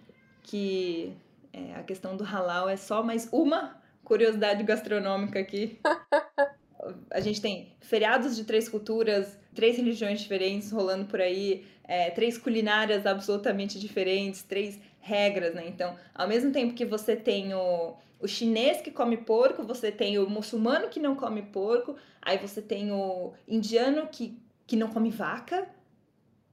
que 0.43 1.15
é, 1.57 1.75
a 1.75 1.83
questão 1.83 2.15
do 2.15 2.23
halal 2.23 2.69
é 2.69 2.77
só 2.77 3.01
mais 3.01 3.27
uma 3.31 3.81
curiosidade 4.03 4.63
gastronômica 4.63 5.39
aqui. 5.39 5.79
a 7.09 7.19
gente 7.19 7.41
tem 7.41 7.75
feriados 7.81 8.35
de 8.35 8.43
três 8.43 8.69
culturas, 8.69 9.37
três 9.55 9.75
religiões 9.75 10.21
diferentes 10.21 10.71
rolando 10.71 11.05
por 11.05 11.19
aí, 11.19 11.65
é, 11.83 12.11
três 12.11 12.37
culinárias 12.37 13.07
absolutamente 13.07 13.79
diferentes, 13.79 14.43
três 14.43 14.79
regras, 14.99 15.55
né? 15.55 15.65
Então, 15.67 15.97
ao 16.13 16.27
mesmo 16.27 16.51
tempo 16.51 16.75
que 16.75 16.85
você 16.85 17.15
tem 17.15 17.55
o, 17.55 17.95
o 18.19 18.27
chinês 18.27 18.79
que 18.81 18.91
come 18.91 19.17
porco, 19.17 19.63
você 19.63 19.91
tem 19.91 20.19
o 20.19 20.29
muçulmano 20.29 20.89
que 20.89 20.99
não 20.99 21.15
come 21.15 21.41
porco, 21.41 21.95
aí 22.21 22.37
você 22.37 22.61
tem 22.61 22.91
o 22.91 23.33
indiano 23.47 24.07
que, 24.11 24.37
que 24.67 24.75
não 24.75 24.89
come 24.89 25.09
vaca, 25.09 25.67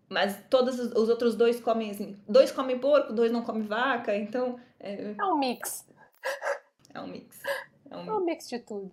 mas 0.09 0.38
todos 0.49 0.79
os 0.79 1.09
outros 1.09 1.35
dois 1.35 1.61
comem 1.61 1.90
assim, 1.90 2.17
dois 2.27 2.51
comem 2.51 2.79
porco, 2.79 3.12
dois 3.12 3.31
não 3.31 3.43
comem 3.43 3.64
vaca, 3.64 4.17
então... 4.17 4.59
É, 4.85 5.14
é 5.18 5.25
um 5.25 5.37
mix. 5.38 5.88
É 6.92 7.01
um 7.01 7.07
mix. 7.07 7.42
É 7.90 7.97
um, 7.97 8.07
é 8.07 8.12
um 8.12 8.20
mix 8.20 8.49
de 8.49 8.59
tudo. 8.59 8.92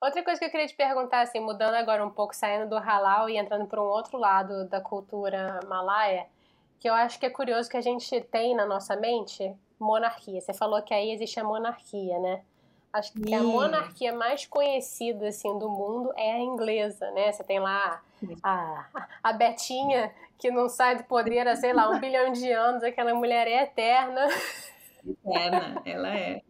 Outra 0.00 0.22
coisa 0.22 0.38
que 0.38 0.46
eu 0.46 0.50
queria 0.50 0.66
te 0.68 0.76
perguntar, 0.76 1.22
assim, 1.22 1.40
mudando 1.40 1.74
agora 1.74 2.06
um 2.06 2.10
pouco, 2.10 2.34
saindo 2.34 2.68
do 2.68 2.76
halal 2.76 3.28
e 3.28 3.36
entrando 3.36 3.66
para 3.66 3.82
um 3.82 3.86
outro 3.86 4.16
lado 4.16 4.68
da 4.68 4.80
cultura 4.80 5.58
malaia, 5.66 6.26
que 6.78 6.88
eu 6.88 6.94
acho 6.94 7.18
que 7.18 7.26
é 7.26 7.30
curioso 7.30 7.68
que 7.68 7.76
a 7.76 7.80
gente 7.80 8.20
tem 8.20 8.54
na 8.54 8.64
nossa 8.64 8.94
mente 8.94 9.52
monarquia. 9.78 10.40
Você 10.40 10.54
falou 10.54 10.80
que 10.82 10.94
aí 10.94 11.10
existe 11.10 11.40
a 11.40 11.44
monarquia, 11.44 12.16
né? 12.20 12.42
Acho 12.92 13.12
que 13.12 13.34
a 13.34 13.42
monarquia 13.42 14.12
mais 14.12 14.46
conhecida 14.46 15.28
assim 15.28 15.58
do 15.58 15.68
mundo 15.68 16.12
é 16.16 16.32
a 16.32 16.38
inglesa, 16.38 17.10
né? 17.10 17.32
Você 17.32 17.42
tem 17.42 17.58
lá 17.58 18.00
a, 18.42 18.86
a 19.22 19.32
Betinha 19.32 20.14
que 20.38 20.50
não 20.50 20.68
sai 20.68 20.96
do 20.96 21.04
poder 21.04 21.46
há, 21.48 21.56
sei 21.56 21.72
lá, 21.72 21.90
um 21.90 21.98
bilhão 21.98 22.32
de 22.32 22.50
anos, 22.52 22.84
aquela 22.84 23.12
mulher 23.14 23.48
é 23.48 23.64
eterna. 23.64 24.28
Eterna, 25.10 25.82
ela 25.84 26.16
é. 26.16 26.42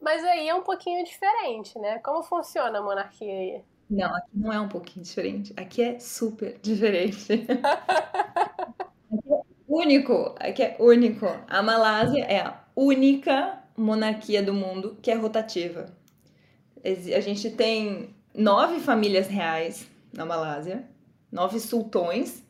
Mas 0.00 0.24
aí 0.24 0.48
é 0.48 0.54
um 0.54 0.62
pouquinho 0.62 1.04
diferente, 1.04 1.78
né? 1.78 1.98
Como 1.98 2.22
funciona 2.22 2.78
a 2.78 2.82
monarquia 2.82 3.32
aí? 3.32 3.62
Não, 3.90 4.14
aqui 4.14 4.30
não 4.34 4.52
é 4.52 4.60
um 4.60 4.68
pouquinho 4.68 5.04
diferente. 5.04 5.52
Aqui 5.56 5.82
é 5.82 5.98
super 5.98 6.58
diferente. 6.62 7.46
único, 9.66 10.34
aqui 10.38 10.62
é 10.62 10.76
único. 10.78 11.26
A 11.48 11.62
Malásia 11.62 12.24
é 12.24 12.40
a 12.40 12.60
única 12.76 13.62
monarquia 13.76 14.42
do 14.42 14.52
mundo 14.52 14.96
que 15.00 15.10
é 15.10 15.14
rotativa. 15.14 15.86
A 16.84 17.20
gente 17.20 17.50
tem 17.50 18.14
nove 18.34 18.80
famílias 18.80 19.26
reais 19.26 19.88
na 20.12 20.24
Malásia, 20.24 20.84
nove 21.30 21.58
sultões, 21.58 22.42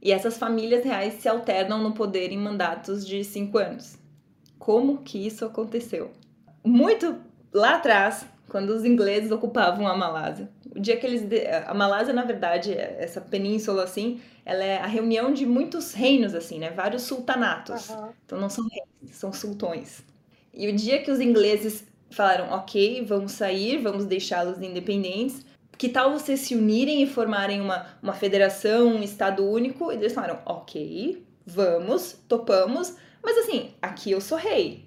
e 0.00 0.12
essas 0.12 0.38
famílias 0.38 0.84
reais 0.84 1.14
se 1.14 1.28
alternam 1.28 1.82
no 1.82 1.92
poder 1.92 2.30
em 2.30 2.38
mandatos 2.38 3.06
de 3.06 3.24
cinco 3.24 3.58
anos. 3.58 3.98
Como 4.66 4.98
que 4.98 5.24
isso 5.24 5.44
aconteceu? 5.44 6.10
Muito 6.64 7.20
lá 7.54 7.76
atrás, 7.76 8.26
quando 8.48 8.70
os 8.70 8.84
ingleses 8.84 9.30
ocupavam 9.30 9.86
a 9.86 9.96
Malásia. 9.96 10.50
O 10.74 10.80
dia 10.80 10.96
que 10.96 11.06
eles. 11.06 11.22
A 11.68 11.72
Malásia, 11.72 12.12
na 12.12 12.24
verdade, 12.24 12.72
essa 12.72 13.20
península 13.20 13.84
assim, 13.84 14.20
ela 14.44 14.64
é 14.64 14.78
a 14.78 14.86
reunião 14.86 15.32
de 15.32 15.46
muitos 15.46 15.92
reinos, 15.92 16.34
assim, 16.34 16.58
né? 16.58 16.70
Vários 16.70 17.02
sultanatos. 17.02 17.90
Uhum. 17.90 18.08
Então 18.24 18.40
não 18.40 18.50
são 18.50 18.66
reis, 18.66 19.14
são 19.14 19.32
sultões. 19.32 20.02
E 20.52 20.68
o 20.68 20.74
dia 20.74 21.00
que 21.00 21.12
os 21.12 21.20
ingleses 21.20 21.86
falaram, 22.10 22.50
ok, 22.50 23.04
vamos 23.04 23.30
sair, 23.30 23.78
vamos 23.80 24.04
deixá-los 24.04 24.60
independentes, 24.60 25.46
que 25.78 25.88
tal 25.88 26.10
vocês 26.10 26.40
se 26.40 26.56
unirem 26.56 27.04
e 27.04 27.06
formarem 27.06 27.60
uma, 27.60 27.86
uma 28.02 28.14
federação, 28.14 28.88
um 28.88 29.02
estado 29.04 29.48
único? 29.48 29.92
E 29.92 29.94
eles 29.94 30.12
falaram, 30.12 30.40
ok, 30.44 31.24
vamos, 31.46 32.18
topamos, 32.26 32.96
mas 33.26 33.38
assim, 33.38 33.72
aqui 33.82 34.12
eu 34.12 34.20
sou 34.20 34.38
rei. 34.38 34.86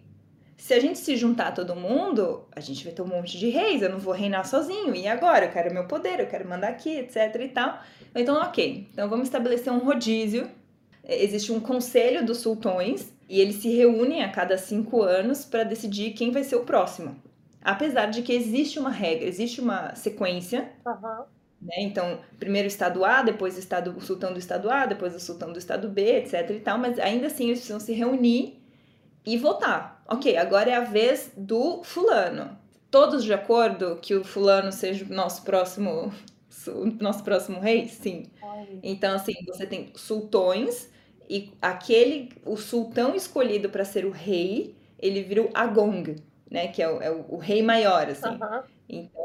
Se 0.56 0.74
a 0.74 0.80
gente 0.80 0.98
se 0.98 1.18
juntar 1.18 1.52
todo 1.52 1.76
mundo, 1.76 2.46
a 2.56 2.62
gente 2.62 2.86
vai 2.86 2.94
ter 2.94 3.02
um 3.02 3.08
monte 3.08 3.38
de 3.38 3.50
reis, 3.50 3.82
eu 3.82 3.90
não 3.90 4.00
vou 4.00 4.14
reinar 4.14 4.48
sozinho. 4.48 4.96
E 4.96 5.08
agora? 5.08 5.46
Eu 5.46 5.52
quero 5.52 5.74
meu 5.74 5.86
poder, 5.88 6.22
eu 6.22 6.28
quero 6.28 6.48
mandar 6.48 6.70
aqui, 6.70 7.00
etc 7.00 7.36
e 7.38 7.50
tal. 7.50 7.82
Então, 8.16 8.42
ok. 8.42 8.88
Então, 8.94 9.10
vamos 9.10 9.28
estabelecer 9.28 9.74
um 9.74 9.80
rodízio. 9.80 10.50
É, 11.04 11.22
existe 11.22 11.52
um 11.52 11.60
conselho 11.60 12.26
dos 12.26 12.38
sultões 12.38 13.14
e 13.28 13.42
eles 13.42 13.58
se 13.58 13.68
reúnem 13.76 14.24
a 14.24 14.32
cada 14.32 14.58
cinco 14.58 15.02
anos 15.02 15.44
para 15.44 15.66
decidir 15.66 16.12
quem 16.12 16.32
vai 16.32 16.46
ser 16.46 16.56
o 16.56 16.64
próximo. 16.64 17.22
Apesar 17.62 18.06
de 18.06 18.22
que 18.22 18.32
existe 18.32 18.80
uma 18.80 18.90
regra, 18.90 19.28
existe 19.28 19.60
uma 19.60 19.94
sequência. 19.96 20.72
Uhum. 20.86 21.26
Né? 21.62 21.76
Então, 21.80 22.20
primeiro 22.40 22.66
o 22.68 22.70
estado 22.72 23.04
A, 23.06 23.22
depois 23.22 23.56
o, 23.58 23.60
estado, 23.60 23.96
o 23.98 24.02
sultão 24.02 24.32
do 24.34 24.40
estado 24.40 24.70
A, 24.70 24.86
depois 24.86 25.16
o 25.16 25.20
sultão 25.20 25.52
do 25.52 25.60
estado 25.60 25.90
B, 25.90 26.20
etc 26.20 26.50
e 26.52 26.60
tal. 26.60 26.78
Mas 26.78 27.00
ainda 27.00 27.28
assim 27.28 27.46
eles 27.46 27.60
precisam 27.60 27.80
se 27.80 27.94
reunir 27.94 28.60
e 29.26 29.38
votar. 29.38 30.04
Ok, 30.08 30.38
agora 30.38 30.70
é 30.72 30.76
a 30.76 30.82
vez 30.82 31.32
do 31.38 31.84
fulano. 31.84 32.58
Todos 32.92 33.24
de 33.24 33.34
acordo 33.34 33.98
que 34.02 34.16
o 34.16 34.24
fulano 34.24 34.72
seja 34.72 35.06
o 35.06 35.10
nosso 35.14 35.44
próximo 35.44 36.12
o 36.68 36.86
nosso 37.02 37.24
próximo 37.24 37.60
rei? 37.60 37.88
Sim. 37.88 38.24
Então, 38.84 39.16
assim, 39.16 39.34
você 39.46 39.66
tem 39.66 39.92
sultões 39.96 40.90
e 41.30 41.54
aquele, 41.62 42.30
o 42.46 42.58
sultão 42.58 43.16
escolhido 43.16 43.70
para 43.70 43.86
ser 43.86 44.06
o 44.06 44.12
rei, 44.12 44.76
ele 44.98 45.22
vira 45.24 45.44
o 45.44 45.50
Agong, 45.54 46.16
né? 46.50 46.68
Que 46.70 46.82
é 46.82 46.90
o, 46.90 47.02
é 47.02 47.12
o, 47.12 47.26
o 47.30 47.38
rei 47.38 47.62
maior, 47.62 48.08
assim. 48.10 48.30
Uhum. 48.30 48.64
Então, 48.90 49.22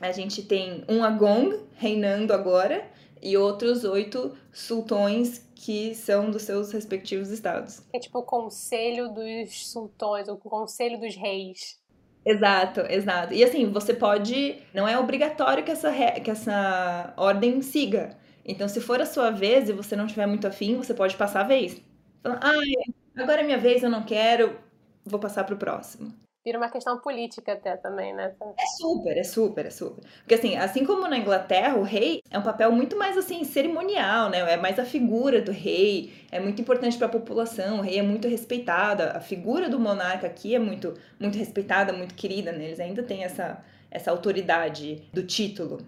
a 0.00 0.12
gente 0.12 0.42
tem 0.42 0.84
um 0.88 1.02
Agong 1.02 1.58
reinando 1.74 2.32
agora 2.32 2.86
e 3.22 3.36
outros 3.36 3.84
oito 3.84 4.36
sultões 4.52 5.46
que 5.54 5.94
são 5.94 6.30
dos 6.30 6.42
seus 6.42 6.70
respectivos 6.72 7.30
estados. 7.30 7.82
É 7.92 7.98
tipo 7.98 8.18
o 8.18 8.22
conselho 8.22 9.08
dos 9.08 9.68
sultões, 9.68 10.28
o 10.28 10.36
conselho 10.36 11.00
dos 11.00 11.16
reis. 11.16 11.80
Exato, 12.24 12.80
exato. 12.88 13.32
E 13.32 13.42
assim, 13.42 13.70
você 13.70 13.94
pode. 13.94 14.58
Não 14.74 14.86
é 14.86 14.98
obrigatório 14.98 15.64
que 15.64 15.70
essa, 15.70 15.92
que 16.22 16.30
essa 16.30 17.14
ordem 17.16 17.62
siga. 17.62 18.16
Então, 18.44 18.68
se 18.68 18.80
for 18.80 19.00
a 19.00 19.06
sua 19.06 19.30
vez 19.30 19.68
e 19.68 19.72
você 19.72 19.96
não 19.96 20.06
tiver 20.06 20.26
muito 20.26 20.46
afim, 20.46 20.76
você 20.76 20.92
pode 20.92 21.16
passar 21.16 21.40
a 21.40 21.44
vez. 21.44 21.80
Falando, 22.22 22.40
ah, 22.42 23.22
agora 23.22 23.40
é 23.40 23.44
minha 23.44 23.58
vez, 23.58 23.82
eu 23.82 23.90
não 23.90 24.04
quero, 24.04 24.56
vou 25.04 25.18
passar 25.18 25.44
para 25.44 25.54
o 25.54 25.58
próximo 25.58 26.25
vira 26.46 26.58
uma 26.58 26.70
questão 26.70 26.96
política 27.00 27.54
até 27.54 27.76
também, 27.76 28.14
né? 28.14 28.32
É 28.56 28.66
super, 28.78 29.18
é 29.18 29.24
super, 29.24 29.66
é 29.66 29.70
super. 29.70 30.04
Porque 30.18 30.36
assim, 30.36 30.54
assim 30.54 30.84
como 30.84 31.08
na 31.08 31.18
Inglaterra, 31.18 31.76
o 31.76 31.82
rei 31.82 32.22
é 32.30 32.38
um 32.38 32.42
papel 32.42 32.70
muito 32.70 32.96
mais 32.96 33.18
assim 33.18 33.42
cerimonial, 33.42 34.30
né? 34.30 34.38
É 34.52 34.56
mais 34.56 34.78
a 34.78 34.84
figura 34.84 35.42
do 35.42 35.50
rei, 35.50 36.12
é 36.30 36.38
muito 36.38 36.62
importante 36.62 36.96
para 36.96 37.08
a 37.08 37.10
população, 37.10 37.78
o 37.78 37.82
rei 37.82 37.98
é 37.98 38.02
muito 38.02 38.28
respeitada, 38.28 39.10
a 39.10 39.20
figura 39.20 39.68
do 39.68 39.80
monarca 39.80 40.28
aqui 40.28 40.54
é 40.54 40.58
muito 40.60 40.94
muito 41.18 41.36
respeitada, 41.36 41.92
muito 41.92 42.14
querida, 42.14 42.52
né? 42.52 42.66
Eles 42.66 42.78
ainda 42.78 43.02
têm 43.02 43.24
essa 43.24 43.60
essa 43.90 44.12
autoridade 44.12 45.02
do 45.12 45.24
título. 45.24 45.78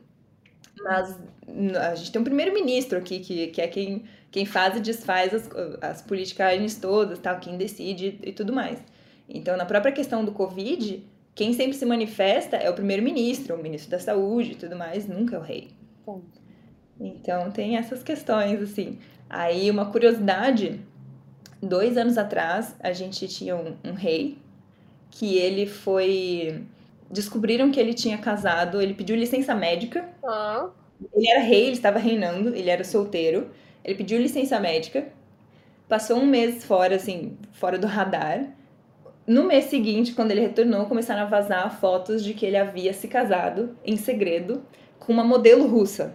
Mas 0.83 1.17
a 1.81 1.95
gente 1.95 2.11
tem 2.11 2.21
um 2.21 2.25
primeiro-ministro 2.25 2.99
aqui, 2.99 3.21
que, 3.21 3.49
que 3.49 3.61
é 3.61 3.69
quem, 3.69 4.05
quem 4.31 4.45
faz 4.45 4.77
e 4.77 4.81
desfaz 4.81 5.35
as, 5.35 5.49
as 5.81 6.03
politicagens 6.03 6.77
todas, 6.77 7.19
tal, 7.19 7.39
quem 7.39 7.57
decide 7.57 8.19
e 8.23 8.33
tudo 8.33 8.53
mais. 8.53 8.81
Então, 9.29 9.57
na 9.57 9.67
própria 9.67 9.93
questão 9.93 10.25
do 10.25 10.33
Covid, 10.33 11.05
quem 11.35 11.53
sempre 11.53 11.75
se 11.75 11.85
manifesta 11.85 12.57
é 12.57 12.71
o 12.71 12.75
primeiro-ministro, 12.75 13.55
o 13.55 13.63
ministro 13.63 13.91
da 13.91 13.99
saúde 13.99 14.53
e 14.53 14.55
tudo 14.55 14.75
mais, 14.75 15.07
nunca 15.07 15.37
é 15.37 15.39
o 15.39 15.43
rei. 15.43 15.69
Então, 16.99 17.51
tem 17.51 17.77
essas 17.77 18.03
questões, 18.03 18.61
assim. 18.63 18.99
Aí, 19.29 19.71
uma 19.71 19.87
curiosidade: 19.87 20.81
dois 21.63 21.97
anos 21.97 22.17
atrás, 22.17 22.75
a 22.81 22.93
gente 22.93 23.29
tinha 23.29 23.55
um, 23.55 23.77
um 23.85 23.93
rei 23.93 24.39
que 25.11 25.37
ele 25.37 25.67
foi. 25.67 26.65
Descobriram 27.11 27.71
que 27.71 27.81
ele 27.81 27.95
tinha 27.95 28.19
casado, 28.19 28.81
ele 28.81 28.95
pediu 28.95 29.17
licença 29.17 29.55
médica. 29.55 30.09
Ah. 30.25 30.71
Ele 31.15 31.31
era 31.31 31.41
rei, 31.41 31.67
ele 31.67 31.73
estava 31.73 31.99
reinando, 31.99 32.55
ele 32.55 32.69
era 32.69 32.85
solteiro. 32.85 33.51
Ele 33.85 33.95
pediu 33.95 34.21
licença 34.21 34.59
médica, 34.61 35.07
passou 35.89 36.19
um 36.19 36.27
mês 36.27 36.65
fora, 36.65 36.97
assim, 36.97 37.39
fora 37.53 37.79
do 37.79 37.87
radar. 37.87 38.58
No 39.29 39.45
mês 39.45 39.67
seguinte, 39.67 40.15
quando 40.15 40.31
ele 40.31 40.41
retornou, 40.41 40.87
começaram 40.87 41.21
a 41.21 41.27
vazar 41.27 41.79
fotos 41.79 42.25
de 42.25 42.33
que 42.33 42.47
ele 42.47 42.57
havia 42.57 42.95
se 42.95 43.07
casado 43.07 43.77
em 43.85 43.95
segredo 43.95 44.63
com 44.99 45.13
uma 45.13 45.23
modelo 45.23 45.67
russa. 45.67 46.15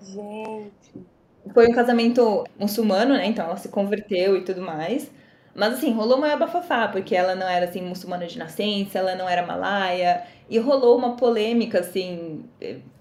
Gente. 0.00 1.04
Foi 1.52 1.66
um 1.66 1.74
casamento 1.74 2.44
muçulmano, 2.56 3.14
né? 3.14 3.26
Então 3.26 3.44
ela 3.44 3.56
se 3.56 3.68
converteu 3.70 4.36
e 4.36 4.44
tudo 4.44 4.62
mais. 4.62 5.10
Mas 5.52 5.74
assim, 5.74 5.92
rolou 5.92 6.16
uma 6.16 6.36
bafafá, 6.36 6.86
porque 6.86 7.16
ela 7.16 7.34
não 7.34 7.48
era 7.48 7.66
assim 7.66 7.82
muçulmana 7.82 8.24
de 8.24 8.38
nascença, 8.38 9.00
ela 9.00 9.16
não 9.16 9.28
era 9.28 9.44
malaia, 9.44 10.22
e 10.48 10.56
rolou 10.56 10.96
uma 10.96 11.16
polêmica 11.16 11.80
assim 11.80 12.44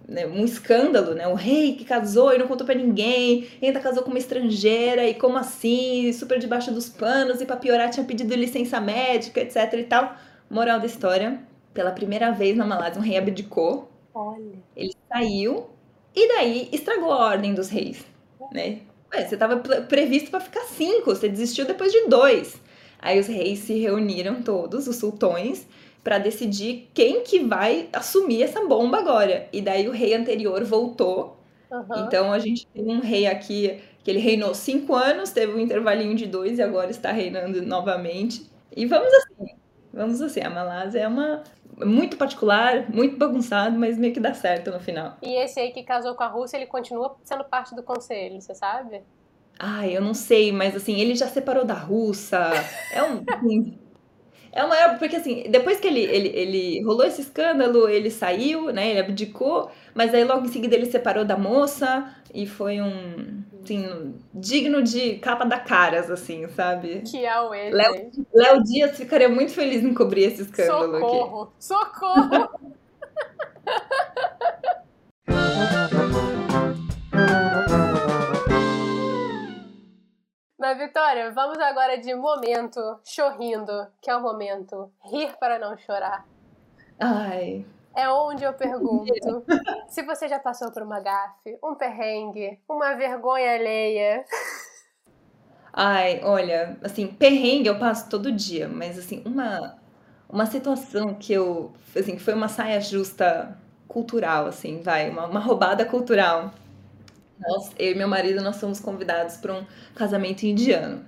né, 0.08 0.26
um 0.26 0.43
escândalo, 0.45 1.14
né? 1.14 1.28
O 1.28 1.34
rei 1.36 1.76
que 1.76 1.86
casou 1.86 2.34
e 2.34 2.38
não 2.38 2.47
contou 2.47 2.66
para 2.66 2.76
ninguém, 2.76 3.47
ainda 3.62 3.80
casou 3.80 4.04
com 4.04 4.10
uma 4.10 4.20
estrangeira, 4.20 5.08
e 5.08 5.14
como 5.14 5.38
assim? 5.38 6.12
Super 6.14 6.39
debaixo 6.39 6.72
dos 6.72 6.89
panos, 6.89 7.41
e 7.41 7.45
pra 7.45 7.58
piorar 7.58 7.89
tinha 7.89 8.06
pedido 8.06 8.34
licença 8.36 8.80
médica, 8.80 9.41
etc 9.41 9.74
e 9.74 9.84
tal. 9.84 10.16
Moral 10.49 10.80
da 10.80 10.86
história, 10.86 11.39
pela 11.74 11.91
primeira 11.91 12.32
vez 12.32 12.56
na 12.56 12.66
Malásia, 12.66 12.99
um 12.99 13.04
rei 13.04 13.18
abdicou 13.18 13.89
Olha. 14.14 14.54
Ele 14.76 14.93
saiu 15.12 15.70
e 16.16 16.28
daí 16.28 16.70
estragou 16.72 17.12
a 17.12 17.26
ordem 17.26 17.54
dos 17.54 17.70
reis, 17.70 18.06
né? 18.51 18.82
Ué, 19.12 19.26
você 19.26 19.36
estava 19.36 19.58
previsto 19.58 20.30
para 20.30 20.39
ficar 20.39 20.64
cinco, 20.66 21.16
você 21.16 21.28
desistiu 21.28 21.66
depois 21.66 21.91
de 21.91 22.08
dois. 22.08 22.62
Aí 22.99 23.20
os 23.20 23.28
reis 23.28 23.60
se 23.60 23.74
reuniram 23.80 24.41
todos, 24.43 24.88
os 24.88 24.95
sultões, 24.97 25.68
para 26.04 26.18
decidir 26.18 26.89
quem 26.93 27.24
que 27.24 27.39
vai 27.39 27.88
assumir 27.93 28.43
essa 28.43 28.66
bomba 28.66 28.97
agora. 28.97 29.47
E 29.54 29.62
daí 29.62 29.88
o 29.88 29.91
rei 29.91 30.14
anterior 30.14 30.64
voltou. 30.64 31.38
Uhum. 31.72 32.06
Então 32.06 32.34
a 32.34 32.39
gente 32.39 32.68
tem 32.68 32.86
um 32.88 32.99
rei 32.99 33.26
aqui 33.26 33.80
que 34.04 34.12
ele 34.12 34.20
reinou 34.20 34.54
cinco 34.54 34.93
anos, 34.93 35.32
teve 35.32 35.54
um 35.54 35.60
intervalinho 35.60 36.14
de 36.14 36.28
dois 36.28 36.60
e 36.60 36.62
agora 36.62 36.91
está 36.91 37.12
reinando 37.12 37.62
novamente. 37.62 38.49
E 38.76 38.86
vamos 38.86 39.12
assim, 39.14 39.56
vamos 39.93 40.22
assim. 40.22 40.41
A 40.41 40.49
Malásia 40.49 40.99
é 40.99 41.08
uma 41.08 41.43
muito 41.78 42.18
particular, 42.18 42.89
muito 42.91 43.18
bagunçado, 43.18 43.80
mas 43.80 43.97
meio 43.97 44.14
que 44.14 44.20
dá 44.20 44.34
certo 44.34 44.72
no 44.72 44.80
final. 44.80 45.18
E 45.22 45.36
esse 45.36 45.60
aí 45.60 45.72
que 45.72 45.84
casou 45.84 46.16
com 46.16 46.24
a 46.24 46.28
Rússia, 46.28 46.58
ele 46.58 46.68
continua 46.68 47.16
sendo 47.24 47.43
parte 47.45 47.74
do 47.74 47.82
conselho, 47.82 48.39
você 48.39 48.54
sabe? 48.54 49.01
Ai, 49.58 49.95
eu 49.95 50.01
não 50.01 50.14
sei, 50.14 50.51
mas 50.51 50.76
assim, 50.76 50.99
ele 50.99 51.16
já 51.16 51.28
separou 51.28 51.64
da 51.64 51.74
russa. 51.74 52.51
É 52.91 53.01
um. 53.04 53.24
É 54.54 54.64
uma. 54.64 54.76
Porque 54.99 55.16
assim, 55.16 55.45
depois 55.49 55.80
que 55.80 55.88
ele, 55.88 56.01
ele, 56.01 56.30
ele 56.30 56.84
rolou 56.84 57.04
esse 57.04 57.22
escândalo, 57.22 57.89
ele 57.89 58.12
saiu, 58.12 58.72
né? 58.72 58.91
Ele 58.91 58.99
abdicou, 58.99 59.72
mas 59.95 60.14
aí 60.14 60.24
logo 60.24 60.45
em 60.45 60.49
seguida 60.49 60.76
ele 60.76 60.86
separou 60.86 61.26
da 61.26 61.36
moça 61.36 62.14
e 62.34 62.45
foi 62.45 62.80
um. 62.80 63.41
Assim, 63.64 64.14
digno 64.34 64.84
de 64.84 65.16
capa 65.20 65.45
da 65.45 65.58
caras, 65.58 66.12
assim, 66.12 66.47
sabe? 66.49 67.01
Que 67.01 67.26
é 67.26 67.41
o 67.41 67.54
ele. 67.54 67.76
Léo, 67.76 68.12
Léo 68.34 68.64
Dias 68.64 68.97
ficaria 68.97 69.30
muito 69.30 69.54
feliz 69.54 69.84
em 69.84 69.93
cobrir 69.93 70.26
esse 70.26 70.43
escândalo 70.43 70.99
Socorro! 70.99 71.41
Aqui. 71.43 71.54
Socorro! 71.60 72.73
Mas, 80.64 80.78
Vitória, 80.78 81.30
vamos 81.30 81.59
agora 81.59 81.97
de 81.97 82.16
momento 82.16 82.80
chorrindo, 83.03 83.86
que 84.01 84.09
é 84.09 84.16
o 84.16 84.22
momento 84.22 84.89
rir 85.03 85.36
para 85.38 85.59
não 85.59 85.78
chorar. 85.78 86.26
Ai. 86.97 87.66
É 87.93 88.07
onde 88.07 88.45
eu 88.45 88.53
pergunto 88.53 89.43
se 89.89 90.03
você 90.03 90.26
já 90.30 90.39
passou 90.39 90.72
por 90.72 90.82
uma 90.82 91.01
gafe, 91.01 91.59
um 91.61 91.76
perrengue, 91.76 92.61
uma 92.66 92.93
vergonha 92.93 93.55
alheia. 93.55 94.24
Ai, 95.74 96.22
olha, 96.24 96.78
assim, 96.82 97.07
perrengue 97.07 97.68
eu 97.68 97.78
passo 97.78 98.09
todo 98.09 98.32
dia, 98.32 98.66
mas 98.70 98.97
assim, 98.97 99.22
uma 99.26 99.78
uma 100.30 100.45
situação 100.45 101.14
que 101.14 101.34
eu, 101.34 101.74
assim, 101.93 102.16
que 102.16 102.24
foi 102.24 102.34
uma 102.34 102.47
saia 102.47 102.80
justa 102.80 103.59
cultural, 103.86 104.45
assim, 104.45 104.82
vai, 104.82 105.09
uma, 105.09 105.26
uma 105.26 105.41
roubada 105.41 105.86
cultural 105.86 106.51
nós, 107.48 107.72
eu 107.78 107.91
e 107.91 107.96
meu 107.96 108.08
marido, 108.08 108.41
nós 108.41 108.60
fomos 108.60 108.80
convidados 108.80 109.38
para 109.38 109.54
um 109.54 109.66
casamento 109.96 110.44
indiano. 110.44 111.04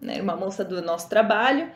Né? 0.00 0.20
Uma 0.20 0.36
moça 0.36 0.64
do 0.64 0.80
nosso 0.80 1.08
trabalho 1.08 1.70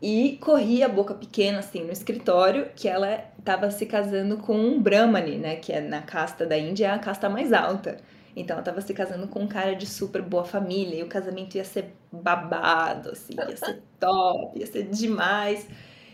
e 0.00 0.38
corria 0.40 0.86
a 0.86 0.88
boca 0.88 1.12
pequena 1.12 1.58
assim 1.58 1.82
no 1.82 1.90
escritório 1.90 2.70
que 2.76 2.88
ela 2.88 3.24
estava 3.38 3.70
se 3.70 3.84
casando 3.84 4.38
com 4.38 4.56
um 4.56 4.80
brahmani, 4.80 5.36
né, 5.36 5.56
que 5.56 5.72
é 5.72 5.80
na 5.80 6.02
casta 6.02 6.46
da 6.46 6.56
Índia 6.56 6.92
a 6.92 6.98
casta 6.98 7.28
mais 7.28 7.52
alta. 7.52 7.96
Então 8.36 8.54
ela 8.54 8.62
estava 8.62 8.80
se 8.80 8.94
casando 8.94 9.26
com 9.26 9.40
um 9.40 9.48
cara 9.48 9.74
de 9.74 9.86
super 9.86 10.22
boa 10.22 10.44
família 10.44 11.00
e 11.00 11.02
o 11.02 11.08
casamento 11.08 11.56
ia 11.56 11.64
ser 11.64 11.92
babado, 12.12 13.10
assim, 13.10 13.34
ia 13.34 13.56
ser 13.56 13.82
top, 13.98 14.58
ia 14.58 14.66
ser 14.66 14.84
demais. 14.84 15.66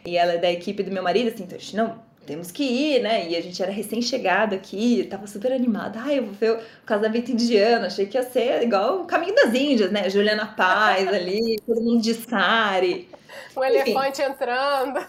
E 0.07 0.17
ela 0.17 0.33
é 0.33 0.39
da 0.39 0.51
equipe 0.51 0.83
do 0.83 0.91
meu 0.91 1.03
marido, 1.03 1.29
assim, 1.29 1.45
então 1.45 1.59
não 1.75 2.03
temos 2.27 2.51
que 2.51 2.65
ir, 2.65 3.03
né? 3.03 3.29
E 3.29 3.37
a 3.37 3.41
gente 3.41 3.63
era 3.63 3.71
recém-chegado 3.71 4.55
aqui, 4.55 5.07
tava 5.11 5.27
super 5.27 5.53
animada. 5.53 6.01
Ai, 6.01 6.19
eu 6.19 6.25
vou 6.25 6.35
ver 6.35 6.53
o 6.53 6.61
casamento 6.85 7.31
indiano, 7.31 7.87
achei 7.87 8.07
que 8.07 8.17
ia 8.17 8.23
ser 8.23 8.63
igual 8.63 9.03
o 9.03 9.05
Caminho 9.05 9.35
das 9.35 9.55
Índias, 9.55 9.91
né? 9.91 10.09
Juliana 10.11 10.47
Paz 10.47 11.07
ali, 11.13 11.61
todo 11.67 11.81
mundo 11.81 12.03
de 12.03 12.15
sari. 12.15 13.09
O 13.55 13.65
Enfim. 13.65 13.77
elefante 13.77 14.23
entrando. 14.23 15.07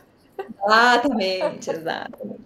Exatamente, 0.65 1.69
exatamente. 1.69 2.41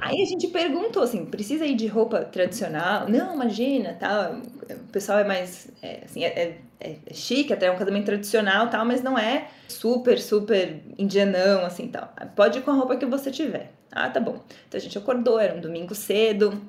Aí 0.00 0.22
a 0.22 0.24
gente 0.24 0.46
perguntou 0.48 1.02
assim, 1.02 1.24
precisa 1.26 1.66
ir 1.66 1.74
de 1.74 1.86
roupa 1.86 2.20
tradicional? 2.24 3.08
Não, 3.08 3.34
imagina, 3.34 3.96
tal. 3.98 4.36
O 4.70 4.92
pessoal 4.92 5.18
é 5.18 5.24
mais, 5.24 5.68
é, 5.82 6.02
assim, 6.04 6.24
é, 6.24 6.28
é, 6.28 6.56
é, 6.80 7.14
chique, 7.14 7.52
até 7.52 7.66
é 7.66 7.70
um 7.70 7.76
casamento 7.76 8.06
tradicional, 8.06 8.70
tal, 8.70 8.84
mas 8.84 9.02
não 9.02 9.18
é 9.18 9.48
super, 9.66 10.20
super 10.20 10.80
indianão, 10.96 11.64
assim, 11.64 11.88
tal. 11.88 12.12
Pode 12.36 12.58
ir 12.58 12.62
com 12.62 12.70
a 12.70 12.74
roupa 12.74 12.96
que 12.96 13.06
você 13.06 13.30
tiver. 13.30 13.72
Ah, 13.90 14.08
tá 14.08 14.20
bom. 14.20 14.40
Então 14.68 14.78
a 14.78 14.80
gente 14.80 14.96
acordou, 14.96 15.38
era 15.38 15.54
um 15.54 15.60
domingo 15.60 15.94
cedo. 15.94 16.60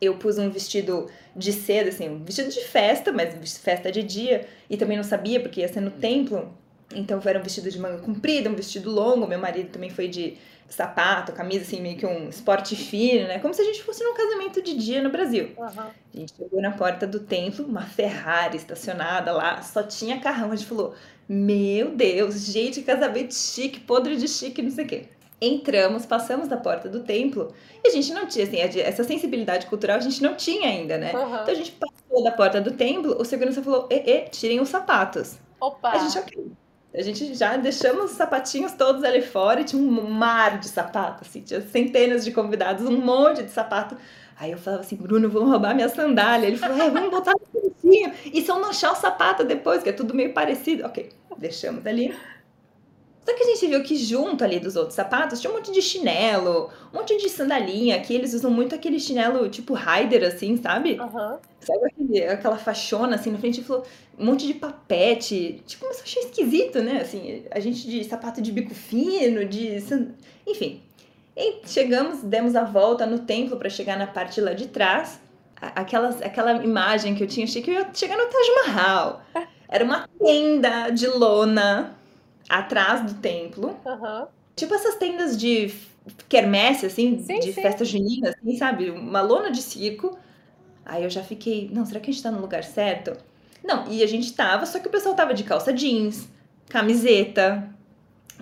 Eu 0.00 0.16
pus 0.16 0.38
um 0.38 0.48
vestido 0.48 1.08
de 1.34 1.52
seda, 1.52 1.88
assim, 1.88 2.08
um 2.08 2.24
vestido 2.24 2.50
de 2.50 2.60
festa, 2.64 3.12
mas 3.12 3.58
festa 3.58 3.90
de 3.90 4.02
dia. 4.02 4.46
E 4.70 4.76
também 4.76 4.96
não 4.96 5.04
sabia, 5.04 5.40
porque 5.40 5.60
ia 5.60 5.68
ser 5.68 5.80
no 5.80 5.90
templo. 5.90 6.52
Então 6.94 7.20
era 7.24 7.38
um 7.38 7.42
vestido 7.42 7.70
de 7.70 7.78
manga 7.78 7.98
comprida, 7.98 8.48
um 8.48 8.54
vestido 8.54 8.90
longo. 8.90 9.26
Meu 9.26 9.38
marido 9.38 9.70
também 9.70 9.90
foi 9.90 10.08
de 10.08 10.38
sapato, 10.68 11.32
camisa, 11.32 11.62
assim, 11.62 11.80
meio 11.80 11.96
que 11.96 12.06
um 12.06 12.28
esporte 12.28 12.76
fino, 12.76 13.26
né? 13.26 13.38
Como 13.38 13.54
se 13.54 13.62
a 13.62 13.64
gente 13.64 13.82
fosse 13.82 14.04
num 14.04 14.14
casamento 14.14 14.62
de 14.62 14.76
dia 14.76 15.02
no 15.02 15.10
Brasil. 15.10 15.50
Uhum. 15.56 15.66
A 15.66 16.18
gente 16.18 16.34
chegou 16.36 16.60
na 16.60 16.70
porta 16.70 17.06
do 17.06 17.20
templo, 17.20 17.64
uma 17.66 17.82
Ferrari 17.82 18.56
estacionada 18.56 19.32
lá, 19.32 19.62
só 19.62 19.82
tinha 19.82 20.20
carrão. 20.20 20.52
A 20.52 20.56
gente 20.56 20.68
falou: 20.68 20.94
Meu 21.28 21.90
Deus, 21.90 22.46
gente, 22.46 22.82
casamento 22.82 23.34
chique, 23.34 23.80
podre 23.80 24.16
de 24.16 24.28
chique, 24.28 24.62
não 24.62 24.70
sei 24.70 24.84
o 24.84 24.88
quê 24.88 25.08
entramos, 25.40 26.04
passamos 26.04 26.48
da 26.48 26.56
porta 26.56 26.88
do 26.88 27.00
templo 27.00 27.52
e 27.84 27.88
a 27.88 27.90
gente 27.90 28.12
não 28.12 28.26
tinha, 28.26 28.44
assim, 28.44 28.58
essa 28.58 29.04
sensibilidade 29.04 29.66
cultural 29.66 29.96
a 29.96 30.00
gente 30.00 30.22
não 30.22 30.34
tinha 30.34 30.68
ainda, 30.68 30.98
né? 30.98 31.12
Uhum. 31.12 31.26
Então 31.26 31.48
a 31.48 31.54
gente 31.54 31.72
passou 31.72 32.24
da 32.24 32.32
porta 32.32 32.60
do 32.60 32.72
templo, 32.72 33.16
o 33.20 33.24
segurança 33.24 33.62
falou: 33.62 33.88
e, 33.90 33.94
e 33.94 34.28
tirem 34.28 34.60
os 34.60 34.68
sapatos. 34.68 35.38
Opa! 35.60 35.90
A 35.90 35.98
gente, 35.98 36.18
ok. 36.18 36.52
A 36.94 37.02
gente 37.02 37.34
já 37.34 37.56
deixamos 37.56 38.12
os 38.12 38.16
sapatinhos 38.16 38.72
todos 38.72 39.04
ali 39.04 39.22
fora 39.22 39.60
e 39.60 39.64
tinha 39.64 39.80
um 39.80 40.10
mar 40.10 40.58
de 40.58 40.68
sapato, 40.68 41.22
assim, 41.22 41.42
tinha 41.42 41.60
centenas 41.60 42.24
de 42.24 42.32
convidados, 42.32 42.84
um 42.84 42.96
monte 42.96 43.42
de 43.42 43.50
sapato. 43.50 43.96
Aí 44.40 44.52
eu 44.52 44.58
falava 44.58 44.82
assim, 44.82 44.96
Bruno, 44.96 45.28
vão 45.28 45.50
roubar 45.50 45.74
minha 45.74 45.88
sandália. 45.88 46.46
Ele 46.46 46.56
falou, 46.56 46.80
é, 46.80 46.88
vamos 46.90 47.10
botar 47.10 47.32
no 47.32 47.60
cantinho. 47.60 48.12
E 48.32 48.40
se 48.40 48.48
eu 48.48 48.58
não 48.60 48.70
achar 48.70 48.92
o 48.92 48.94
sapato 48.94 49.44
depois, 49.44 49.82
que 49.82 49.88
é 49.88 49.92
tudo 49.92 50.14
meio 50.14 50.32
parecido. 50.32 50.86
Ok, 50.86 51.10
deixamos 51.36 51.84
ali. 51.84 52.14
Só 53.28 53.34
que 53.34 53.42
a 53.42 53.46
gente 53.46 53.66
viu 53.66 53.82
que 53.82 53.94
junto 53.94 54.42
ali 54.42 54.58
dos 54.58 54.74
outros 54.74 54.94
sapatos 54.94 55.38
tinha 55.38 55.50
um 55.50 55.56
monte 55.56 55.70
de 55.70 55.82
chinelo, 55.82 56.70
um 56.90 56.96
monte 56.96 57.14
de 57.18 57.28
sandalinha, 57.28 58.00
que 58.00 58.14
eles 58.14 58.32
usam 58.32 58.50
muito 58.50 58.74
aquele 58.74 58.98
chinelo 58.98 59.50
tipo 59.50 59.74
rider, 59.74 60.26
assim, 60.26 60.56
sabe? 60.56 60.98
Uhum. 60.98 61.36
Sabe 61.60 61.84
aquele, 61.84 62.24
aquela 62.24 62.56
fachona 62.56 63.16
assim 63.16 63.30
na 63.30 63.36
frente? 63.36 63.62
falou 63.62 63.84
um 64.18 64.24
monte 64.24 64.46
de 64.46 64.54
papete. 64.54 65.62
Tipo, 65.66 65.84
mas 65.84 65.98
eu 65.98 66.04
achei 66.04 66.22
esquisito, 66.22 66.80
né? 66.80 67.02
Assim, 67.02 67.44
a 67.50 67.60
gente 67.60 67.86
de 67.86 68.02
sapato 68.02 68.40
de 68.40 68.50
bico 68.50 68.74
fino, 68.74 69.44
de. 69.44 69.76
Enfim. 70.46 70.80
E 71.36 71.60
chegamos, 71.66 72.22
demos 72.22 72.56
a 72.56 72.64
volta 72.64 73.04
no 73.04 73.18
templo 73.18 73.58
para 73.58 73.68
chegar 73.68 73.98
na 73.98 74.06
parte 74.06 74.40
lá 74.40 74.54
de 74.54 74.68
trás. 74.68 75.20
Aquela, 75.60 76.08
aquela 76.24 76.64
imagem 76.64 77.14
que 77.14 77.22
eu 77.22 77.26
tinha, 77.26 77.44
achei 77.44 77.60
que 77.60 77.70
eu 77.70 77.74
ia 77.74 77.90
chegar 77.92 78.16
no 78.16 78.24
Taj 78.24 78.68
Mahal. 78.68 79.22
Era 79.68 79.84
uma 79.84 80.08
tenda 80.18 80.88
de 80.88 81.06
lona 81.08 81.97
atrás 82.48 83.04
do 83.04 83.14
templo. 83.20 83.76
Uhum. 83.84 84.26
Tipo 84.56 84.74
essas 84.74 84.96
tendas 84.96 85.36
de 85.36 85.72
quermesse, 86.28 86.86
assim, 86.86 87.22
sim, 87.22 87.38
de 87.38 87.52
sim. 87.52 87.60
festa 87.62 87.84
junina, 87.84 88.30
assim, 88.30 88.56
sabe? 88.56 88.90
Uma 88.90 89.20
lona 89.20 89.50
de 89.50 89.62
circo. 89.62 90.18
Aí 90.84 91.04
eu 91.04 91.10
já 91.10 91.22
fiquei, 91.22 91.70
não, 91.72 91.84
será 91.84 92.00
que 92.00 92.10
a 92.10 92.12
gente 92.12 92.22
tá 92.22 92.30
no 92.30 92.40
lugar 92.40 92.64
certo? 92.64 93.16
Não, 93.62 93.90
e 93.90 94.02
a 94.02 94.06
gente 94.06 94.32
tava, 94.32 94.64
só 94.64 94.78
que 94.78 94.88
o 94.88 94.90
pessoal 94.90 95.14
tava 95.14 95.34
de 95.34 95.44
calça 95.44 95.72
jeans, 95.72 96.28
camiseta. 96.68 97.68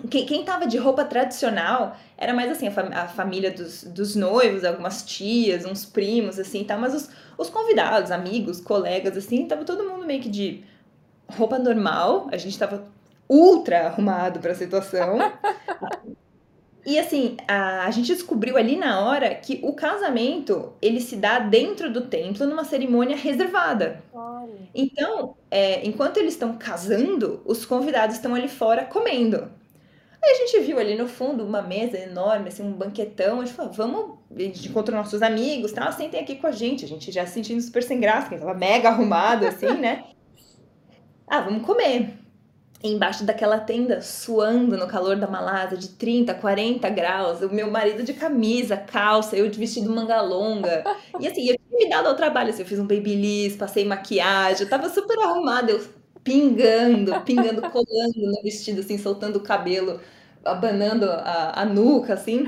Quem, 0.09 0.25
quem 0.25 0.45
tava 0.45 0.67
de 0.67 0.77
roupa 0.77 1.03
tradicional 1.03 1.97
era 2.17 2.33
mais 2.33 2.51
assim, 2.51 2.67
a, 2.67 2.71
fam 2.71 2.89
a 2.93 3.07
família 3.07 3.51
dos, 3.51 3.83
dos 3.83 4.15
noivos, 4.15 4.63
algumas 4.63 5.03
tias, 5.03 5.65
uns 5.65 5.85
primos, 5.85 6.39
assim, 6.39 6.63
tá? 6.63 6.77
Mas 6.77 6.93
os, 6.93 7.09
os 7.37 7.49
convidados, 7.49 8.11
amigos, 8.11 8.61
colegas, 8.61 9.17
assim, 9.17 9.45
tava 9.47 9.65
todo 9.65 9.83
mundo 9.83 10.05
meio 10.05 10.21
que 10.21 10.29
de 10.29 10.63
roupa 11.29 11.59
normal. 11.59 12.29
A 12.31 12.37
gente 12.37 12.57
tava 12.57 12.87
ultra 13.29 13.87
arrumado 13.87 14.39
para 14.39 14.51
a 14.51 14.55
situação. 14.55 15.17
E 16.87 16.97
assim, 16.97 17.35
a, 17.45 17.85
a, 17.85 17.91
gente 17.91 18.07
descobriu 18.13 18.55
ali 18.55 18.77
na 18.77 19.01
hora 19.01 19.35
que 19.35 19.59
o 19.61 19.73
casamento 19.73 20.71
ele 20.81 21.01
se 21.01 21.17
dá 21.17 21.37
dentro 21.37 21.91
do 21.91 22.07
templo 22.07 22.47
numa 22.47 22.63
cerimônia 22.63 23.17
reservada. 23.17 24.01
Olha. 24.13 24.69
Então, 24.73 25.35
é, 25.51 25.85
enquanto 25.85 26.15
eles 26.15 26.35
estão 26.35 26.57
casando, 26.57 27.41
os 27.43 27.65
convidados 27.65 28.15
estão 28.15 28.33
ali 28.33 28.47
fora 28.47 28.85
comendo. 28.85 29.51
Aí 30.23 30.31
a 30.31 30.35
gente 30.35 30.61
viu 30.61 30.79
ali 30.79 30.97
no 30.97 31.09
fundo 31.09 31.43
uma 31.43 31.61
mesa 31.61 31.97
enorme, 31.97 32.47
assim, 32.47 32.63
um 32.63 32.71
banquetão. 32.71 33.41
A 33.41 33.45
gente 33.45 33.53
falou, 33.53 33.73
vamos, 33.73 34.19
a 34.33 34.39
gente 34.39 34.69
encontrou 34.69 34.97
nossos 34.97 35.21
amigos, 35.21 35.73
tá? 35.73 35.91
Sentem 35.91 36.21
aqui 36.21 36.35
com 36.35 36.47
a 36.47 36.51
gente. 36.51 36.85
A 36.85 36.87
gente 36.87 37.11
já 37.11 37.25
se 37.25 37.33
sentindo 37.33 37.61
super 37.61 37.83
sem 37.83 37.99
graça, 37.99 38.29
que 38.29 38.37
tava 38.37 38.53
mega 38.53 38.87
arrumado, 38.87 39.45
assim, 39.45 39.73
né? 39.73 40.05
Ah, 41.29 41.41
vamos 41.41 41.65
comer. 41.65 42.16
Embaixo 42.83 43.23
daquela 43.25 43.59
tenda, 43.59 44.01
suando 44.01 44.77
no 44.77 44.87
calor 44.87 45.15
da 45.17 45.27
Malásia, 45.27 45.77
de 45.77 45.89
30, 45.89 46.33
40 46.33 46.89
graus, 46.89 47.41
o 47.41 47.49
meu 47.53 47.69
marido 47.71 48.03
de 48.03 48.13
camisa, 48.13 48.77
calça, 48.77 49.35
eu 49.35 49.49
de 49.49 49.59
vestido 49.59 49.89
manga 49.89 50.21
longa. 50.21 50.87
E 51.17 51.27
assim, 51.27 51.47
eu 51.49 51.57
tinha 51.57 51.79
me 51.79 51.89
dado 51.89 52.07
ao 52.07 52.15
trabalho, 52.15 52.49
assim, 52.51 52.61
eu 52.61 52.67
fiz 52.67 52.79
um 52.79 52.87
babyliss, 52.87 53.55
passei 53.55 53.83
maquiagem, 53.85 54.63
eu 54.63 54.69
tava 54.69 54.89
super 54.89 55.17
arrumada, 55.19 55.71
eu 55.71 55.83
pingando, 56.23 57.21
pingando, 57.21 57.63
colando 57.63 58.13
no 58.15 58.41
vestido, 58.43 58.81
assim, 58.81 58.97
soltando 58.97 59.37
o 59.37 59.41
cabelo, 59.43 59.99
abanando 60.45 61.05
a, 61.09 61.61
a 61.61 61.65
nuca, 61.65 62.13
assim. 62.13 62.45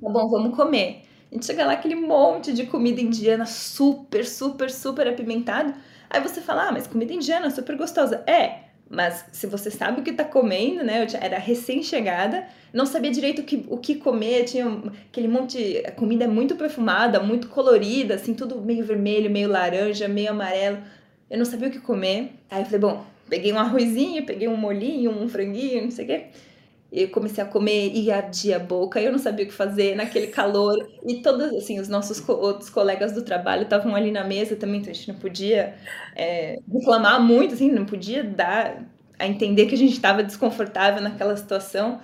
Tá 0.00 0.08
bom, 0.10 0.28
vamos 0.28 0.56
comer. 0.56 1.02
A 1.30 1.34
gente 1.34 1.46
chega 1.46 1.64
lá, 1.66 1.72
aquele 1.74 1.94
monte 1.94 2.52
de 2.52 2.66
comida 2.66 3.00
indiana 3.00 3.46
super, 3.46 4.26
super, 4.26 4.70
super 4.70 5.06
apimentado. 5.08 5.74
Aí 6.08 6.20
você 6.20 6.40
fala, 6.40 6.68
ah, 6.68 6.72
mas 6.72 6.86
comida 6.86 7.12
indiana 7.12 7.50
super 7.50 7.76
gostosa. 7.76 8.24
É, 8.26 8.69
mas 8.90 9.24
se 9.30 9.46
você 9.46 9.70
sabe 9.70 10.00
o 10.00 10.02
que 10.02 10.12
tá 10.12 10.24
comendo, 10.24 10.82
né? 10.82 11.04
Eu 11.04 11.20
era 11.20 11.38
recém-chegada, 11.38 12.44
não 12.72 12.84
sabia 12.84 13.12
direito 13.12 13.40
o 13.40 13.44
que, 13.44 13.64
o 13.68 13.78
que 13.78 13.94
comer, 13.94 14.46
tinha 14.46 14.66
aquele 15.08 15.28
monte. 15.28 15.80
A 15.86 15.92
comida 15.92 16.24
é 16.24 16.26
muito 16.26 16.56
perfumada, 16.56 17.20
muito 17.20 17.48
colorida, 17.48 18.16
assim, 18.16 18.34
tudo 18.34 18.60
meio 18.60 18.84
vermelho, 18.84 19.30
meio 19.30 19.48
laranja, 19.48 20.08
meio 20.08 20.30
amarelo. 20.30 20.78
Eu 21.30 21.38
não 21.38 21.44
sabia 21.44 21.68
o 21.68 21.70
que 21.70 21.78
comer. 21.78 22.32
Aí 22.50 22.62
eu 22.62 22.64
falei, 22.64 22.80
bom, 22.80 23.04
peguei 23.28 23.52
um 23.52 23.60
arrozinho, 23.60 24.26
peguei 24.26 24.48
um 24.48 24.56
molinho, 24.56 25.12
um 25.12 25.28
franguinho, 25.28 25.84
não 25.84 25.90
sei 25.92 26.04
o 26.04 26.08
quê. 26.08 26.24
Eu 26.92 27.08
comecei 27.10 27.42
a 27.42 27.46
comer 27.46 27.92
e 27.94 28.10
ardia 28.10 28.56
a 28.56 28.58
boca, 28.58 29.00
eu 29.00 29.12
não 29.12 29.18
sabia 29.18 29.44
o 29.44 29.48
que 29.48 29.54
fazer 29.54 29.94
naquele 29.94 30.26
calor. 30.28 30.76
E 31.06 31.22
todos, 31.22 31.52
assim, 31.54 31.78
os 31.78 31.88
nossos 31.88 32.18
co 32.20 32.32
outros 32.32 32.68
colegas 32.70 33.12
do 33.12 33.22
trabalho 33.24 33.62
estavam 33.62 33.94
ali 33.94 34.10
na 34.10 34.24
mesa 34.24 34.56
também, 34.56 34.80
então 34.80 34.90
a 34.90 34.94
gente 34.94 35.08
não 35.12 35.18
podia 35.20 35.76
é, 36.16 36.56
reclamar 36.72 37.20
muito, 37.22 37.54
assim, 37.54 37.70
não 37.70 37.86
podia 37.86 38.24
dar 38.24 38.84
a 39.18 39.26
entender 39.26 39.66
que 39.66 39.74
a 39.74 39.78
gente 39.78 39.92
estava 39.92 40.22
desconfortável 40.22 41.00
naquela 41.02 41.36
situação. 41.36 42.00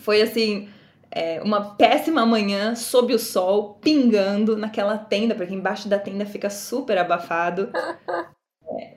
Foi, 0.00 0.22
assim, 0.22 0.68
é, 1.10 1.40
uma 1.42 1.76
péssima 1.76 2.26
manhã 2.26 2.74
sob 2.74 3.14
o 3.14 3.18
sol, 3.18 3.74
pingando 3.82 4.56
naquela 4.56 4.98
tenda, 4.98 5.34
porque 5.34 5.54
embaixo 5.54 5.88
da 5.88 5.98
tenda 5.98 6.26
fica 6.26 6.50
super 6.50 6.98
abafado. 6.98 7.70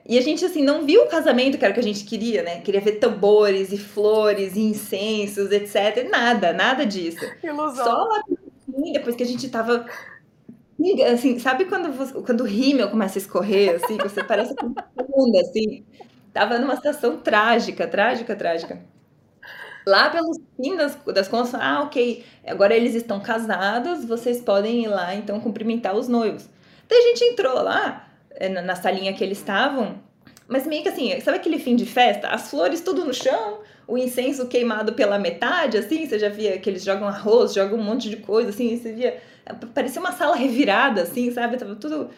E 0.06 0.18
a 0.18 0.20
gente, 0.20 0.44
assim, 0.44 0.62
não 0.62 0.84
viu 0.84 1.02
o 1.02 1.08
casamento 1.08 1.58
que 1.58 1.64
era 1.64 1.72
o 1.72 1.74
que 1.74 1.80
a 1.80 1.84
gente 1.84 2.04
queria, 2.04 2.42
né? 2.42 2.60
Queria 2.60 2.80
ver 2.80 2.92
tambores 2.92 3.72
e 3.72 3.78
flores 3.78 4.56
e 4.56 4.60
incensos, 4.60 5.50
etc. 5.50 6.08
Nada, 6.10 6.52
nada 6.52 6.84
disso. 6.84 7.24
Ilusão. 7.42 7.84
Só 7.84 8.04
lá 8.04 8.22
depois 8.92 9.16
que 9.16 9.22
a 9.22 9.26
gente 9.26 9.48
tava. 9.48 9.86
Assim, 11.12 11.38
sabe 11.38 11.64
quando, 11.64 11.92
você, 11.92 12.12
quando 12.22 12.42
o 12.42 12.46
rímel 12.46 12.88
começa 12.88 13.18
a 13.18 13.20
escorrer, 13.20 13.80
assim, 13.82 13.96
você 13.96 14.22
parece 14.22 14.54
que 14.54 14.64
funda, 14.64 15.40
assim. 15.40 15.84
Tava 16.32 16.58
numa 16.58 16.76
situação 16.76 17.16
trágica, 17.18 17.86
trágica, 17.88 18.36
trágica. 18.36 18.80
Lá 19.86 20.10
pelos 20.10 20.38
fim 20.56 20.76
das, 20.76 20.94
das 21.06 21.26
contas, 21.26 21.54
ah, 21.54 21.80
ok, 21.82 22.24
agora 22.46 22.76
eles 22.76 22.94
estão 22.94 23.18
casados, 23.20 24.04
vocês 24.04 24.40
podem 24.40 24.84
ir 24.84 24.88
lá, 24.88 25.14
então, 25.14 25.40
cumprimentar 25.40 25.96
os 25.96 26.06
noivos. 26.06 26.48
Daí 26.88 26.98
a 26.98 27.02
gente 27.08 27.24
entrou 27.24 27.54
lá, 27.62 28.07
na 28.64 28.76
salinha 28.76 29.12
que 29.12 29.22
eles 29.22 29.38
estavam. 29.38 30.00
Mas 30.46 30.66
meio 30.66 30.82
que 30.82 30.88
assim, 30.88 31.20
sabe 31.20 31.36
aquele 31.36 31.58
fim 31.58 31.76
de 31.76 31.84
festa? 31.84 32.28
As 32.28 32.50
flores 32.50 32.80
tudo 32.80 33.04
no 33.04 33.12
chão, 33.12 33.58
o 33.86 33.98
incenso 33.98 34.46
queimado 34.46 34.94
pela 34.94 35.18
metade, 35.18 35.76
assim, 35.76 36.06
você 36.06 36.18
já 36.18 36.28
via 36.28 36.58
que 36.58 36.70
eles 36.70 36.82
jogam 36.82 37.06
arroz, 37.06 37.52
jogam 37.52 37.78
um 37.78 37.82
monte 37.82 38.08
de 38.08 38.16
coisa, 38.16 38.50
assim, 38.50 38.76
você 38.76 38.92
via. 38.92 39.20
Parecia 39.74 40.00
uma 40.00 40.12
sala 40.12 40.36
revirada, 40.36 41.02
assim, 41.02 41.30
sabe? 41.30 41.56
Tava 41.56 41.74
tudo, 41.74 42.10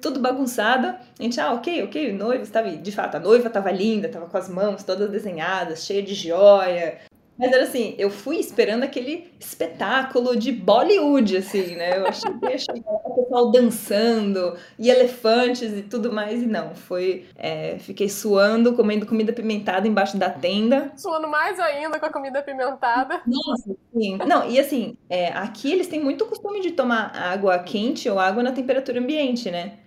tudo 0.00 0.20
bagunçado. 0.20 0.88
A 0.88 1.22
gente, 1.22 1.40
ah, 1.40 1.52
ok, 1.52 1.84
ok, 1.84 2.12
o 2.12 2.14
noivo 2.16 2.42
estava. 2.42 2.70
De 2.70 2.92
fato, 2.92 3.16
a 3.16 3.20
noiva 3.20 3.48
estava 3.48 3.70
linda, 3.70 4.06
estava 4.06 4.26
com 4.26 4.36
as 4.36 4.48
mãos 4.48 4.84
todas 4.84 5.10
desenhadas, 5.10 5.84
cheia 5.84 6.02
de 6.02 6.14
joia, 6.14 6.98
mas 7.38 7.52
era 7.52 7.64
assim, 7.64 7.94
eu 7.98 8.10
fui 8.10 8.36
esperando 8.38 8.82
aquele 8.82 9.30
espetáculo 9.38 10.36
de 10.36 10.50
Bollywood, 10.52 11.36
assim, 11.36 11.76
né? 11.76 11.98
Eu 11.98 12.06
achei 12.06 12.32
que 12.32 12.46
ia 12.46 12.58
chegar 12.58 12.92
o 13.04 13.14
pessoal 13.14 13.50
dançando, 13.50 14.56
e 14.78 14.88
elefantes 14.88 15.72
e 15.76 15.82
tudo 15.82 16.12
mais, 16.12 16.42
e 16.42 16.46
não. 16.46 16.74
Foi. 16.74 17.26
É, 17.36 17.78
fiquei 17.78 18.08
suando, 18.08 18.74
comendo 18.74 19.06
comida 19.06 19.32
pimentada 19.32 19.86
embaixo 19.86 20.16
da 20.16 20.30
tenda. 20.30 20.92
Suando 20.96 21.28
mais 21.28 21.60
ainda 21.60 22.00
com 22.00 22.06
a 22.06 22.12
comida 22.12 22.42
pimentada. 22.42 23.20
Nossa, 23.26 23.76
sim. 23.94 24.16
Não, 24.26 24.48
e 24.48 24.58
assim, 24.58 24.96
é, 25.10 25.28
aqui 25.28 25.72
eles 25.72 25.88
têm 25.88 26.02
muito 26.02 26.24
costume 26.26 26.60
de 26.60 26.72
tomar 26.72 27.14
água 27.14 27.58
quente 27.58 28.08
ou 28.08 28.18
água 28.18 28.42
na 28.42 28.52
temperatura 28.52 28.98
ambiente, 28.98 29.50
né? 29.50 29.78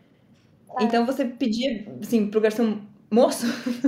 É. 0.80 0.84
Então 0.84 1.06
você 1.06 1.26
pedia, 1.26 1.88
assim, 2.02 2.28
pro 2.28 2.42
garçom 2.42 2.80
moço, 3.10 3.46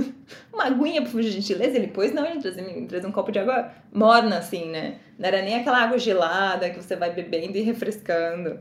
uma 0.52 0.64
aguinha, 0.64 1.02
por 1.02 1.22
gentileza. 1.22 1.76
Ele 1.76 1.88
pôs, 1.88 2.12
não, 2.12 2.24
ele 2.26 2.40
traz, 2.86 3.04
um 3.04 3.12
copo 3.12 3.30
de 3.30 3.38
água 3.38 3.70
morna, 3.92 4.38
assim, 4.38 4.70
né? 4.70 4.98
Não 5.18 5.26
era 5.26 5.42
nem 5.42 5.56
aquela 5.56 5.78
água 5.78 5.98
gelada 5.98 6.70
que 6.70 6.82
você 6.82 6.96
vai 6.96 7.12
bebendo 7.12 7.56
e 7.56 7.62
refrescando. 7.62 8.60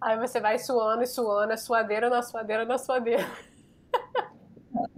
Aí 0.00 0.18
você 0.18 0.40
vai 0.40 0.58
suando 0.58 1.02
e 1.02 1.06
suando, 1.06 1.52
é 1.52 1.56
suadeira 1.56 2.08
na 2.08 2.22
suadeira 2.22 2.64
na 2.64 2.78
suadeira. 2.78 3.26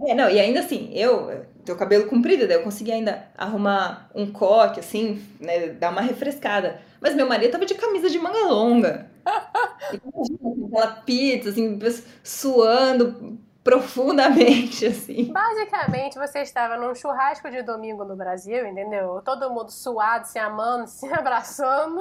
É, 0.05 0.13
não, 0.13 0.29
e 0.29 0.39
ainda 0.39 0.59
assim, 0.59 0.91
eu 0.93 1.45
tenho 1.65 1.77
cabelo 1.77 2.07
comprido, 2.07 2.47
daí 2.47 2.57
eu 2.57 2.63
consegui 2.63 2.91
ainda 2.91 3.27
arrumar 3.37 4.09
um 4.13 4.31
coque, 4.31 4.79
assim, 4.79 5.21
né, 5.39 5.69
dar 5.69 5.91
uma 5.91 6.01
refrescada. 6.01 6.79
Mas 7.01 7.15
meu 7.15 7.27
marido 7.27 7.51
tava 7.51 7.65
de 7.65 7.73
camisa 7.75 8.09
de 8.09 8.19
manga 8.19 8.47
longa. 8.47 9.09
aquela 10.73 10.87
pizza, 11.01 11.49
assim, 11.49 11.79
suando, 12.23 13.39
profundamente, 13.63 14.85
assim. 14.87 15.31
Basicamente, 15.31 16.17
você 16.17 16.39
estava 16.39 16.77
num 16.77 16.93
churrasco 16.93 17.49
de 17.49 17.63
domingo 17.63 18.03
no 18.03 18.15
Brasil, 18.15 18.67
entendeu? 18.67 19.21
Todo 19.23 19.49
mundo 19.49 19.71
suado, 19.71 20.27
se 20.27 20.37
amando, 20.37 20.85
se 20.89 21.07
abraçando. 21.07 21.99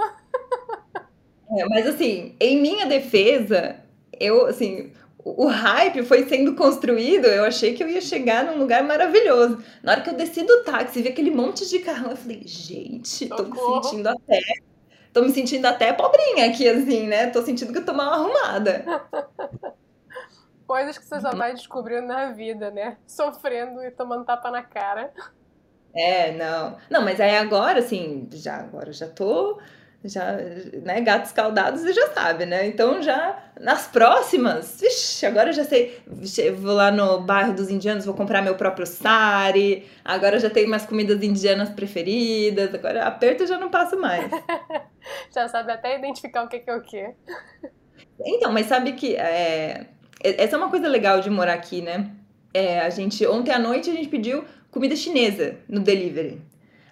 É, 1.57 1.69
mas 1.69 1.87
assim, 1.87 2.35
em 2.41 2.61
minha 2.61 2.87
defesa, 2.87 3.77
eu, 4.19 4.47
assim, 4.47 4.91
o 5.25 5.47
hype 5.47 6.03
foi 6.03 6.27
sendo 6.29 6.55
construído, 6.55 7.27
eu 7.27 7.45
achei 7.45 7.75
que 7.75 7.83
eu 7.83 7.89
ia 7.89 8.01
chegar 8.01 8.45
num 8.45 8.59
lugar 8.59 8.83
maravilhoso. 8.83 9.63
Na 9.83 9.93
hora 9.93 10.01
que 10.01 10.11
eu 10.11 10.15
desci 10.15 10.43
do 10.43 10.65
táxi 10.65 10.99
e 10.99 11.03
vi 11.03 11.09
aquele 11.11 11.31
monte 11.31 11.69
de 11.69 11.79
carrão, 11.79 12.11
eu 12.11 12.17
falei, 12.17 12.43
gente, 12.45 13.29
tô 13.29 13.45
me 13.45 13.59
sentindo 13.59 14.09
até. 14.09 14.41
Tô 15.13 15.21
me 15.21 15.31
sentindo 15.31 15.67
até 15.67 15.93
pobrinha 15.93 16.47
aqui, 16.47 16.67
assim, 16.67 17.07
né? 17.07 17.27
Tô 17.27 17.43
sentindo 17.43 17.71
que 17.71 17.79
eu 17.79 17.85
tô 17.85 17.93
mal 17.93 18.15
arrumada. 18.15 18.83
Coisas 20.67 20.99
que 20.99 21.05
você 21.05 21.21
só 21.21 21.35
vai 21.35 21.53
descobrindo 21.53 22.07
na 22.07 22.33
vida, 22.33 22.71
né? 22.71 22.97
Sofrendo 23.07 23.83
e 23.83 23.91
tomando 23.91 24.25
tapa 24.25 24.51
na 24.51 24.63
cara. 24.63 25.13
É, 25.95 26.33
não. 26.33 26.77
Não, 26.91 27.03
mas 27.03 27.21
aí 27.21 27.37
agora, 27.37 27.81
assim, 27.81 28.29
já 28.33 28.57
agora 28.57 28.93
já 28.93 29.09
tô. 29.09 29.61
Já, 30.05 30.33
né, 30.83 31.01
gatos 31.01 31.29
escaldados 31.29 31.85
e 31.85 31.93
já 31.93 32.09
sabe, 32.09 32.45
né? 32.45 32.67
Então 32.67 33.01
já 33.01 33.41
nas 33.61 33.87
próximas, 33.87 34.81
vixi, 34.81 35.25
agora 35.25 35.51
eu 35.51 35.53
já 35.53 35.63
sei. 35.63 36.03
Vou 36.57 36.75
lá 36.75 36.91
no 36.91 37.21
bairro 37.21 37.55
dos 37.55 37.71
indianos, 37.71 38.05
vou 38.05 38.15
comprar 38.15 38.43
meu 38.43 38.57
próprio 38.57 38.85
sari. 38.85 39.89
Agora 40.05 40.41
já 40.41 40.51
tenho 40.51 40.69
mais 40.69 40.85
comidas 40.85 41.23
indianas 41.23 41.71
preferidas. 41.71 42.75
Agora 42.75 43.05
aperto 43.07 43.47
já 43.47 43.57
não 43.59 43.71
passo 43.71 43.97
mais. 43.97 44.29
já 45.33 45.47
sabe 45.47 45.71
até 45.71 45.97
identificar 45.97 46.43
o 46.43 46.49
que, 46.49 46.59
que 46.59 46.71
é 46.71 46.75
o 46.75 46.83
que. 46.83 47.15
Então, 48.25 48.53
mas 48.53 48.67
sabe 48.67 48.95
que 48.95 49.15
é, 49.15 49.87
essa 50.23 50.57
é 50.57 50.59
uma 50.59 50.68
coisa 50.68 50.89
legal 50.89 51.20
de 51.20 51.29
morar 51.29 51.55
aqui, 51.55 51.81
né? 51.81 52.11
É, 52.55 52.81
a 52.81 52.91
gente, 52.91 53.27
ontem 53.27 53.51
à 53.51 53.59
noite 53.59 53.91
a 53.91 53.95
gente 53.95 54.09
pediu 54.09 54.45
comida 54.70 54.95
chinesa 54.95 55.57
no 55.68 55.81
delivery. 55.81 56.41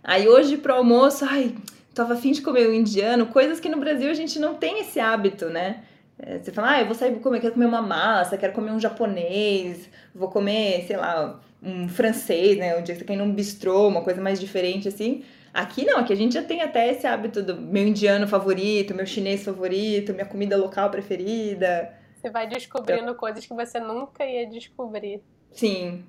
Aí 0.03 0.29
hoje 0.29 0.57
pro 0.57 0.75
almoço, 0.75 1.25
ai, 1.25 1.55
tava 1.95 2.15
afim 2.15 2.33
de 2.33 2.43
comer 2.43 2.69
o 2.69 2.75
indiano, 2.75 3.27
coisas 3.27 3.61
que 3.61 3.69
no 3.69 3.79
Brasil 3.79 4.11
a 4.11 4.15
gente 4.15 4.39
não 4.39 4.55
tem 4.55 4.81
esse 4.81 4.99
hábito, 4.99 5.47
né? 5.47 5.83
É, 6.19 6.39
você 6.39 6.53
fala, 6.53 6.73
ah, 6.73 6.81
eu 6.81 6.87
vou 6.87 6.95
sair 6.95 7.15
comer, 7.21 7.41
quero 7.41 7.55
comer 7.55 7.67
uma 7.67 7.83
massa, 7.83 8.37
quero 8.37 8.53
comer 8.53 8.73
um 8.73 8.81
japonês, 8.81 9.89
vou 10.15 10.29
comer, 10.29 10.85
sei 10.87 10.97
lá, 10.97 11.41
um 11.63 11.89
francês, 11.89 12.59
né? 12.59 12.77
Um 12.77 12.83
dia 12.83 12.95
que 12.95 13.01
você 13.01 13.07
quer 13.07 13.15
ir 13.15 13.17
num 13.17 13.33
bistrô, 13.33 13.89
uma 13.89 14.03
coisa 14.03 14.21
mais 14.21 14.41
diferente 14.41 14.89
assim. 14.89 15.23
Aqui 15.53 15.85
não, 15.85 15.99
aqui 15.99 16.13
a 16.13 16.17
gente 16.17 16.35
já 16.35 16.43
tem 16.43 16.63
até 16.63 16.91
esse 16.91 17.07
hábito 17.07 17.43
do 17.43 17.57
meu 17.57 17.87
indiano 17.87 18.27
favorito, 18.29 18.95
meu 18.95 19.07
chinês 19.07 19.45
favorito, 19.45 20.13
minha 20.13 20.27
comida 20.27 20.57
local 20.57 20.91
preferida. 20.91 22.00
Você 22.21 22.29
vai 22.29 22.47
descobrindo 22.47 23.15
coisas 23.15 23.47
que 23.47 23.55
você 23.55 23.81
nunca 23.81 24.27
ia 24.27 24.47
descobrir. 24.47 25.23
Sim. 25.53 26.05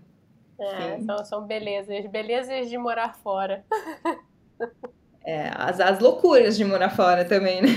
É, 0.60 0.98
Sim. 0.98 1.06
São, 1.06 1.26
são 1.26 1.48
belezas. 1.48 2.06
Belezas 2.08 2.70
de 2.70 2.78
morar 2.78 3.16
fora. 3.16 3.64
É, 5.24 5.52
as, 5.56 5.80
as 5.80 6.00
loucuras 6.00 6.58
de 6.58 6.66
morar 6.66 6.90
fora 6.90 7.24
também, 7.24 7.62
né? 7.62 7.68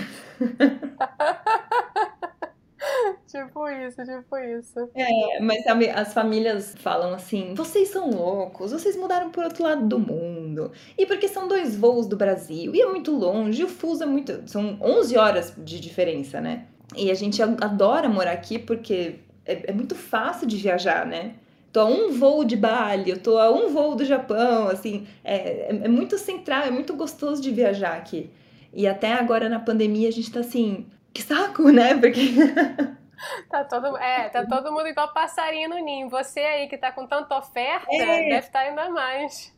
tipo 3.26 3.68
isso, 3.68 4.03
tipo 4.03 4.39
isso. 4.39 4.89
É, 4.95 5.41
mas 5.41 5.62
sabe, 5.62 5.91
as 5.91 6.14
famílias 6.14 6.74
falam 6.78 7.12
assim: 7.12 7.53
vocês 7.55 7.89
são 7.89 8.09
loucos, 8.09 8.72
vocês 8.72 8.97
mudaram 8.97 9.30
por 9.30 9.45
outro 9.45 9.62
lado 9.62 9.87
do 9.87 9.99
mundo. 9.99 10.72
E 10.97 11.05
porque 11.05 11.28
são 11.28 11.47
dois 11.47 11.76
voos 11.76 12.07
do 12.07 12.16
Brasil, 12.16 12.74
e 12.74 12.80
é 12.80 12.87
muito 12.87 13.12
longe, 13.12 13.62
o 13.62 13.68
fuso 13.68 14.05
é 14.05 14.07
muito. 14.07 14.49
São 14.49 14.78
11 14.80 15.18
horas 15.18 15.55
de 15.59 15.78
diferença, 15.78 16.41
né? 16.41 16.66
E 16.97 17.11
a 17.11 17.14
gente 17.14 17.42
adora 17.42 18.09
morar 18.09 18.32
aqui 18.32 18.59
porque 18.59 19.16
é, 19.45 19.70
é 19.70 19.72
muito 19.72 19.95
fácil 19.95 20.47
de 20.47 20.57
viajar, 20.57 21.07
né? 21.07 21.34
tô 21.74 21.80
a 21.80 21.86
um 21.86 22.12
voo 22.12 22.45
de 22.45 22.57
Bali, 22.57 23.11
eu 23.11 23.20
tô 23.20 23.36
a 23.36 23.51
um 23.51 23.68
voo 23.68 23.97
do 23.97 24.05
Japão, 24.05 24.68
assim, 24.68 25.09
é, 25.24 25.34
é, 25.34 25.68
é 25.70 25.88
muito 25.88 26.16
central, 26.16 26.62
é 26.62 26.70
muito 26.70 26.95
gostoso 26.95 27.42
de 27.42 27.51
viajar 27.51 27.97
aqui. 27.97 28.30
E 28.72 28.86
até 28.86 29.12
agora 29.12 29.49
na 29.49 29.59
pandemia 29.59 30.09
a 30.09 30.12
gente 30.12 30.30
tá 30.30 30.38
assim, 30.38 30.86
que 31.12 31.20
saco, 31.20 31.68
né? 31.70 31.95
Porque. 31.99 32.20
Tá 33.49 33.64
todo, 33.64 33.97
é, 33.97 34.28
tá 34.28 34.45
todo 34.45 34.70
mundo 34.70 34.88
igual 34.88 35.14
passarinho 35.14 35.70
no 35.70 35.78
ninho. 35.78 36.11
Você 36.11 36.40
aí 36.40 36.68
que 36.68 36.76
tá 36.76 36.92
com 36.92 37.07
tanta 37.07 37.38
oferta, 37.38 37.86
é. 37.90 38.28
deve 38.28 38.38
estar 38.38 38.51
tá 38.51 38.68
ainda 38.68 38.90
mais. 38.90 39.53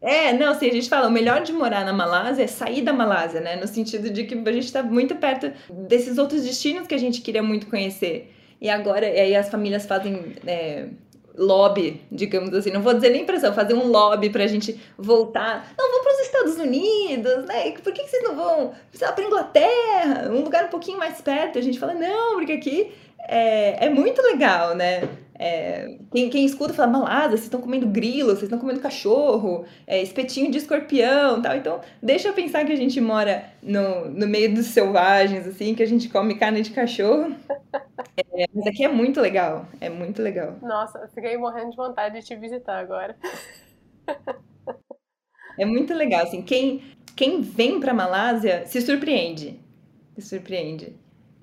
É, 0.00 0.32
não, 0.32 0.52
assim, 0.52 0.68
a 0.68 0.72
gente 0.72 0.88
fala, 0.88 1.08
o 1.08 1.10
melhor 1.10 1.42
de 1.42 1.52
morar 1.52 1.84
na 1.84 1.92
Malásia 1.92 2.44
é 2.44 2.46
sair 2.46 2.82
da 2.82 2.92
Malásia, 2.92 3.40
né? 3.40 3.56
No 3.56 3.66
sentido 3.66 4.10
de 4.10 4.24
que 4.24 4.34
a 4.34 4.52
gente 4.52 4.72
tá 4.72 4.82
muito 4.82 5.16
perto 5.16 5.52
desses 5.70 6.18
outros 6.18 6.44
destinos 6.44 6.86
que 6.86 6.94
a 6.94 6.98
gente 6.98 7.20
queria 7.20 7.42
muito 7.42 7.66
conhecer. 7.66 8.32
E 8.60 8.68
agora, 8.68 9.08
e 9.08 9.20
aí 9.20 9.36
as 9.36 9.48
famílias 9.48 9.86
fazem 9.86 10.34
é, 10.46 10.86
lobby, 11.38 12.02
digamos 12.10 12.52
assim, 12.52 12.70
não 12.70 12.82
vou 12.82 12.92
dizer 12.92 13.10
nem 13.10 13.24
pressão, 13.24 13.54
fazer 13.54 13.74
um 13.74 13.86
lobby 13.88 14.28
pra 14.28 14.46
gente 14.46 14.78
voltar. 14.98 15.72
Não, 15.78 15.90
vamos 15.90 16.02
para 16.02 16.12
os 16.12 16.20
Estados 16.20 16.56
Unidos, 16.56 17.44
né? 17.46 17.70
Por 17.72 17.92
que, 17.92 18.02
que 18.02 18.10
vocês 18.10 18.24
não 18.24 18.34
vão, 18.34 18.74
sei 18.92 19.08
para 19.08 19.24
Inglaterra, 19.24 20.28
um 20.30 20.42
lugar 20.42 20.64
um 20.64 20.68
pouquinho 20.68 20.98
mais 20.98 21.20
perto? 21.20 21.58
A 21.58 21.62
gente 21.62 21.78
fala, 21.78 21.94
não, 21.94 22.36
porque 22.36 22.52
aqui 22.52 22.92
é, 23.28 23.86
é 23.86 23.90
muito 23.90 24.20
legal, 24.22 24.74
né? 24.74 25.02
É, 25.40 25.98
quem, 26.10 26.28
quem 26.28 26.44
escuta 26.44 26.74
fala, 26.74 26.90
Malásia, 26.90 27.30
vocês 27.30 27.44
estão 27.44 27.60
comendo 27.60 27.86
grilo, 27.86 28.30
vocês 28.30 28.42
estão 28.44 28.58
comendo 28.58 28.80
cachorro, 28.80 29.64
é, 29.86 30.02
espetinho 30.02 30.50
de 30.50 30.58
escorpião 30.58 31.40
tal. 31.40 31.56
Então, 31.56 31.80
deixa 32.02 32.28
eu 32.28 32.32
pensar 32.32 32.64
que 32.64 32.72
a 32.72 32.76
gente 32.76 33.00
mora 33.00 33.44
no, 33.62 34.10
no 34.10 34.26
meio 34.26 34.52
dos 34.52 34.66
selvagens, 34.66 35.46
assim, 35.46 35.76
que 35.76 35.82
a 35.82 35.86
gente 35.86 36.08
come 36.08 36.34
carne 36.34 36.62
de 36.62 36.70
cachorro. 36.72 37.36
É, 38.16 38.46
mas 38.52 38.66
aqui 38.66 38.84
é 38.84 38.88
muito 38.88 39.20
legal, 39.20 39.66
é 39.80 39.88
muito 39.88 40.20
legal. 40.20 40.56
Nossa, 40.60 41.08
fiquei 41.14 41.36
morrendo 41.36 41.70
de 41.70 41.76
vontade 41.76 42.18
de 42.18 42.26
te 42.26 42.34
visitar 42.34 42.78
agora. 42.78 43.16
É 45.56 45.64
muito 45.64 45.94
legal, 45.94 46.22
assim, 46.22 46.42
quem, 46.42 46.82
quem 47.14 47.40
vem 47.42 47.78
pra 47.78 47.94
Malásia 47.94 48.64
se 48.66 48.80
surpreende. 48.80 49.60
Se 50.16 50.22
surpreende. 50.22 50.96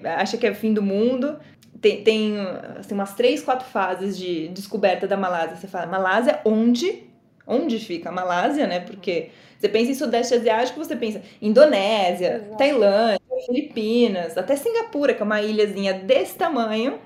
Acha 0.04 0.38
que 0.38 0.46
é 0.46 0.52
o 0.52 0.56
fim 0.56 0.74
do 0.74 0.82
mundo, 0.82 1.40
tem, 1.82 2.04
tem 2.04 2.38
assim, 2.78 2.94
umas 2.94 3.14
três, 3.14 3.44
quatro 3.44 3.68
fases 3.68 4.18
de 4.18 4.48
descoberta 4.50 5.08
da 5.08 5.18
Malásia. 5.18 5.56
Você 5.56 5.68
fala, 5.68 5.86
Malásia, 5.86 6.40
onde? 6.46 7.04
Onde 7.46 7.80
fica 7.80 8.10
a 8.10 8.12
Malásia, 8.12 8.66
né? 8.66 8.80
Porque 8.80 9.30
você 9.60 9.70
pensa 9.70 9.92
em 9.92 9.96
Sudeste 9.96 10.34
Asiático, 10.34 10.80
você 10.80 10.96
pensa 10.96 11.22
Indonésia, 11.42 12.38
Exato. 12.38 12.58
Tailândia, 12.58 13.20
Filipinas, 13.46 14.38
até 14.38 14.56
Singapura, 14.56 15.14
que 15.14 15.22
é 15.22 15.26
uma 15.26 15.42
ilhazinha 15.42 15.94
desse 15.94 16.38
tamanho. 16.38 17.00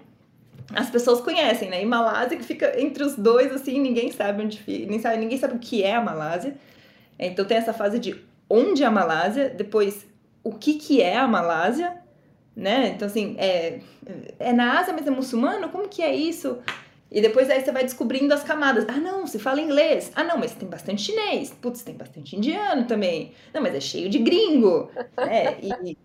As 0.74 0.90
pessoas 0.90 1.20
conhecem, 1.22 1.70
né? 1.70 1.82
E 1.82 1.86
Malásia, 1.86 2.38
que 2.38 2.44
fica 2.44 2.80
entre 2.80 3.04
os 3.04 3.16
dois, 3.16 3.52
assim, 3.52 3.80
ninguém 3.80 4.12
sabe 4.12 4.44
onde 4.44 4.60
fica, 4.60 4.86
ninguém 4.86 5.00
sabe, 5.00 5.18
ninguém 5.18 5.38
sabe 5.38 5.56
o 5.56 5.60
que 5.60 5.84
é 5.84 5.96
a 5.96 6.02
Malásia. 6.02 6.56
Então 7.18 7.44
tem 7.44 7.58
essa 7.58 7.74
fase 7.74 8.00
de 8.00 8.16
onde 8.50 8.84
é 8.84 8.86
a 8.86 8.92
Malásia, 8.92 9.50
depois 9.50 10.08
o 10.44 10.54
que, 10.54 10.76
que 10.76 11.02
é 11.02 11.18
a 11.18 11.28
Malásia, 11.28 11.98
né? 12.56 12.90
Então, 12.90 13.08
assim, 13.08 13.36
é, 13.38 13.80
é 14.40 14.54
na 14.54 14.80
Ásia, 14.80 14.94
mas 14.94 15.08
é 15.08 15.12
muçulmano? 15.12 15.70
Como 15.70 15.88
que 15.88 16.02
é 16.02 16.14
isso? 16.14 16.60
E 17.12 17.22
depois 17.22 17.50
aí 17.50 17.62
você 17.62 17.72
vai 17.72 17.84
descobrindo 17.84 18.34
as 18.34 18.44
camadas. 18.44 18.86
Ah, 18.88 18.98
não, 18.98 19.26
você 19.26 19.40
fala 19.40 19.60
inglês. 19.60 20.12
Ah, 20.16 20.24
não, 20.24 20.38
mas 20.38 20.54
tem 20.54 20.70
bastante 20.70 21.02
chinês. 21.02 21.52
Putz, 21.52 21.82
tem 21.82 21.96
bastante 21.96 22.36
indiano 22.36 22.86
também. 22.86 23.34
Não, 23.54 23.62
mas 23.62 23.74
é 23.74 23.80
cheio 23.80 24.10
de 24.10 24.20
gringo. 24.20 24.92
É, 25.18 25.60
e, 25.60 25.98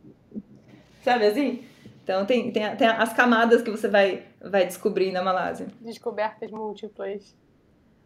sabe 1.03 1.27
assim? 1.27 1.65
Então 2.03 2.25
tem, 2.25 2.51
tem, 2.51 2.77
tem 2.77 2.87
as 2.87 3.13
camadas 3.13 3.63
que 3.63 3.71
você 3.71 3.89
vai, 3.89 4.27
vai 4.41 4.67
descobrir 4.67 5.13
na 5.13 5.23
Malásia. 5.23 5.69
Descobertas 5.81 6.51
múltiplas. 6.51 7.37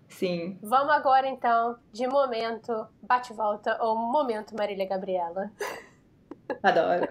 Sim. 0.09 0.59
Vamos 0.63 0.93
agora 0.93 1.29
então 1.29 1.77
de 1.93 2.07
momento 2.07 2.87
bate-volta 3.03 3.77
ou 3.81 3.97
momento 3.97 4.57
Marília 4.57 4.87
Gabriela. 4.87 5.51
Adoro. 6.63 7.09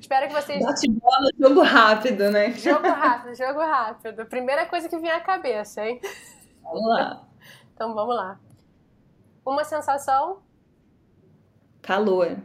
Espero 0.00 0.28
que 0.28 0.34
vocês. 0.34 0.64
Bate 0.64 0.90
bola, 0.90 1.30
jogo 1.38 1.62
rápido, 1.62 2.30
né? 2.30 2.52
Jogo 2.52 2.88
rápido, 2.88 3.34
jogo 3.34 3.60
rápido. 3.60 4.26
Primeira 4.26 4.66
coisa 4.66 4.88
que 4.88 4.98
vem 4.98 5.10
à 5.10 5.20
cabeça, 5.20 5.84
hein? 5.86 6.00
Vamos 6.62 6.88
lá. 6.88 7.22
Então 7.74 7.94
vamos 7.94 8.14
lá. 8.14 8.38
Uma 9.44 9.64
sensação? 9.64 10.42
Calor. 11.80 12.36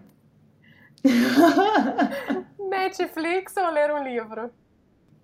Netflix 2.59 3.55
ou 3.55 3.69
ler 3.69 3.91
um 3.91 4.03
livro? 4.03 4.51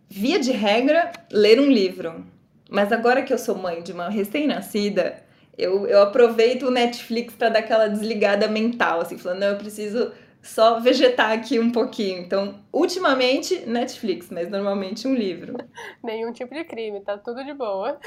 Via 0.08 0.40
de 0.40 0.52
regra, 0.52 1.12
ler 1.32 1.60
um 1.60 1.66
livro. 1.66 2.26
Mas 2.70 2.92
agora 2.92 3.24
que 3.24 3.34
eu 3.34 3.38
sou 3.38 3.56
mãe 3.56 3.82
de 3.82 3.92
uma 3.92 4.10
recém-nascida, 4.10 5.24
eu, 5.58 5.88
eu 5.88 6.02
aproveito 6.02 6.64
o 6.64 6.72
Netflix 6.72 7.36
para 7.36 7.50
dar 7.50 7.60
aquela 7.60 7.88
desligada 7.88 8.48
mental, 8.48 9.02
assim, 9.02 9.18
falando, 9.18 9.40
não, 9.40 9.48
eu 9.48 9.58
preciso 9.58 10.12
só 10.44 10.80
vegetar 10.82 11.32
aqui 11.32 11.58
um 11.58 11.72
pouquinho. 11.72 12.20
Então, 12.20 12.60
ultimamente, 12.72 13.66
Netflix, 13.66 14.30
mas 14.30 14.50
normalmente 14.50 15.08
um 15.08 15.16
livro. 15.16 15.56
Nenhum 16.04 16.34
tipo 16.34 16.54
de 16.54 16.66
crime, 16.66 17.00
tá 17.00 17.18
tudo 17.18 17.44
de 17.46 17.54
boa. 17.54 17.98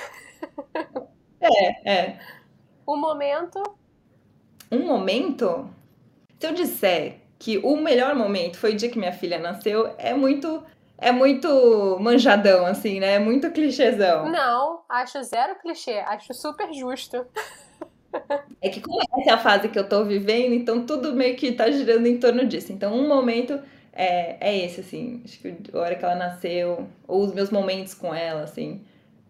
É, 1.41 1.91
é. 1.91 2.19
Um 2.87 2.97
momento. 2.97 3.63
Um 4.71 4.85
momento? 4.85 5.69
Se 6.39 6.47
eu 6.47 6.53
disser 6.53 7.21
que 7.39 7.59
o 7.59 7.77
melhor 7.77 8.15
momento 8.15 8.59
foi 8.59 8.73
o 8.73 8.77
dia 8.77 8.91
que 8.91 8.99
minha 8.99 9.13
filha 9.13 9.39
nasceu, 9.39 9.95
é 9.97 10.13
muito. 10.13 10.63
É 10.99 11.13
muito 11.13 11.99
manjadão, 12.01 12.65
assim, 12.65 13.01
né? 13.01 13.15
É 13.15 13.19
muito 13.19 13.51
clichêzão. 13.51 14.31
Não, 14.31 14.83
acho 14.89 15.23
zero 15.23 15.55
clichê, 15.57 15.99
acho 15.99 16.33
super 16.33 16.73
justo. 16.73 17.27
É 18.61 18.69
que 18.69 18.81
como 18.81 19.01
essa 19.01 19.31
é 19.31 19.33
a 19.33 19.39
fase 19.39 19.69
que 19.69 19.79
eu 19.79 19.89
tô 19.89 20.05
vivendo, 20.05 20.55
então 20.55 20.85
tudo 20.87 21.15
meio 21.15 21.37
que 21.37 21.53
tá 21.53 21.71
girando 21.71 22.07
em 22.07 22.19
torno 22.19 22.47
disso. 22.47 22.73
Então, 22.73 22.95
um 22.95 23.07
momento 23.07 23.61
é, 23.93 24.37
é 24.41 24.65
esse, 24.65 24.81
assim. 24.81 25.23
Acho 25.25 25.39
que 25.39 25.55
a 25.73 25.79
hora 25.79 25.95
que 25.95 26.05
ela 26.05 26.15
nasceu, 26.15 26.87
ou 27.09 27.25
os 27.25 27.33
meus 27.33 27.51
momentos 27.51 27.95
com 27.95 28.15
ela, 28.15 28.43
assim. 28.43 28.83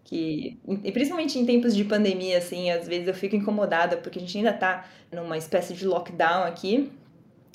Que, 0.03 0.57
e 0.83 0.91
principalmente 0.91 1.37
em 1.37 1.45
tempos 1.45 1.75
de 1.75 1.83
pandemia, 1.83 2.37
assim, 2.37 2.71
às 2.71 2.87
vezes 2.87 3.07
eu 3.07 3.13
fico 3.13 3.35
incomodada, 3.35 3.97
porque 3.97 4.19
a 4.19 4.21
gente 4.21 4.37
ainda 4.37 4.53
tá 4.53 4.85
numa 5.11 5.37
espécie 5.37 5.73
de 5.73 5.85
lockdown 5.85 6.43
aqui. 6.43 6.91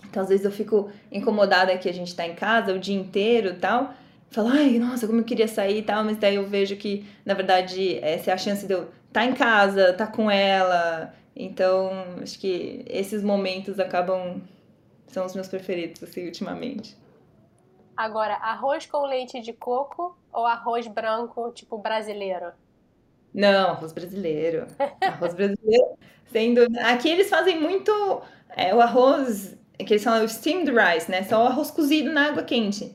Então, 0.08 0.22
às 0.22 0.28
vezes 0.28 0.44
eu 0.44 0.50
fico 0.50 0.90
incomodada 1.10 1.76
que 1.78 1.88
a 1.88 1.94
gente 1.94 2.14
tá 2.14 2.26
em 2.26 2.34
casa 2.34 2.74
o 2.74 2.78
dia 2.78 2.96
inteiro 2.96 3.50
e 3.50 3.54
tal. 3.54 3.94
Falo, 4.30 4.48
ai, 4.48 4.78
nossa, 4.78 5.06
como 5.06 5.20
eu 5.20 5.24
queria 5.24 5.46
sair 5.46 5.78
e 5.78 5.82
tal, 5.82 6.02
mas 6.04 6.16
daí 6.16 6.36
eu 6.36 6.46
vejo 6.46 6.76
que, 6.76 7.06
na 7.24 7.34
verdade, 7.34 7.98
essa 7.98 8.30
é 8.30 8.34
a 8.34 8.38
chance 8.38 8.66
de 8.66 8.72
eu 8.72 8.82
estar 8.84 9.20
tá 9.20 9.24
em 9.26 9.34
casa, 9.34 9.92
tá 9.92 10.06
com 10.06 10.30
ela, 10.30 11.12
então, 11.34 11.90
acho 12.22 12.38
que 12.38 12.84
esses 12.88 13.22
momentos 13.22 13.78
acabam. 13.80 14.42
são 15.06 15.26
os 15.26 15.34
meus 15.34 15.48
preferidos, 15.48 16.02
assim, 16.02 16.26
ultimamente. 16.26 16.96
Agora, 17.96 18.34
arroz 18.34 18.86
com 18.86 19.06
leite 19.06 19.40
de 19.40 19.52
coco 19.52 20.16
ou 20.32 20.46
arroz 20.46 20.86
branco, 20.86 21.50
tipo 21.52 21.78
brasileiro? 21.78 22.52
Não, 23.34 23.70
arroz 23.70 23.92
brasileiro. 23.92 24.66
Arroz 25.00 25.34
brasileiro. 25.34 25.96
Sendo. 26.26 26.66
Aqui 26.80 27.08
eles 27.08 27.28
fazem 27.30 27.60
muito. 27.60 28.22
É, 28.50 28.74
o 28.74 28.80
arroz. 28.80 29.56
Que 29.78 29.94
eles 29.94 30.04
falam 30.04 30.24
o 30.24 30.28
steamed 30.28 30.70
rice, 30.70 31.10
né? 31.10 31.22
Só 31.24 31.42
o 31.42 31.46
arroz 31.46 31.70
cozido 31.70 32.12
na 32.12 32.28
água 32.28 32.42
quente. 32.42 32.94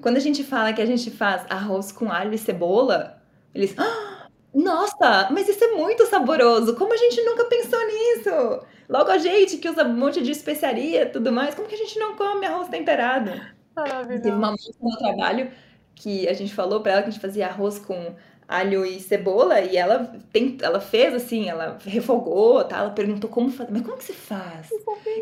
Quando 0.00 0.16
a 0.16 0.20
gente 0.20 0.42
fala 0.44 0.72
que 0.72 0.80
a 0.80 0.86
gente 0.86 1.10
faz 1.10 1.44
arroz 1.50 1.92
com 1.92 2.10
alho 2.10 2.32
e 2.32 2.38
cebola, 2.38 3.22
eles. 3.54 3.74
Ah, 3.76 4.11
nossa, 4.54 5.28
mas 5.30 5.48
isso 5.48 5.64
é 5.64 5.72
muito 5.72 6.06
saboroso. 6.06 6.74
Como 6.76 6.92
a 6.92 6.96
gente 6.96 7.22
nunca 7.22 7.44
pensou 7.46 7.78
nisso? 7.86 8.66
Logo 8.88 9.10
a 9.10 9.18
gente 9.18 9.56
que 9.56 9.68
usa 9.68 9.84
um 9.84 9.96
monte 9.96 10.22
de 10.22 10.30
especiaria 10.30 11.02
e 11.02 11.06
tudo 11.06 11.32
mais, 11.32 11.54
como 11.54 11.66
que 11.66 11.74
a 11.74 11.78
gente 11.78 11.98
não 11.98 12.14
come 12.14 12.44
arroz 12.44 12.68
temperado? 12.68 13.30
Maravilhoso. 13.74 14.22
Teve 14.22 14.36
uma 14.36 14.50
moça 14.50 14.72
no 14.80 14.98
trabalho 14.98 15.50
que 15.94 16.28
a 16.28 16.34
gente 16.34 16.52
falou 16.54 16.80
para 16.80 16.92
ela 16.92 17.02
que 17.02 17.08
a 17.08 17.12
gente 17.12 17.20
fazia 17.20 17.46
arroz 17.46 17.78
com 17.78 18.14
alho 18.46 18.84
e 18.84 19.00
cebola 19.00 19.60
e 19.60 19.76
ela 19.76 20.12
tem, 20.30 20.58
ela 20.60 20.80
fez 20.80 21.14
assim, 21.14 21.48
ela 21.48 21.78
refogou, 21.86 22.62
tá? 22.64 22.78
Ela 22.78 22.90
perguntou 22.90 23.30
como 23.30 23.50
fazer, 23.50 23.72
mas 23.72 23.82
como 23.82 23.96
que 23.96 24.04
se 24.04 24.12
faz? 24.12 24.68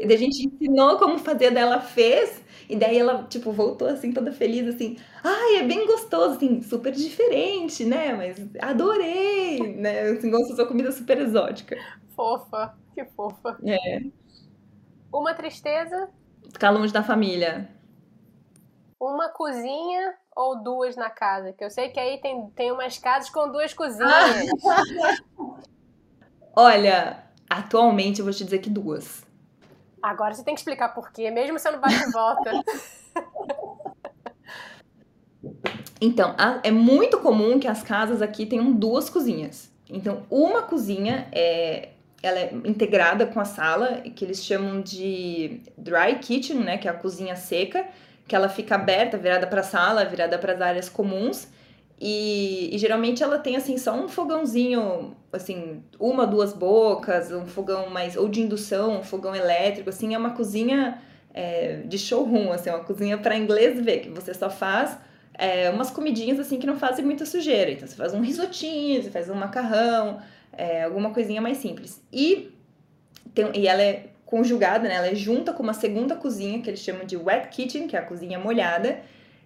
E 0.00 0.06
daí 0.06 0.16
a 0.16 0.18
gente 0.18 0.46
ensinou 0.46 0.98
como 0.98 1.18
fazer, 1.18 1.50
daí 1.50 1.62
ela 1.62 1.80
fez 1.80 2.42
e 2.70 2.76
daí 2.76 2.98
ela, 2.98 3.24
tipo, 3.24 3.50
voltou 3.50 3.88
assim, 3.88 4.12
toda 4.12 4.32
feliz, 4.32 4.68
assim, 4.68 4.96
ai, 5.24 5.56
é 5.56 5.62
bem 5.64 5.86
gostoso, 5.86 6.36
assim, 6.36 6.62
super 6.62 6.92
diferente, 6.92 7.84
né? 7.84 8.14
Mas 8.14 8.38
adorei, 8.60 9.76
né? 9.76 10.02
Assim, 10.10 10.30
gosto 10.30 10.50
da 10.50 10.56
sua 10.56 10.66
comida 10.66 10.92
super 10.92 11.18
exótica. 11.18 11.76
Fofa, 12.14 12.74
que 12.94 13.04
fofa. 13.04 13.58
É. 13.64 14.00
Uma 15.12 15.34
tristeza? 15.34 16.08
Ficar 16.52 16.70
longe 16.70 16.92
da 16.92 17.02
família. 17.02 17.68
Uma 19.00 19.30
cozinha 19.30 20.14
ou 20.36 20.62
duas 20.62 20.94
na 20.94 21.10
casa? 21.10 21.52
Que 21.52 21.64
eu 21.64 21.70
sei 21.70 21.88
que 21.88 21.98
aí 21.98 22.20
tem, 22.20 22.48
tem 22.50 22.70
umas 22.70 22.98
casas 22.98 23.30
com 23.30 23.50
duas 23.50 23.74
cozinhas. 23.74 24.10
Olha, 26.54 27.24
atualmente 27.48 28.20
eu 28.20 28.24
vou 28.24 28.34
te 28.34 28.44
dizer 28.44 28.58
que 28.58 28.70
duas. 28.70 29.24
Agora 30.02 30.34
você 30.34 30.42
tem 30.42 30.54
que 30.54 30.60
explicar 30.60 30.90
por 30.90 31.10
quê, 31.12 31.30
mesmo 31.30 31.58
sendo 31.58 31.78
bate 31.78 32.10
volta. 32.12 32.50
Então, 36.02 36.34
é 36.62 36.70
muito 36.70 37.18
comum 37.18 37.60
que 37.60 37.68
as 37.68 37.82
casas 37.82 38.22
aqui 38.22 38.46
tenham 38.46 38.72
duas 38.72 39.10
cozinhas. 39.10 39.70
Então, 39.86 40.22
uma 40.30 40.62
cozinha 40.62 41.28
é 41.30 41.90
ela 42.22 42.38
é 42.38 42.52
integrada 42.64 43.26
com 43.26 43.40
a 43.40 43.44
sala, 43.44 44.02
que 44.14 44.24
eles 44.24 44.44
chamam 44.44 44.80
de 44.82 45.62
dry 45.76 46.18
kitchen, 46.20 46.58
né, 46.58 46.76
que 46.76 46.86
é 46.86 46.90
a 46.90 46.94
cozinha 46.94 47.34
seca, 47.34 47.86
que 48.28 48.36
ela 48.36 48.48
fica 48.48 48.74
aberta, 48.74 49.16
virada 49.16 49.46
para 49.46 49.60
a 49.60 49.64
sala, 49.64 50.04
virada 50.04 50.38
para 50.38 50.52
as 50.52 50.60
áreas 50.60 50.88
comuns. 50.88 51.48
E, 52.00 52.74
e, 52.74 52.78
geralmente 52.78 53.22
ela 53.22 53.38
tem 53.38 53.56
assim 53.56 53.76
só 53.76 53.94
um 53.94 54.08
fogãozinho, 54.08 55.14
assim, 55.30 55.82
uma, 55.98 56.26
duas 56.26 56.54
bocas, 56.54 57.30
um 57.30 57.44
fogão 57.44 57.90
mais 57.90 58.16
ou 58.16 58.26
de 58.26 58.40
indução, 58.40 59.00
um 59.00 59.02
fogão 59.02 59.36
elétrico, 59.36 59.90
assim, 59.90 60.14
é 60.14 60.18
uma 60.18 60.30
cozinha 60.30 60.98
é, 61.34 61.82
de 61.84 61.98
showroom, 61.98 62.52
assim, 62.52 62.70
uma 62.70 62.80
cozinha 62.80 63.18
para 63.18 63.36
inglês 63.36 63.78
ver, 63.78 63.98
que 64.00 64.08
você 64.08 64.32
só 64.32 64.48
faz 64.48 64.96
é, 65.40 65.70
umas 65.70 65.90
comidinhas 65.90 66.38
assim 66.38 66.58
que 66.58 66.66
não 66.66 66.78
fazem 66.78 67.04
muita 67.04 67.24
sujeira. 67.24 67.70
Então 67.70 67.88
você 67.88 67.96
faz 67.96 68.12
um 68.12 68.20
risotinho, 68.20 69.02
você 69.02 69.10
faz 69.10 69.30
um 69.30 69.34
macarrão, 69.34 70.20
é, 70.52 70.84
alguma 70.84 71.10
coisinha 71.12 71.40
mais 71.40 71.56
simples. 71.56 72.02
E, 72.12 72.52
tem, 73.34 73.50
e 73.54 73.66
ela 73.66 73.82
é 73.82 74.10
conjugada, 74.26 74.86
né? 74.86 74.94
Ela 74.94 75.08
é 75.08 75.14
junta 75.14 75.52
com 75.52 75.62
uma 75.62 75.72
segunda 75.72 76.14
cozinha 76.14 76.60
que 76.60 76.68
eles 76.68 76.80
chamam 76.80 77.04
de 77.04 77.16
wet 77.16 77.48
kitchen, 77.48 77.88
que 77.88 77.96
é 77.96 77.98
a 77.98 78.02
cozinha 78.02 78.38
molhada, 78.38 79.00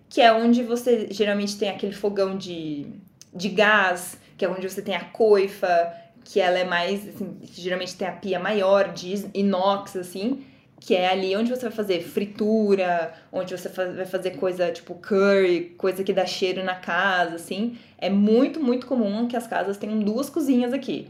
que 0.09 0.21
é 0.21 0.33
onde 0.33 0.63
você 0.63 1.09
geralmente 1.11 1.59
tem 1.59 1.71
aquele 1.71 1.93
fogão 1.93 2.37
de, 2.37 2.87
de 3.35 3.49
gás, 3.49 4.19
que 4.37 4.45
é 4.45 4.49
onde 4.49 4.69
você 4.69 4.83
tem 4.83 4.95
a 4.95 5.05
coifa, 5.05 5.93
que 6.25 6.41
ela 6.41 6.59
é 6.59 6.65
mais, 6.65 7.07
assim, 7.09 7.39
geralmente 7.43 7.97
tem 7.97 8.09
a 8.09 8.13
pia 8.13 8.39
maior 8.39 8.93
de 8.93 9.29
inox, 9.35 9.97
assim, 9.97 10.45
que 10.81 10.95
é 10.95 11.09
ali 11.09 11.37
onde 11.37 11.51
você 11.51 11.63
vai 11.63 11.73
fazer 11.73 12.03
fritura, 12.03 13.15
onde 13.33 13.57
você 13.57 13.69
vai 13.69 14.05
fazer 14.07 14.33
coisa 14.33 14.71
tipo 14.71 14.95
curry, 14.95 15.75
coisa 15.79 16.05
que 16.05 16.13
dá 16.13 16.27
cheiro 16.27 16.63
na 16.63 16.75
casa, 16.75 17.37
assim. 17.37 17.79
É 17.99 18.11
muito, 18.11 18.61
muito 18.61 18.87
comum 18.87 19.27
que 19.27 19.37
as 19.37 19.47
casas 19.47 19.79
tenham 19.79 19.99
duas 20.01 20.29
cozinhas 20.29 20.73
aqui. 20.73 21.09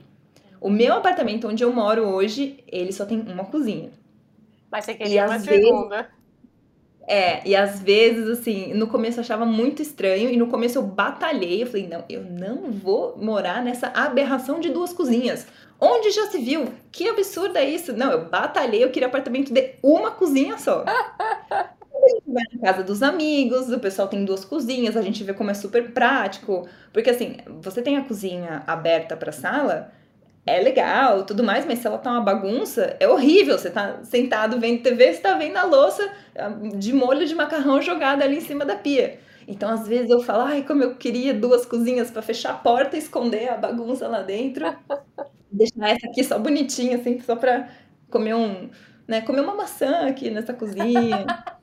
O 0.60 0.70
meu 0.70 0.94
apartamento 0.94 1.48
onde 1.48 1.62
eu 1.62 1.72
moro 1.72 2.04
hoje, 2.04 2.62
ele 2.66 2.92
só 2.92 3.04
tem 3.04 3.20
uma 3.20 3.44
cozinha. 3.44 3.90
Mas 4.70 4.84
você 4.84 4.94
queria 4.94 5.22
e 5.22 5.26
uma 5.26 5.38
segunda. 5.38 5.96
Vezes, 5.96 6.13
é, 7.06 7.46
e 7.46 7.54
às 7.54 7.80
vezes, 7.80 8.28
assim, 8.28 8.72
no 8.72 8.86
começo 8.86 9.18
eu 9.18 9.22
achava 9.22 9.44
muito 9.44 9.82
estranho, 9.82 10.30
e 10.30 10.36
no 10.36 10.46
começo 10.46 10.78
eu 10.78 10.82
batalhei, 10.82 11.62
eu 11.62 11.66
falei, 11.66 11.86
não, 11.86 12.04
eu 12.08 12.22
não 12.22 12.70
vou 12.72 13.16
morar 13.18 13.62
nessa 13.62 13.88
aberração 13.88 14.58
de 14.58 14.70
duas 14.70 14.92
cozinhas. 14.92 15.46
Onde 15.80 16.10
já 16.10 16.26
se 16.28 16.38
viu? 16.38 16.72
Que 16.90 17.08
absurdo 17.08 17.58
é 17.58 17.68
isso? 17.68 17.92
Não, 17.92 18.10
eu 18.10 18.28
batalhei, 18.28 18.82
eu 18.82 18.90
queria 18.90 19.08
apartamento 19.08 19.52
de 19.52 19.74
uma 19.82 20.12
cozinha 20.12 20.56
só. 20.56 20.84
a 20.86 21.74
gente 22.08 22.22
vai 22.26 22.44
na 22.52 22.60
casa 22.60 22.82
dos 22.82 23.02
amigos, 23.02 23.70
o 23.70 23.78
pessoal 23.78 24.08
tem 24.08 24.24
duas 24.24 24.44
cozinhas, 24.44 24.96
a 24.96 25.02
gente 25.02 25.22
vê 25.24 25.34
como 25.34 25.50
é 25.50 25.54
super 25.54 25.92
prático. 25.92 26.66
Porque 26.92 27.10
assim, 27.10 27.36
você 27.60 27.82
tem 27.82 27.98
a 27.98 28.04
cozinha 28.04 28.62
aberta 28.66 29.16
para 29.16 29.32
sala, 29.32 29.92
é 30.46 30.60
legal, 30.60 31.24
tudo 31.24 31.42
mais, 31.42 31.64
mas 31.64 31.78
se 31.78 31.86
ela 31.86 31.96
tá 31.98 32.10
uma 32.10 32.20
bagunça, 32.20 32.96
é 33.00 33.08
horrível. 33.08 33.56
Você 33.58 33.70
tá 33.70 34.02
sentado 34.04 34.60
vendo 34.60 34.82
TV, 34.82 35.12
você 35.14 35.20
tá 35.20 35.34
vendo 35.38 35.56
a 35.56 35.64
louça 35.64 36.06
ah, 36.36 36.50
de 36.76 36.92
molho 36.92 37.26
de 37.26 37.34
macarrão 37.34 37.80
jogada 37.80 38.24
ali 38.24 38.36
em 38.36 38.40
cima 38.40 38.64
da 38.64 38.76
pia. 38.76 39.18
Então, 39.48 39.70
às 39.70 39.86
vezes 39.88 40.10
eu 40.10 40.20
falo, 40.20 40.42
ai, 40.44 40.62
como 40.64 40.82
eu 40.82 40.96
queria 40.96 41.32
duas 41.34 41.64
cozinhas 41.66 42.10
para 42.10 42.22
fechar 42.22 42.50
a 42.52 42.58
porta 42.58 42.96
e 42.96 42.98
esconder 42.98 43.48
a 43.48 43.56
bagunça 43.56 44.06
lá 44.08 44.22
dentro. 44.22 44.64
Deixar 45.50 45.90
essa 45.90 46.06
aqui 46.08 46.24
só 46.24 46.38
bonitinha, 46.38 46.96
assim, 46.96 47.20
só 47.20 47.36
pra 47.36 47.68
comer 48.10 48.34
um, 48.34 48.68
né, 49.06 49.20
comer 49.22 49.40
uma 49.40 49.54
maçã 49.54 50.06
aqui 50.08 50.30
nessa 50.30 50.52
cozinha. 50.52 51.24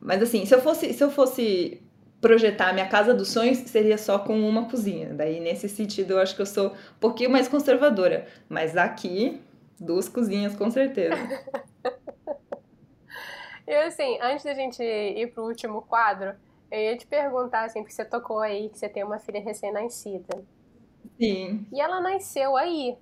Mas 0.00 0.22
assim, 0.22 0.44
se 0.46 0.54
eu 0.54 0.60
fosse, 0.60 0.92
se 0.92 1.02
eu 1.02 1.10
fosse 1.10 1.82
projetar 2.20 2.72
minha 2.72 2.88
casa 2.88 3.14
dos 3.14 3.28
sonhos, 3.28 3.58
seria 3.58 3.98
só 3.98 4.18
com 4.18 4.38
uma 4.48 4.68
cozinha. 4.68 5.12
Daí, 5.12 5.40
nesse 5.40 5.68
sentido, 5.68 6.12
eu 6.12 6.18
acho 6.18 6.34
que 6.34 6.42
eu 6.42 6.46
sou 6.46 6.68
um 6.68 6.98
pouquinho 7.00 7.30
mais 7.30 7.48
conservadora. 7.48 8.26
Mas 8.48 8.76
aqui, 8.76 9.40
duas 9.78 10.08
cozinhas, 10.08 10.56
com 10.56 10.70
certeza. 10.70 11.16
E 13.66 13.74
assim, 13.74 14.16
antes 14.22 14.44
da 14.44 14.54
gente 14.54 14.80
ir 14.80 15.32
pro 15.32 15.44
último 15.44 15.82
quadro, 15.82 16.36
eu 16.70 16.78
ia 16.78 16.96
te 16.96 17.04
perguntar, 17.04 17.64
assim, 17.64 17.80
porque 17.80 17.94
você 17.94 18.04
tocou 18.04 18.38
aí 18.38 18.68
que 18.68 18.78
você 18.78 18.88
tem 18.88 19.02
uma 19.02 19.18
filha 19.18 19.40
recém-nascida. 19.40 20.44
Sim. 21.20 21.66
E 21.72 21.80
ela 21.80 22.00
nasceu 22.00 22.56
aí. 22.56 22.96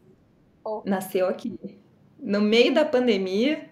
Ou... 0.65 0.83
Nasceu 0.87 1.29
aqui. 1.29 1.59
No 2.19 2.41
meio 2.41 2.73
da 2.73 2.85
pandemia, 2.85 3.69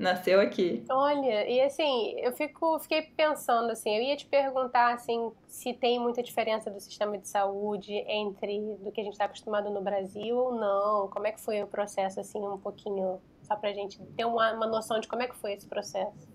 nasceu 0.00 0.40
aqui. 0.40 0.82
Olha, 0.88 1.48
e 1.48 1.60
assim, 1.60 2.14
eu 2.18 2.32
fico, 2.32 2.78
fiquei 2.78 3.02
pensando 3.02 3.70
assim, 3.70 3.94
eu 3.94 4.02
ia 4.02 4.16
te 4.16 4.24
perguntar 4.24 4.94
assim, 4.94 5.30
se 5.46 5.74
tem 5.74 5.98
muita 6.00 6.22
diferença 6.22 6.70
do 6.70 6.80
sistema 6.80 7.18
de 7.18 7.28
saúde 7.28 7.92
entre 8.08 8.60
do 8.82 8.90
que 8.90 9.02
a 9.02 9.04
gente 9.04 9.12
está 9.12 9.26
acostumado 9.26 9.68
no 9.68 9.82
Brasil 9.82 10.36
ou 10.36 10.54
não. 10.54 11.08
Como 11.08 11.26
é 11.26 11.32
que 11.32 11.40
foi 11.40 11.62
o 11.62 11.66
processo, 11.66 12.18
assim, 12.18 12.38
um 12.38 12.56
pouquinho, 12.56 13.20
só 13.42 13.54
pra 13.54 13.72
gente 13.74 14.00
ter 14.16 14.24
uma, 14.24 14.54
uma 14.54 14.66
noção 14.66 14.98
de 14.98 15.06
como 15.06 15.22
é 15.22 15.28
que 15.28 15.36
foi 15.36 15.52
esse 15.52 15.66
processo? 15.66 16.26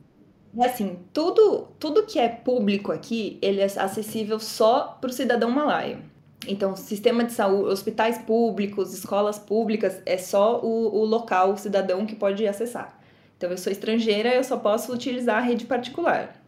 É 0.57 0.65
assim, 0.65 0.99
tudo, 1.11 1.67
tudo 1.79 2.05
que 2.05 2.19
é 2.19 2.29
público 2.29 2.91
aqui, 2.91 3.39
ele 3.41 3.61
é 3.61 3.65
acessível 3.65 4.39
só 4.39 4.97
para 5.01 5.09
o 5.09 5.13
cidadão 5.13 5.49
malaio. 5.49 6.03
Então, 6.47 6.75
sistema 6.75 7.23
de 7.23 7.33
saúde, 7.33 7.69
hospitais 7.69 8.19
públicos, 8.19 8.93
escolas 8.93 9.39
públicas, 9.39 10.01
é 10.05 10.17
só 10.17 10.61
o, 10.61 10.95
o 10.99 11.03
local, 11.03 11.53
o 11.53 11.57
cidadão 11.57 12.05
que 12.05 12.15
pode 12.15 12.47
acessar. 12.47 12.95
Então, 13.37 13.51
eu 13.51 13.57
sou 13.57 13.71
estrangeira, 13.71 14.33
eu 14.33 14.43
só 14.43 14.57
posso 14.57 14.93
utilizar 14.93 15.37
a 15.37 15.41
rede 15.41 15.65
particular. 15.65 16.41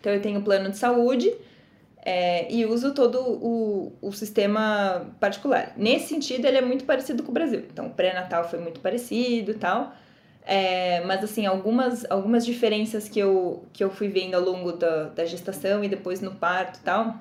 Então, 0.00 0.12
eu 0.12 0.20
tenho 0.20 0.42
plano 0.42 0.70
de 0.70 0.76
saúde 0.76 1.32
é, 2.04 2.52
e 2.52 2.64
uso 2.66 2.92
todo 2.92 3.18
o, 3.20 3.92
o 4.00 4.12
sistema 4.12 5.14
particular. 5.20 5.72
Nesse 5.76 6.08
sentido, 6.08 6.46
ele 6.46 6.58
é 6.58 6.62
muito 6.62 6.84
parecido 6.84 7.22
com 7.22 7.30
o 7.30 7.34
Brasil. 7.34 7.64
Então, 7.70 7.86
o 7.86 7.90
pré-natal 7.90 8.48
foi 8.48 8.58
muito 8.58 8.80
parecido 8.80 9.50
e 9.52 9.54
tal. 9.54 9.94
É, 10.46 11.02
mas, 11.06 11.24
assim, 11.24 11.46
algumas, 11.46 12.04
algumas 12.10 12.44
diferenças 12.44 13.08
que 13.08 13.18
eu, 13.18 13.64
que 13.72 13.82
eu 13.82 13.90
fui 13.90 14.08
vendo 14.08 14.34
ao 14.34 14.42
longo 14.42 14.72
da, 14.72 15.04
da 15.04 15.24
gestação 15.24 15.82
e 15.82 15.88
depois 15.88 16.20
no 16.20 16.34
parto 16.34 16.78
e 16.80 16.82
tal. 16.82 17.20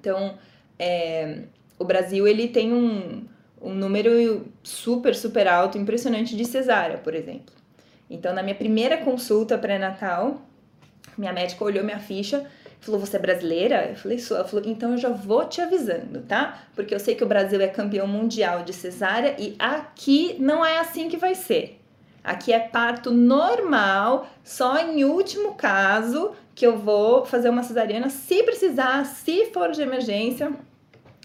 Então, 0.00 0.36
é, 0.78 1.42
o 1.78 1.84
Brasil, 1.84 2.26
ele 2.26 2.48
tem 2.48 2.72
um, 2.72 3.24
um 3.60 3.74
número 3.74 4.46
super, 4.62 5.14
super 5.14 5.46
alto, 5.46 5.78
impressionante 5.78 6.36
de 6.36 6.44
cesárea, 6.44 6.98
por 6.98 7.14
exemplo. 7.14 7.59
Então, 8.10 8.34
na 8.34 8.42
minha 8.42 8.56
primeira 8.56 8.98
consulta 8.98 9.56
pré-natal, 9.56 10.42
minha 11.16 11.32
médica 11.32 11.64
olhou 11.64 11.82
minha 11.84 12.00
ficha 12.00 12.46
falou: 12.80 13.00
Você 13.00 13.16
é 13.16 13.20
brasileira? 13.20 13.86
Eu 13.90 13.96
falei: 13.96 14.18
Sou. 14.18 14.36
Ela 14.36 14.46
falou: 14.46 14.64
Então 14.66 14.92
eu 14.92 14.98
já 14.98 15.10
vou 15.10 15.44
te 15.44 15.60
avisando, 15.60 16.22
tá? 16.22 16.62
Porque 16.74 16.94
eu 16.94 17.00
sei 17.00 17.14
que 17.14 17.24
o 17.24 17.28
Brasil 17.28 17.60
é 17.60 17.68
campeão 17.68 18.06
mundial 18.06 18.62
de 18.62 18.72
cesárea 18.72 19.36
e 19.38 19.54
aqui 19.58 20.36
não 20.38 20.64
é 20.64 20.78
assim 20.78 21.08
que 21.08 21.16
vai 21.16 21.34
ser. 21.34 21.78
Aqui 22.22 22.52
é 22.52 22.58
parto 22.58 23.10
normal, 23.10 24.28
só 24.44 24.78
em 24.78 25.04
último 25.04 25.54
caso 25.54 26.32
que 26.54 26.66
eu 26.66 26.76
vou 26.76 27.24
fazer 27.24 27.48
uma 27.48 27.62
cesariana 27.62 28.10
se 28.10 28.42
precisar, 28.42 29.04
se 29.06 29.46
for 29.46 29.70
de 29.70 29.80
emergência. 29.80 30.52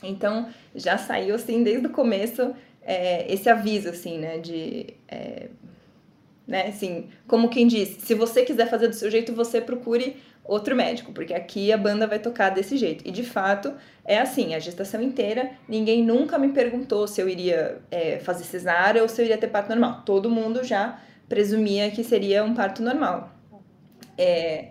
Então 0.02 0.48
já 0.74 0.98
saiu 0.98 1.36
assim 1.36 1.64
desde 1.64 1.88
o 1.88 1.90
começo 1.90 2.54
é, 2.82 3.32
esse 3.32 3.50
aviso 3.50 3.90
assim, 3.90 4.20
né? 4.20 4.38
De 4.38 4.94
é, 5.08 5.50
né? 6.48 6.68
Assim, 6.68 7.10
como 7.28 7.50
quem 7.50 7.68
diz, 7.68 7.98
se 8.00 8.14
você 8.14 8.44
quiser 8.44 8.70
fazer 8.70 8.88
do 8.88 8.96
seu 8.96 9.10
jeito, 9.10 9.34
você 9.34 9.60
procure 9.60 10.18
outro 10.44 10.76
médico, 10.76 11.12
porque 11.12 11.34
aqui 11.34 11.72
a 11.72 11.78
banda 11.78 12.06
vai 12.06 12.20
tocar 12.20 12.50
desse 12.50 12.78
jeito. 12.78 13.08
E 13.08 13.12
de 13.12 13.24
fato 13.24 13.74
é 14.06 14.20
assim, 14.20 14.54
a 14.54 14.60
gestação 14.60 15.02
inteira, 15.02 15.52
ninguém 15.68 16.04
nunca 16.04 16.38
me 16.38 16.50
perguntou 16.50 17.08
se 17.08 17.20
eu 17.20 17.28
iria 17.28 17.80
é, 17.90 18.20
fazer 18.20 18.44
cesárea 18.44 19.02
ou 19.02 19.10
se 19.10 19.20
eu 19.22 19.26
iria 19.26 19.38
ter 19.38 19.48
parto 19.48 19.70
normal. 19.70 20.04
Todo 20.06 20.30
mundo 20.30 20.64
já 20.64 21.00
presumia 21.28 21.90
que 21.90 22.04
seria 22.04 22.44
um 22.44 22.54
parto 22.54 22.84
normal. 22.84 23.32
É, 24.18 24.68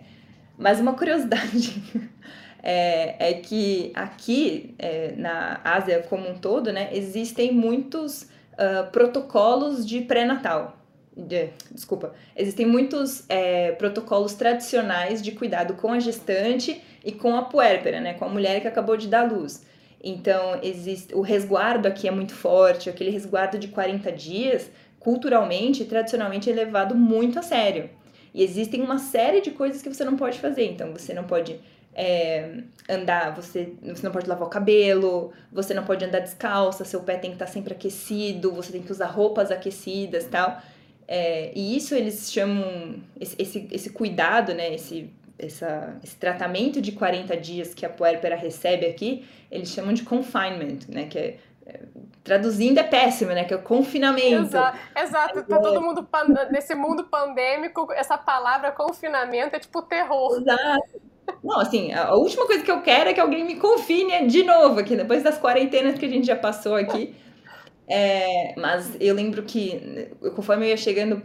mas 0.57 0.79
uma 0.79 0.93
curiosidade 0.93 1.83
é, 2.63 3.31
é 3.31 3.33
que 3.33 3.91
aqui 3.93 4.73
é, 4.79 5.13
na 5.17 5.59
Ásia 5.61 6.05
como 6.09 6.29
um 6.29 6.37
todo, 6.37 6.71
né, 6.71 6.89
existem 6.93 7.51
muitos 7.51 8.23
uh, 8.53 8.89
protocolos 8.91 9.85
de 9.85 10.01
pré-natal 10.01 10.84
de, 11.15 11.49
desculpa, 11.71 12.13
existem 12.35 12.65
muitos 12.65 13.23
é, 13.29 13.71
protocolos 13.73 14.33
tradicionais 14.33 15.21
de 15.21 15.31
cuidado 15.31 15.75
com 15.75 15.91
a 15.91 15.99
gestante 15.99 16.81
e 17.03 17.11
com 17.11 17.35
a 17.35 17.43
puérpera, 17.43 18.01
né, 18.01 18.13
com 18.15 18.25
a 18.25 18.29
mulher 18.29 18.61
que 18.61 18.67
acabou 18.67 18.97
de 18.97 19.07
dar 19.07 19.31
luz. 19.31 19.65
Então, 20.03 20.59
existe 20.61 21.15
o 21.15 21.21
resguardo 21.21 21.87
aqui 21.87 22.07
é 22.07 22.11
muito 22.11 22.33
forte, 22.33 22.89
aquele 22.89 23.09
resguardo 23.09 23.57
de 23.57 23.69
40 23.69 24.11
dias, 24.11 24.69
culturalmente, 24.99 25.85
tradicionalmente 25.85 26.49
é 26.49 26.53
levado 26.53 26.93
muito 26.93 27.39
a 27.39 27.41
sério. 27.41 27.89
E 28.33 28.43
existem 28.43 28.81
uma 28.81 28.99
série 28.99 29.39
de 29.39 29.51
coisas 29.51 29.81
que 29.81 29.91
você 29.91 30.03
não 30.03 30.17
pode 30.17 30.39
fazer. 30.39 30.65
Então, 30.65 30.91
você 30.91 31.13
não 31.13 31.23
pode 31.23 31.59
é, 31.95 32.57
andar, 32.89 33.33
você, 33.33 33.73
você 33.81 34.03
não 34.03 34.11
pode 34.11 34.27
lavar 34.27 34.45
o 34.45 34.49
cabelo, 34.49 35.31
você 35.51 35.73
não 35.73 35.85
pode 35.85 36.03
andar 36.03 36.19
descalça, 36.19 36.83
seu 36.83 36.99
pé 36.99 37.17
tem 37.17 37.31
que 37.31 37.35
estar 37.35 37.47
sempre 37.47 37.73
aquecido, 37.73 38.51
você 38.51 38.73
tem 38.73 38.81
que 38.81 38.91
usar 38.91 39.07
roupas 39.07 39.49
aquecidas 39.49 40.25
tal. 40.25 40.61
É, 41.07 41.51
e 41.55 41.77
isso 41.77 41.93
eles 41.93 42.31
chamam, 42.31 43.01
esse, 43.19 43.35
esse, 43.39 43.67
esse 43.71 43.89
cuidado, 43.91 44.53
né, 44.53 44.73
esse 44.73 45.13
essa, 45.37 45.97
esse 46.03 46.15
tratamento 46.15 46.81
de 46.81 46.91
40 46.93 47.35
dias 47.37 47.73
que 47.73 47.85
a 47.85 47.89
puérpera 47.89 48.35
recebe 48.35 48.85
aqui, 48.85 49.27
eles 49.51 49.69
chamam 49.69 49.93
de 49.93 50.03
confinement, 50.03 50.79
né? 50.87 51.07
Que 51.07 51.17
é, 51.17 51.37
é 51.65 51.79
traduzindo 52.23 52.79
é 52.79 52.83
péssimo, 52.83 53.31
né? 53.31 53.43
Que 53.43 53.53
é 53.53 53.57
o 53.57 53.61
confinamento. 53.61 54.45
Exato, 54.47 54.77
exato. 54.95 55.43
tá 55.43 55.59
todo 55.59 55.81
mundo 55.81 56.07
nesse 56.51 56.73
mundo 56.73 57.03
pandêmico, 57.05 57.91
essa 57.91 58.17
palavra 58.17 58.71
confinamento 58.71 59.55
é 59.55 59.59
tipo 59.59 59.81
terror. 59.81 60.37
Exato. 60.37 61.01
Não, 61.43 61.59
assim, 61.59 61.91
a 61.91 62.13
última 62.13 62.45
coisa 62.45 62.63
que 62.63 62.71
eu 62.71 62.81
quero 62.81 63.09
é 63.09 63.13
que 63.13 63.19
alguém 63.19 63.43
me 63.43 63.55
confine 63.55 64.27
de 64.27 64.43
novo 64.43 64.79
aqui, 64.79 64.95
depois 64.95 65.23
das 65.23 65.39
quarentenas 65.39 65.97
que 65.97 66.05
a 66.05 66.09
gente 66.09 66.25
já 66.25 66.35
passou 66.35 66.75
aqui. 66.75 67.15
É, 67.87 68.53
mas 68.57 68.95
eu 68.99 69.13
lembro 69.13 69.43
que, 69.43 70.09
conforme 70.35 70.65
eu 70.65 70.69
ia 70.69 70.77
chegando 70.77 71.21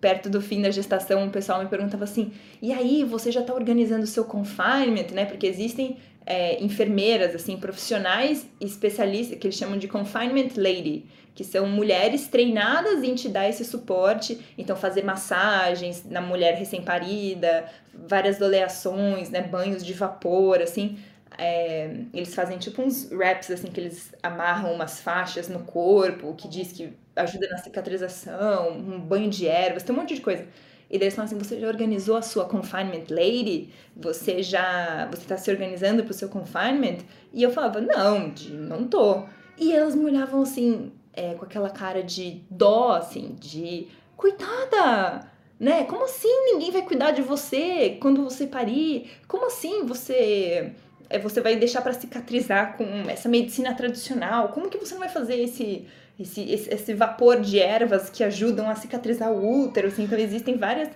perto 0.00 0.28
do 0.28 0.40
fim 0.42 0.60
da 0.60 0.70
gestação, 0.70 1.26
o 1.26 1.30
pessoal 1.30 1.62
me 1.62 1.68
perguntava 1.68 2.04
assim: 2.04 2.32
e 2.60 2.72
aí, 2.72 3.04
você 3.04 3.30
já 3.30 3.40
está 3.40 3.54
organizando 3.54 4.04
o 4.04 4.06
seu 4.06 4.24
confinement, 4.24 5.10
né? 5.12 5.24
Porque 5.24 5.46
existem 5.46 5.96
é, 6.26 6.62
enfermeiras, 6.62 7.34
assim, 7.34 7.56
profissionais 7.56 8.46
especialistas, 8.60 9.38
que 9.38 9.46
eles 9.46 9.56
chamam 9.56 9.78
de 9.78 9.88
confinement 9.88 10.50
lady, 10.56 11.06
que 11.34 11.44
são 11.44 11.66
mulheres 11.66 12.28
treinadas 12.28 13.02
em 13.02 13.14
te 13.14 13.28
dar 13.28 13.48
esse 13.48 13.64
suporte, 13.64 14.38
então 14.58 14.76
fazer 14.76 15.02
massagens 15.02 16.04
na 16.04 16.20
mulher 16.20 16.54
recém-parida, 16.54 17.64
várias 17.94 18.38
doleações, 18.38 19.30
né, 19.30 19.40
banhos 19.40 19.84
de 19.84 19.94
vapor, 19.94 20.60
assim, 20.60 20.98
é, 21.38 22.04
eles 22.12 22.34
fazem 22.34 22.58
tipo 22.58 22.82
uns 22.82 23.10
wraps, 23.10 23.50
assim, 23.50 23.68
que 23.68 23.80
eles 23.80 24.12
amarram 24.22 24.72
umas 24.72 25.00
faixas 25.00 25.48
no 25.48 25.60
corpo, 25.60 26.34
que 26.34 26.48
diz 26.48 26.72
que 26.72 26.92
ajuda 27.16 27.48
na 27.48 27.58
cicatrização, 27.58 28.70
um 28.70 29.00
banho 29.00 29.28
de 29.30 29.46
ervas, 29.46 29.82
tem 29.82 29.94
um 29.94 29.98
monte 29.98 30.14
de 30.14 30.20
coisa. 30.20 30.46
E 30.90 30.98
daí 30.98 31.06
eles 31.06 31.14
falam 31.14 31.26
assim, 31.26 31.38
você 31.38 31.58
já 31.58 31.66
organizou 31.66 32.16
a 32.16 32.22
sua 32.22 32.44
confinement 32.44 33.04
lady? 33.08 33.70
Você 33.96 34.42
já, 34.42 35.08
você 35.10 35.24
tá 35.26 35.36
se 35.38 35.50
organizando 35.50 36.04
pro 36.04 36.12
seu 36.12 36.28
confinement? 36.28 36.98
E 37.32 37.42
eu 37.42 37.50
falava, 37.50 37.80
não, 37.80 38.32
não 38.50 38.86
tô. 38.86 39.24
E 39.56 39.72
elas 39.72 39.94
me 39.94 40.04
olhavam 40.04 40.42
assim, 40.42 40.92
é, 41.14 41.34
com 41.34 41.44
aquela 41.44 41.70
cara 41.70 42.02
de 42.02 42.42
dó, 42.50 42.92
assim, 42.92 43.34
de 43.40 43.88
coitada, 44.16 45.26
né? 45.58 45.84
Como 45.84 46.04
assim 46.04 46.28
ninguém 46.52 46.70
vai 46.70 46.82
cuidar 46.82 47.12
de 47.12 47.22
você 47.22 47.96
quando 48.00 48.22
você 48.24 48.46
parir? 48.46 49.10
Como 49.28 49.46
assim 49.46 49.84
você 49.86 50.74
você 51.18 51.40
vai 51.40 51.56
deixar 51.56 51.82
para 51.82 51.92
cicatrizar 51.92 52.76
com 52.76 52.84
essa 53.08 53.28
medicina 53.28 53.74
tradicional? 53.74 54.48
Como 54.48 54.68
que 54.68 54.78
você 54.78 54.94
não 54.94 55.00
vai 55.00 55.08
fazer 55.08 55.38
esse 55.38 55.86
esse, 56.20 56.42
esse, 56.42 56.72
esse, 56.72 56.94
vapor 56.94 57.40
de 57.40 57.58
ervas 57.58 58.10
que 58.10 58.22
ajudam 58.22 58.68
a 58.68 58.74
cicatrizar 58.74 59.32
o 59.32 59.64
útero, 59.64 59.88
assim, 59.88 60.04
então 60.04 60.18
existem 60.18 60.56
várias 60.56 60.90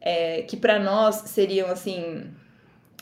é, 0.00 0.42
que 0.42 0.56
para 0.56 0.78
nós 0.78 1.16
seriam 1.26 1.68
assim, 1.68 2.24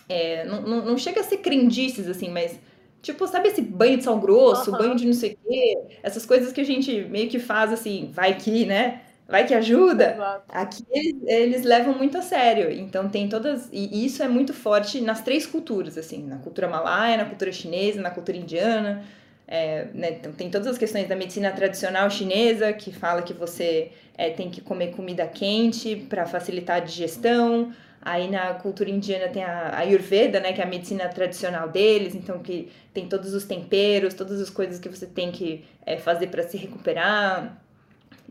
é, 0.08 0.44
não, 0.44 0.62
não, 0.62 0.84
não, 0.84 0.98
chega 0.98 1.20
a 1.20 1.24
ser 1.24 1.38
crendices, 1.38 2.08
assim, 2.08 2.28
mas 2.28 2.58
tipo, 3.00 3.26
sabe 3.26 3.48
esse 3.48 3.62
banho 3.62 3.96
de 3.96 4.04
sal 4.04 4.18
grosso, 4.18 4.70
uhum. 4.70 4.78
banho 4.78 4.96
de 4.96 5.06
não 5.06 5.14
sei 5.14 5.32
o 5.32 5.48
quê, 5.48 5.78
essas 6.02 6.26
coisas 6.26 6.52
que 6.52 6.60
a 6.60 6.64
gente 6.64 7.04
meio 7.04 7.30
que 7.30 7.38
faz 7.38 7.72
assim, 7.72 8.10
vai 8.12 8.36
que, 8.36 8.66
né? 8.66 9.02
Vai 9.31 9.47
que 9.47 9.55
ajuda. 9.55 10.12
Exato. 10.12 10.45
Aqui 10.49 10.85
eles, 10.91 11.16
eles, 11.24 11.62
levam 11.62 11.95
muito 11.95 12.18
a 12.18 12.22
sério. 12.22 12.70
Então 12.70 13.09
tem 13.09 13.28
todas. 13.28 13.68
E 13.72 14.05
isso 14.05 14.22
é 14.22 14.28
muito 14.28 14.53
forte 14.53 15.01
nas 15.01 15.22
três 15.22 15.47
culturas, 15.47 15.97
assim, 15.97 16.26
na 16.26 16.37
cultura 16.39 16.68
malaia, 16.68 17.16
na 17.16 17.24
cultura 17.24 17.53
chinesa, 17.53 18.01
na 18.01 18.11
cultura 18.11 18.37
indiana. 18.37 19.05
É, 19.47 19.89
né, 19.95 20.11
então, 20.12 20.33
tem 20.33 20.49
todas 20.49 20.66
as 20.68 20.78
questões 20.78 21.09
da 21.09 21.16
medicina 21.16 21.51
tradicional 21.51 22.09
chinesa, 22.09 22.72
que 22.72 22.93
fala 22.93 23.22
que 23.22 23.33
você 23.33 23.91
é, 24.16 24.31
tem 24.31 24.49
que 24.49 24.61
comer 24.61 24.95
comida 24.95 25.26
quente 25.26 25.97
para 26.09 26.26
facilitar 26.26 26.76
a 26.76 26.81
digestão. 26.81 27.72
Aí 28.03 28.31
na 28.31 28.55
cultura 28.55 28.89
indiana 28.89 29.28
tem 29.28 29.45
a 29.45 29.76
Ayurveda, 29.76 30.41
né, 30.41 30.53
que 30.53 30.61
é 30.61 30.64
a 30.64 30.66
medicina 30.66 31.09
tradicional 31.09 31.68
deles, 31.68 32.14
então 32.14 32.39
que 32.39 32.70
tem 32.95 33.07
todos 33.09 33.35
os 33.35 33.45
temperos, 33.45 34.14
todas 34.14 34.41
as 34.41 34.49
coisas 34.49 34.78
que 34.78 34.89
você 34.89 35.07
tem 35.07 35.31
que 35.31 35.64
é, 35.85 35.99
fazer 35.99 36.28
para 36.28 36.43
se 36.43 36.57
recuperar. 36.57 37.61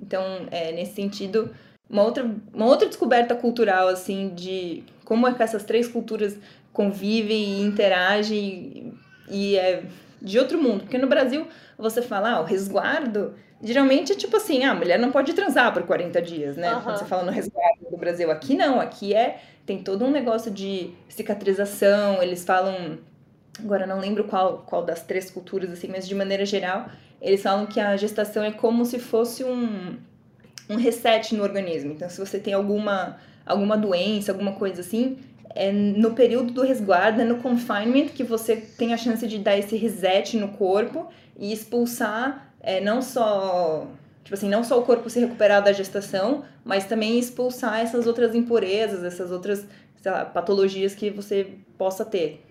Então, 0.02 0.48
é, 0.52 0.72
nesse 0.72 0.94
sentido, 0.94 1.54
uma 1.90 2.04
outra, 2.04 2.30
uma 2.54 2.66
outra 2.66 2.88
descoberta 2.88 3.36
cultural, 3.36 3.88
assim, 3.88 4.30
de 4.36 4.84
como 5.04 5.28
é 5.28 5.34
que 5.34 5.42
essas 5.42 5.64
três 5.64 5.88
culturas 5.88 6.38
convivem 6.72 7.60
e 7.60 7.62
interagem 7.62 8.94
e, 9.30 9.54
e 9.54 9.58
é 9.58 9.84
de 10.22 10.38
outro 10.38 10.62
mundo. 10.62 10.82
Porque 10.82 10.98
no 10.98 11.08
Brasil, 11.08 11.48
você 11.78 12.02
fala, 12.02 12.32
ah, 12.32 12.42
o 12.42 12.44
resguardo, 12.44 13.34
geralmente 13.62 14.12
é 14.12 14.16
tipo 14.16 14.38
assim, 14.38 14.64
ah, 14.64 14.72
a 14.72 14.76
mulher 14.76 15.00
não 15.00 15.12
pode 15.12 15.34
transar 15.34 15.74
por 15.74 15.84
40 15.84 16.22
dias, 16.22 16.58
né? 16.58 16.76
Uhum. 16.76 16.82
Quando 16.82 16.98
você 16.98 17.06
fala 17.06 17.24
no 17.24 17.32
resguardo 17.32 17.90
do 17.90 17.98
Brasil. 17.98 18.30
Aqui 18.30 18.56
não, 18.56 18.80
aqui 18.80 19.14
é, 19.14 19.40
tem 19.66 19.82
todo 19.82 20.06
um 20.06 20.12
negócio 20.12 20.52
de 20.52 20.92
cicatrização, 21.08 22.22
eles 22.22 22.44
falam, 22.44 23.00
agora 23.60 23.86
não 23.86 24.00
lembro 24.00 24.26
qual, 24.26 24.64
qual 24.66 24.84
das 24.84 25.04
três 25.04 25.32
culturas, 25.32 25.72
assim, 25.72 25.88
mas 25.88 26.08
de 26.08 26.16
maneira 26.16 26.46
geral, 26.46 26.88
eles 27.22 27.42
falam 27.42 27.66
que 27.66 27.80
a 27.80 27.96
gestação 27.98 28.44
é 28.44 28.52
como 28.52 28.86
se 28.86 29.00
fosse 29.00 29.44
um, 29.44 29.98
um 30.70 30.76
reset 30.76 31.36
no 31.36 31.44
organismo. 31.44 31.92
Então, 31.92 32.10
se 32.10 32.20
você 32.20 32.40
tem 32.40 32.54
alguma, 32.54 33.18
alguma 33.46 33.78
doença, 33.78 34.32
alguma 34.32 34.54
coisa 34.54 34.82
assim, 34.82 35.18
é 35.56 35.72
no 35.72 36.14
período 36.14 36.54
do 36.54 36.62
resguardo, 36.62 37.22
é 37.22 37.26
no 37.26 37.38
confinement, 37.38 38.10
que 38.10 38.24
você 38.24 38.56
tem 38.56 38.94
a 38.94 38.98
chance 38.98 39.26
de 39.28 39.40
dar 39.40 39.58
esse 39.58 39.76
reset 39.76 40.38
no 40.38 40.50
corpo 40.50 41.08
e 41.38 41.52
expulsar 41.52 42.54
é, 42.62 42.80
não 42.82 43.02
só 43.02 43.88
tipo 44.24 44.36
assim, 44.36 44.48
não 44.50 44.64
só 44.64 44.78
o 44.78 44.84
corpo 44.84 45.10
se 45.10 45.20
recuperar 45.20 45.64
da 45.64 45.74
gestação, 45.74 46.44
mas 46.64 46.86
também 46.86 47.18
expulsar 47.18 47.80
essas 47.80 48.06
outras 48.06 48.36
impurezas, 48.36 49.04
essas 49.04 49.32
outras 49.32 49.66
lá, 50.06 50.24
patologias 50.24 50.94
que 50.94 51.10
você 51.10 51.56
possa 51.78 52.06
ter. 52.06 52.46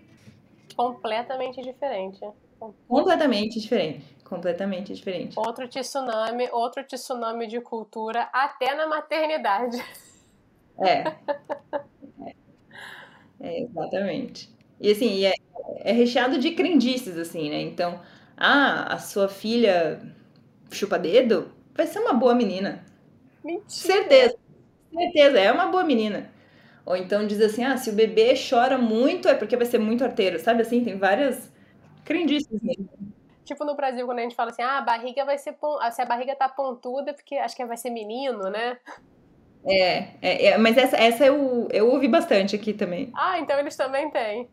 Completamente 0.76 1.62
diferente. 1.62 2.18
Completamente 2.88 3.60
diferente. 3.60 4.04
Completamente 4.28 4.92
diferente. 4.92 5.38
Outro 5.38 5.66
tsunami, 5.68 6.48
outro 6.52 6.84
tsunami 6.84 7.46
de 7.46 7.60
cultura 7.60 8.28
até 8.32 8.74
na 8.74 8.86
maternidade. 8.86 9.82
É. 10.78 11.02
É, 13.40 13.62
exatamente. 13.62 14.50
E 14.80 14.90
assim, 14.90 15.24
é, 15.24 15.32
é 15.80 15.92
recheado 15.92 16.38
de 16.38 16.52
crendices, 16.52 17.16
assim, 17.16 17.48
né? 17.48 17.60
Então, 17.60 18.00
ah, 18.36 18.94
a 18.94 18.98
sua 18.98 19.28
filha 19.28 20.00
chupa 20.70 20.98
dedo 20.98 21.50
vai 21.74 21.86
ser 21.86 22.00
uma 22.00 22.12
boa 22.12 22.34
menina. 22.34 22.84
Mentira. 23.44 23.64
Certeza. 23.68 24.36
Certeza, 24.92 25.38
é 25.38 25.52
uma 25.52 25.66
boa 25.66 25.84
menina. 25.84 26.30
Ou 26.84 26.96
então 26.96 27.26
diz 27.26 27.40
assim, 27.40 27.64
ah, 27.64 27.76
se 27.76 27.90
o 27.90 27.92
bebê 27.92 28.34
chora 28.34 28.78
muito 28.78 29.28
é 29.28 29.34
porque 29.34 29.56
vai 29.56 29.66
ser 29.66 29.78
muito 29.78 30.04
arteiro, 30.04 30.38
sabe 30.38 30.62
assim? 30.62 30.82
Tem 30.82 30.98
várias 30.98 31.50
crendices 32.04 32.60
mesmo. 32.62 32.88
Tipo 33.48 33.64
no 33.64 33.74
Brasil, 33.74 34.04
quando 34.04 34.18
a 34.18 34.22
gente 34.22 34.34
fala 34.34 34.50
assim, 34.50 34.60
ah, 34.60 34.76
a 34.76 34.82
barriga 34.82 35.24
vai 35.24 35.38
ser, 35.38 35.56
se 35.90 36.02
a 36.02 36.04
barriga 36.04 36.36
tá 36.36 36.46
pontuda, 36.50 37.12
é 37.12 37.14
porque 37.14 37.34
acho 37.36 37.56
que 37.56 37.64
vai 37.64 37.78
ser 37.78 37.88
menino, 37.88 38.50
né? 38.50 38.76
É, 39.66 40.08
é, 40.20 40.46
é, 40.48 40.58
mas 40.58 40.76
essa, 40.76 40.98
essa 40.98 41.24
eu, 41.24 41.66
eu 41.72 41.90
ouvi 41.90 42.08
bastante 42.08 42.54
aqui 42.54 42.74
também. 42.74 43.10
Ah, 43.16 43.38
então 43.38 43.58
eles 43.58 43.74
também 43.74 44.10
têm. 44.10 44.50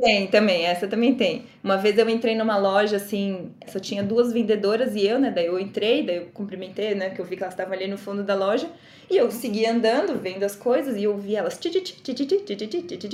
Tem, 0.00 0.28
também, 0.28 0.64
essa 0.64 0.86
também 0.86 1.12
tem. 1.12 1.44
Uma 1.62 1.76
vez 1.76 1.98
eu 1.98 2.08
entrei 2.08 2.36
numa 2.36 2.56
loja, 2.56 2.98
assim, 2.98 3.52
só 3.66 3.80
tinha 3.80 4.00
duas 4.00 4.32
vendedoras 4.32 4.94
e 4.94 5.04
eu, 5.04 5.18
né? 5.18 5.32
Daí 5.32 5.46
eu 5.46 5.58
entrei, 5.58 6.06
daí 6.06 6.18
eu 6.18 6.26
cumprimentei, 6.26 6.94
né? 6.94 7.10
Que 7.10 7.20
eu 7.20 7.24
vi 7.24 7.36
que 7.36 7.42
elas 7.42 7.52
estavam 7.52 7.74
ali 7.74 7.88
no 7.88 7.98
fundo 7.98 8.22
da 8.22 8.36
loja. 8.36 8.70
E 9.10 9.16
eu 9.16 9.28
segui 9.32 9.66
andando, 9.66 10.16
vendo 10.20 10.44
as 10.44 10.54
coisas, 10.54 10.96
e 10.96 11.02
eu 11.02 11.18
vi 11.18 11.34
elas 11.34 11.58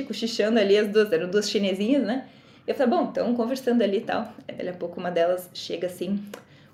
cochichando 0.06 0.60
ali, 0.60 0.76
as 0.76 0.88
duas, 0.88 1.10
eram 1.10 1.30
duas 1.30 1.48
chinesinhas, 1.48 2.04
né? 2.04 2.28
Eu 2.66 2.74
falei, 2.74 2.90
bom, 2.90 3.08
então 3.10 3.34
conversando 3.34 3.82
ali 3.82 3.98
e 3.98 4.00
tal. 4.00 4.32
Daqui 4.46 4.68
a 4.68 4.72
pouco 4.72 4.98
uma 4.98 5.10
delas 5.10 5.48
chega 5.54 5.86
assim, 5.86 6.22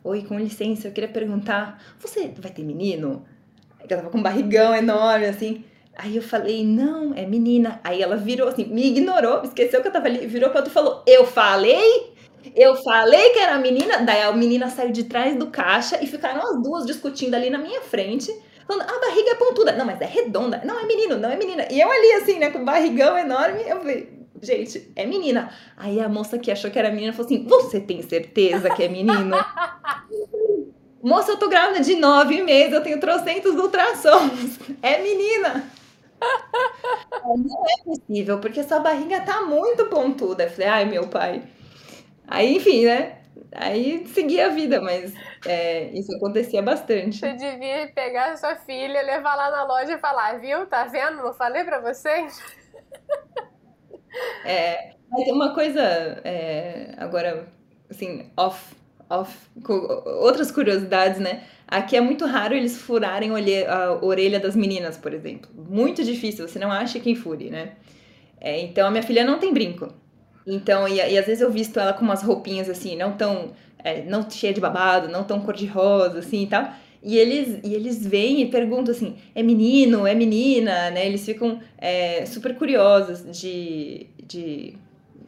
oi, 0.02 0.22
com 0.22 0.38
licença, 0.38 0.88
eu 0.88 0.92
queria 0.92 1.08
perguntar, 1.08 1.82
você 1.98 2.32
vai 2.38 2.50
ter 2.50 2.62
menino? 2.62 3.24
ela 3.88 4.00
tava 4.00 4.10
com 4.10 4.18
um 4.18 4.22
barrigão 4.22 4.74
enorme, 4.74 5.26
assim. 5.26 5.64
Aí 5.94 6.16
eu 6.16 6.22
falei, 6.22 6.64
não, 6.64 7.12
é 7.14 7.26
menina. 7.26 7.80
Aí 7.84 8.00
ela 8.00 8.16
virou 8.16 8.48
assim, 8.48 8.64
me 8.64 8.86
ignorou, 8.86 9.42
esqueceu 9.42 9.82
que 9.82 9.88
eu 9.88 9.92
tava 9.92 10.06
ali, 10.06 10.26
virou 10.26 10.50
pra 10.50 10.60
outra 10.60 10.70
e 10.70 10.74
falou, 10.74 11.02
eu 11.06 11.26
falei? 11.26 12.12
Eu 12.56 12.76
falei 12.76 13.30
que 13.30 13.38
era 13.38 13.58
menina. 13.58 13.98
Daí 14.02 14.22
a 14.22 14.32
menina 14.32 14.68
saiu 14.70 14.90
de 14.90 15.04
trás 15.04 15.36
do 15.36 15.48
caixa 15.48 16.02
e 16.02 16.06
ficaram 16.06 16.42
as 16.42 16.62
duas 16.62 16.86
discutindo 16.86 17.34
ali 17.34 17.50
na 17.50 17.58
minha 17.58 17.82
frente. 17.82 18.34
Falando, 18.66 18.88
a 18.88 19.00
barriga 19.00 19.30
é 19.30 19.34
pontuda. 19.34 19.72
Não, 19.72 19.84
mas 19.84 20.00
é 20.00 20.06
redonda. 20.06 20.62
Não, 20.64 20.80
é 20.80 20.86
menino, 20.86 21.18
não 21.18 21.30
é 21.30 21.36
menina. 21.36 21.66
E 21.70 21.80
eu 21.80 21.90
ali, 21.90 22.12
assim, 22.14 22.38
né, 22.38 22.50
com 22.50 22.64
barrigão 22.64 23.18
enorme, 23.18 23.62
eu 23.66 23.78
falei, 23.78 24.21
gente, 24.42 24.92
é 24.96 25.06
menina. 25.06 25.50
Aí 25.76 26.00
a 26.00 26.08
moça 26.08 26.38
que 26.38 26.50
achou 26.50 26.70
que 26.70 26.78
era 26.78 26.90
menina 26.90 27.12
falou 27.12 27.26
assim: 27.26 27.46
Você 27.46 27.80
tem 27.80 28.02
certeza 28.02 28.68
que 28.70 28.82
é 28.82 28.88
menino? 28.88 29.36
Moça, 31.02 31.32
eu 31.32 31.36
tô 31.36 31.48
grávida 31.48 31.80
de 31.80 31.96
nove 31.96 32.40
meses, 32.42 32.72
eu 32.72 32.82
tenho 32.82 33.00
trocentos 33.00 33.56
ultrassons. 33.56 34.58
É 34.80 34.98
menina. 35.02 35.64
Não 37.24 37.66
é 37.66 37.82
possível, 37.82 38.38
porque 38.38 38.62
sua 38.62 38.78
barriga 38.78 39.20
tá 39.20 39.42
muito 39.42 39.86
pontuda. 39.86 40.44
Eu 40.44 40.50
falei, 40.50 40.68
ai, 40.68 40.84
meu 40.84 41.08
pai. 41.08 41.42
Aí, 42.28 42.54
enfim, 42.56 42.86
né? 42.86 43.18
Aí 43.50 44.06
segui 44.14 44.40
a 44.40 44.48
vida, 44.48 44.80
mas 44.80 45.12
é, 45.44 45.90
isso 45.92 46.14
acontecia 46.14 46.62
bastante. 46.62 47.18
Você 47.18 47.32
devia 47.32 47.90
pegar 47.92 48.36
sua 48.36 48.54
filha, 48.54 49.02
levar 49.02 49.34
lá 49.34 49.50
na 49.50 49.64
loja 49.64 49.94
e 49.94 49.98
falar, 49.98 50.38
viu? 50.38 50.66
Tá 50.66 50.84
vendo? 50.84 51.16
Não 51.16 51.34
falei 51.34 51.64
pra 51.64 51.80
vocês? 51.80 52.40
É, 54.44 54.94
mas 55.10 55.28
uma 55.28 55.54
coisa, 55.54 55.80
é, 56.24 56.94
agora, 56.96 57.46
assim, 57.90 58.30
off, 58.36 58.74
off, 59.08 59.36
outras 60.20 60.50
curiosidades, 60.50 61.20
né? 61.20 61.44
Aqui 61.66 61.96
é 61.96 62.00
muito 62.00 62.26
raro 62.26 62.54
eles 62.54 62.76
furarem 62.76 63.30
a 63.66 63.92
orelha 64.04 64.38
das 64.40 64.54
meninas, 64.56 64.96
por 64.96 65.14
exemplo. 65.14 65.50
Muito 65.54 66.04
difícil, 66.04 66.46
você 66.46 66.58
não 66.58 66.70
acha 66.70 67.00
quem 67.00 67.14
fure, 67.14 67.50
né? 67.50 67.72
É, 68.40 68.60
então 68.60 68.86
a 68.86 68.90
minha 68.90 69.02
filha 69.02 69.24
não 69.24 69.38
tem 69.38 69.52
brinco. 69.52 69.88
Então, 70.46 70.88
e, 70.88 70.96
e, 70.96 71.18
às 71.18 71.26
vezes 71.26 71.40
eu 71.40 71.50
visto 71.50 71.78
ela 71.78 71.92
com 71.92 72.04
umas 72.04 72.22
roupinhas 72.22 72.68
assim, 72.68 72.96
não 72.96 73.12
tão. 73.16 73.52
É, 73.84 74.02
não 74.04 74.28
cheia 74.30 74.52
de 74.52 74.60
babado, 74.60 75.08
não 75.08 75.24
tão 75.24 75.40
cor-de-rosa, 75.40 76.18
assim 76.20 76.42
e 76.42 76.46
tal. 76.46 76.68
E 77.02 77.18
eles, 77.18 77.60
e 77.64 77.74
eles 77.74 78.06
vêm 78.06 78.42
e 78.42 78.50
perguntam 78.50 78.94
assim: 78.94 79.16
é 79.34 79.42
menino, 79.42 80.06
é 80.06 80.14
menina, 80.14 80.90
né? 80.90 81.06
Eles 81.06 81.24
ficam 81.24 81.60
é, 81.78 82.24
super 82.26 82.56
curiosos 82.56 83.24
de, 83.38 84.06
de, 84.22 84.76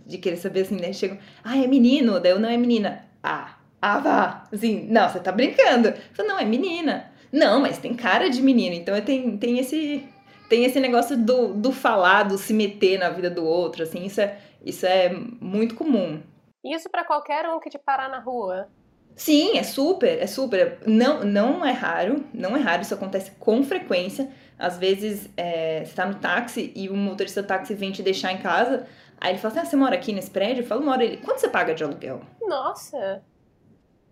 de 0.07 0.19
querer 0.19 0.37
saber 0.37 0.61
assim, 0.63 0.77
né? 0.77 0.93
Chegam, 0.93 1.19
ah, 1.43 1.57
é 1.57 1.67
menino, 1.67 2.21
daí 2.21 2.33
eu 2.33 2.39
não 2.39 2.49
é 2.49 2.57
menina. 2.57 3.05
Ah, 3.23 3.57
ah, 3.83 3.99
vá. 3.99 4.45
Assim, 4.53 4.87
não, 4.89 5.09
você 5.09 5.19
tá 5.21 5.33
brincando. 5.33 5.93
Eu 6.17 6.27
não, 6.27 6.39
é 6.39 6.45
menina. 6.45 7.13
Não, 7.33 7.61
mas 7.61 7.79
tem 7.79 7.95
cara 7.95 8.31
de 8.31 8.41
menino. 8.41 8.75
Então 8.75 8.99
tem, 9.01 9.37
tem 9.37 9.59
esse 9.59 10.05
tem 10.49 10.65
esse 10.65 10.79
negócio 10.79 11.17
do, 11.17 11.55
do 11.55 11.73
falar, 11.73 12.25
do 12.25 12.39
se 12.39 12.53
meter 12.53 12.99
na 12.99 13.11
vida 13.11 13.31
do 13.31 13.45
outro, 13.45 13.83
assim, 13.83 14.05
isso 14.05 14.21
é, 14.21 14.39
isso 14.65 14.87
é 14.87 15.09
muito 15.41 15.75
comum. 15.75 16.23
Isso 16.65 16.89
para 16.89 17.05
qualquer 17.05 17.49
um 17.49 17.59
que 17.59 17.71
te 17.71 17.79
parar 17.79 18.09
na 18.09 18.21
rua. 18.21 18.69
Sim, 19.17 19.57
é 19.57 19.63
super, 19.63 20.21
é 20.21 20.27
super. 20.27 20.79
Não, 20.87 21.25
não 21.25 21.65
é 21.65 21.73
raro, 21.73 22.25
não 22.33 22.57
é 22.57 22.61
raro, 22.61 22.83
isso 22.83 22.95
acontece 22.95 23.31
com 23.39 23.63
frequência. 23.63 24.29
Às 24.59 24.79
vezes 24.79 25.29
é, 25.37 25.85
você 25.85 25.95
tá 25.95 26.07
no 26.07 26.15
táxi 26.17 26.73
e 26.75 26.89
o 26.89 26.97
motorista 26.97 27.43
do 27.43 27.49
táxi 27.49 27.75
vem 27.75 27.93
te 27.93 28.03
deixar 28.03 28.33
em 28.33 28.39
casa, 28.39 28.87
aí 29.21 29.33
ele 29.33 29.39
fala 29.39 29.55
assim: 29.55 29.61
ah, 29.61 29.71
você 29.71 29.77
mora 29.77 29.95
aqui 29.95 30.13
nesse 30.13 30.31
prédio? 30.31 30.63
Eu 30.63 30.67
falo, 30.67 30.85
mora 30.85 31.05
ele. 31.05 31.19
Quanto 31.19 31.41
você 31.41 31.49
paga 31.49 31.75
de 31.75 31.85
aluguel? 31.85 32.21
Nossa! 32.43 33.23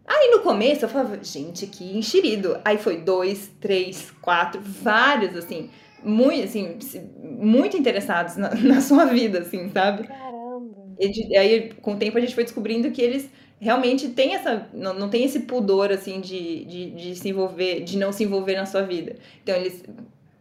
Aí 0.05 0.31
no 0.31 0.41
começo 0.41 0.85
eu 0.85 0.89
falava, 0.89 1.23
gente, 1.23 1.67
que 1.67 1.97
enxerido. 1.97 2.61
Aí 2.65 2.77
foi 2.77 2.99
dois, 2.99 3.51
três, 3.61 4.11
quatro, 4.21 4.61
vários, 4.61 5.37
assim 5.37 5.71
muito, 6.05 6.45
assim, 6.45 6.79
muito 7.23 7.77
interessados 7.77 8.37
na, 8.37 8.55
na 8.57 8.81
sua 8.81 9.07
vida, 9.07 9.41
assim, 9.41 9.69
sabe? 9.71 10.07
Caramba! 10.07 10.95
E 10.99 11.37
aí, 11.37 11.73
com 11.75 11.95
o 11.95 11.97
tempo, 11.97 12.19
a 12.19 12.21
gente 12.21 12.35
foi 12.35 12.45
descobrindo 12.45 12.91
que 12.91 13.03
eles 13.03 13.29
realmente 13.63 14.09
têm 14.09 14.35
essa. 14.35 14.67
Não, 14.73 14.93
não 14.93 15.09
tem 15.09 15.25
esse 15.25 15.41
pudor, 15.41 15.93
assim, 15.93 16.21
de, 16.21 16.65
de, 16.65 16.91
de 16.91 17.15
se 17.15 17.29
envolver, 17.29 17.85
de 17.85 17.97
não 17.97 18.11
se 18.11 18.25
envolver 18.25 18.57
na 18.57 18.67
sua 18.67 18.83
vida. 18.83 19.17
Então, 19.43 19.55
eles. 19.55 19.85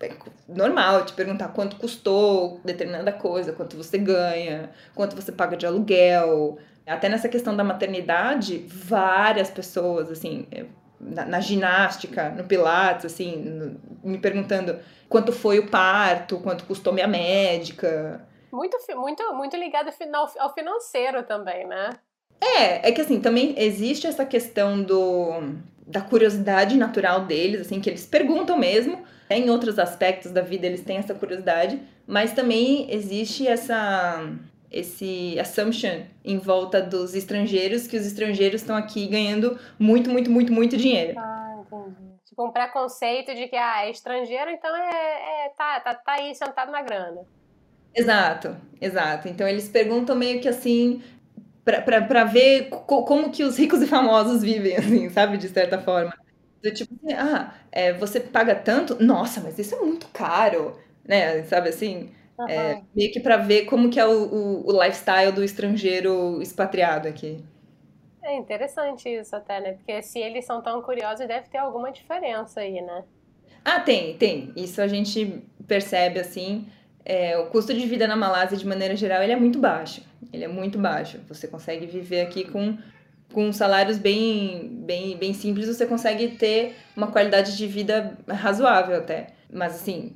É 0.01 0.11
normal 0.47 1.05
te 1.05 1.13
perguntar 1.13 1.49
quanto 1.49 1.76
custou 1.76 2.59
determinada 2.65 3.11
coisa, 3.11 3.53
quanto 3.53 3.78
você 3.78 3.99
ganha, 3.99 4.72
quanto 4.95 5.15
você 5.15 5.32
paga 5.32 5.55
de 5.55 5.67
aluguel. 5.67 6.57
Até 6.88 7.07
nessa 7.07 7.30
questão 7.30 7.55
da 7.55 7.63
maternidade, 7.63 8.65
várias 8.67 9.51
pessoas, 9.51 10.09
assim, 10.09 10.47
na, 10.99 11.24
na 11.26 11.39
ginástica, 11.39 12.30
no 12.30 12.43
Pilates, 12.45 13.05
assim, 13.05 13.36
no, 13.43 13.80
me 14.03 14.17
perguntando 14.17 14.80
quanto 15.07 15.32
foi 15.32 15.59
o 15.59 15.69
parto, 15.69 16.39
quanto 16.39 16.65
custou 16.65 16.91
minha 16.91 17.07
médica. 17.07 18.28
Muito, 18.51 18.76
muito, 18.95 19.34
muito 19.36 19.55
ligado 19.55 19.91
ao 20.39 20.53
financeiro 20.55 21.22
também, 21.22 21.67
né? 21.67 21.91
É, 22.41 22.89
é 22.89 22.91
que 22.91 23.01
assim, 23.01 23.21
também 23.21 23.53
existe 23.57 24.07
essa 24.07 24.25
questão 24.25 24.81
do, 24.81 25.53
da 25.85 26.01
curiosidade 26.01 26.75
natural 26.75 27.25
deles, 27.25 27.61
assim, 27.61 27.79
que 27.79 27.89
eles 27.89 28.05
perguntam 28.05 28.57
mesmo. 28.57 29.03
Em 29.29 29.49
outros 29.49 29.79
aspectos 29.79 30.31
da 30.31 30.41
vida 30.41 30.65
eles 30.65 30.81
têm 30.81 30.97
essa 30.97 31.13
curiosidade, 31.13 31.79
mas 32.05 32.33
também 32.33 32.91
existe 32.91 33.47
essa 33.47 34.27
esse 34.71 35.37
assumption 35.37 36.03
em 36.23 36.37
volta 36.37 36.81
dos 36.81 37.13
estrangeiros, 37.13 37.87
que 37.87 37.97
os 37.97 38.05
estrangeiros 38.05 38.61
estão 38.61 38.75
aqui 38.75 39.05
ganhando 39.05 39.59
muito, 39.77 40.09
muito, 40.09 40.31
muito, 40.31 40.53
muito 40.53 40.77
dinheiro. 40.77 41.19
Ah, 41.19 41.57
entendi. 41.59 42.11
Tipo, 42.25 42.47
um 42.47 42.51
preconceito 42.51 43.35
de 43.35 43.49
que, 43.49 43.55
ah, 43.57 43.85
é 43.85 43.91
estrangeiro, 43.91 44.49
então 44.49 44.73
é, 44.73 45.45
é 45.45 45.49
tá, 45.57 45.79
tá, 45.81 45.93
tá 45.93 46.13
aí 46.13 46.33
sentado 46.33 46.71
na 46.71 46.81
grana. 46.81 47.21
Exato, 47.93 48.55
exato. 48.79 49.27
Então 49.27 49.45
eles 49.45 49.67
perguntam 49.67 50.15
meio 50.15 50.39
que 50.39 50.47
assim, 50.47 51.03
para 51.64 52.24
ver 52.24 52.70
co 52.70 53.03
como 53.03 53.32
que 53.32 53.43
os 53.43 53.57
ricos 53.57 53.82
e 53.82 53.88
famosos 53.88 54.41
vivem, 54.41 54.78
assim, 54.78 55.09
sabe? 55.09 55.38
De 55.38 55.47
certa 55.47 55.80
forma. 55.80 56.14
Do 56.62 56.72
tipo 56.72 56.93
assim, 56.93 57.14
ah, 57.14 57.53
é, 57.72 57.93
você 57.93 58.20
paga 58.20 58.53
tanto? 58.55 59.03
Nossa, 59.03 59.41
mas 59.41 59.57
isso 59.57 59.74
é 59.76 59.80
muito 59.80 60.07
caro, 60.09 60.78
né? 61.03 61.43
Sabe 61.43 61.70
assim? 61.70 62.12
Uhum. 62.38 62.47
É, 62.47 62.82
meio 62.95 63.12
que 63.12 63.20
para 63.20 63.38
ver 63.38 63.66
como 63.66 63.89
que 63.89 63.99
é 63.99 64.05
o, 64.05 64.12
o, 64.12 64.68
o, 64.68 64.84
lifestyle 64.84 65.32
do 65.32 65.43
estrangeiro 65.43 66.41
expatriado 66.41 67.07
aqui. 67.07 67.43
É 68.24 68.36
interessante 68.36 69.09
isso 69.09 69.36
até, 69.36 69.59
né? 69.59 69.74
Porque 69.74 70.01
se 70.01 70.20
eles 70.20 70.45
são 70.45 70.62
tão 70.62 70.82
curiosos, 70.82 71.28
deve 71.28 71.49
ter 71.49 71.57
alguma 71.57 71.91
diferença 71.91 72.62
aí, 72.62 72.82
né? 72.82 73.03
Ah, 73.64 73.80
tem, 73.80 74.18
tem. 74.18 74.51
Isso 74.55 74.82
a 74.82 74.88
gente 74.88 75.43
percebe, 75.68 76.20
assim. 76.20 76.68
É, 77.03 77.37
o 77.37 77.47
custo 77.47 77.73
de 77.73 77.85
vida 77.85 78.07
na 78.07 78.15
Malásia, 78.15 78.57
de 78.57 78.65
maneira 78.65 78.95
geral, 78.95 79.23
ele 79.23 79.33
é 79.33 79.35
muito 79.35 79.59
baixo. 79.59 80.01
Ele 80.31 80.43
é 80.43 80.47
muito 80.47 80.77
baixo. 80.77 81.19
Você 81.27 81.47
consegue 81.47 81.85
viver 81.85 82.21
aqui 82.21 82.43
com, 82.45 82.77
com 83.33 83.51
salários 83.51 83.97
bem, 83.97 84.69
bem, 84.85 85.17
bem 85.17 85.33
simples, 85.33 85.67
você 85.67 85.85
consegue 85.85 86.29
ter 86.29 86.75
uma 86.95 87.07
qualidade 87.07 87.57
de 87.57 87.67
vida 87.67 88.17
razoável 88.27 88.97
até. 88.97 89.27
Mas, 89.51 89.75
assim, 89.75 90.15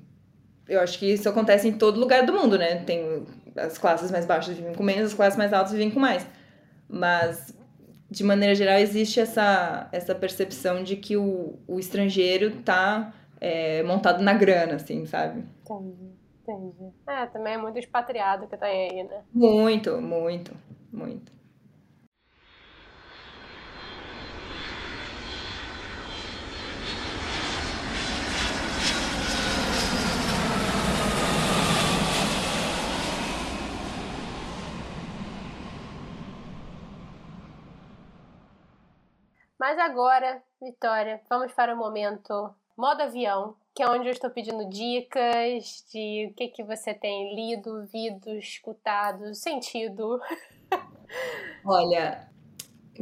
eu 0.67 0.79
acho 0.79 0.99
que 0.99 1.11
isso 1.11 1.27
acontece 1.27 1.67
em 1.67 1.73
todo 1.73 1.99
lugar 1.99 2.25
do 2.25 2.33
mundo, 2.33 2.57
né? 2.57 2.77
Tem 2.77 3.23
as 3.55 3.77
classes 3.77 4.11
mais 4.11 4.25
baixas 4.25 4.55
vivem 4.55 4.73
com 4.73 4.83
menos, 4.83 5.07
as 5.07 5.13
classes 5.13 5.37
mais 5.37 5.53
altas 5.53 5.71
vivem 5.71 5.89
com 5.89 5.99
mais. 5.99 6.25
Mas, 6.87 7.53
de 8.09 8.23
maneira 8.23 8.53
geral, 8.53 8.77
existe 8.77 9.19
essa, 9.19 9.89
essa 9.91 10.13
percepção 10.13 10.83
de 10.83 10.95
que 10.95 11.17
o, 11.17 11.57
o 11.67 11.79
estrangeiro 11.79 12.51
tá 12.63 13.13
é, 13.41 13.81
montado 13.83 14.23
na 14.23 14.33
grana, 14.33 14.75
assim, 14.75 15.05
sabe? 15.05 15.43
Entendi, 15.63 16.15
entendi. 16.47 16.93
É, 17.07 17.25
também 17.27 17.53
é 17.53 17.57
muito 17.57 17.79
expatriado 17.79 18.47
que 18.47 18.57
tá 18.57 18.67
aí, 18.67 19.03
né? 19.03 19.23
Muito, 19.33 19.99
muito, 20.01 20.53
muito. 20.91 21.33
Mas 39.57 39.79
agora, 39.79 40.43
Vitória, 40.61 41.21
vamos 41.27 41.51
para 41.53 41.73
o 41.73 41.77
momento 41.77 42.53
modo 42.77 43.01
avião, 43.01 43.55
que 43.75 43.83
é 43.83 43.89
onde 43.89 44.07
eu 44.07 44.13
estou 44.13 44.29
pedindo 44.29 44.69
dicas 44.69 45.83
de 45.91 46.29
o 46.31 46.33
que, 46.33 46.47
que 46.47 46.63
você 46.63 46.93
tem 46.93 47.35
lido, 47.35 47.85
visto, 47.91 48.29
escutado, 48.31 49.35
sentido. 49.35 50.19
Olha, 51.65 52.27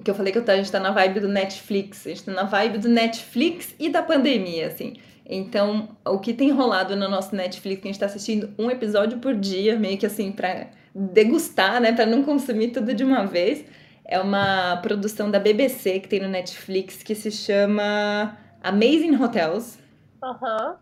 que 0.03 0.09
eu 0.09 0.15
falei 0.15 0.33
que 0.33 0.39
a 0.39 0.55
gente 0.55 0.71
tá 0.71 0.79
na 0.79 0.91
vibe 0.91 1.19
do 1.19 1.27
Netflix, 1.27 2.07
a 2.07 2.09
gente 2.09 2.23
tá 2.23 2.31
na 2.31 2.43
vibe 2.43 2.79
do 2.79 2.89
Netflix 2.89 3.75
e 3.79 3.89
da 3.89 4.01
pandemia, 4.01 4.67
assim. 4.67 4.93
Então, 5.25 5.95
o 6.05 6.19
que 6.19 6.33
tem 6.33 6.51
rolado 6.51 6.95
no 6.95 7.07
nosso 7.07 7.35
Netflix, 7.35 7.81
que 7.81 7.87
a 7.87 7.91
gente 7.91 7.99
tá 7.99 8.07
assistindo 8.07 8.53
um 8.57 8.69
episódio 8.69 9.19
por 9.19 9.35
dia, 9.35 9.77
meio 9.77 9.97
que 9.97 10.05
assim, 10.05 10.31
pra 10.31 10.71
degustar, 10.93 11.79
né, 11.79 11.93
pra 11.93 12.05
não 12.05 12.23
consumir 12.23 12.69
tudo 12.69 12.93
de 12.93 13.03
uma 13.03 13.25
vez 13.25 13.63
é 14.05 14.19
uma 14.19 14.77
produção 14.77 15.31
da 15.31 15.39
BBC 15.39 15.99
que 15.99 16.07
tem 16.07 16.19
no 16.19 16.27
Netflix 16.27 17.01
que 17.01 17.15
se 17.15 17.31
chama 17.31 18.37
Amazing 18.61 19.15
Hotels. 19.15 19.79
Uhum. 20.23 20.75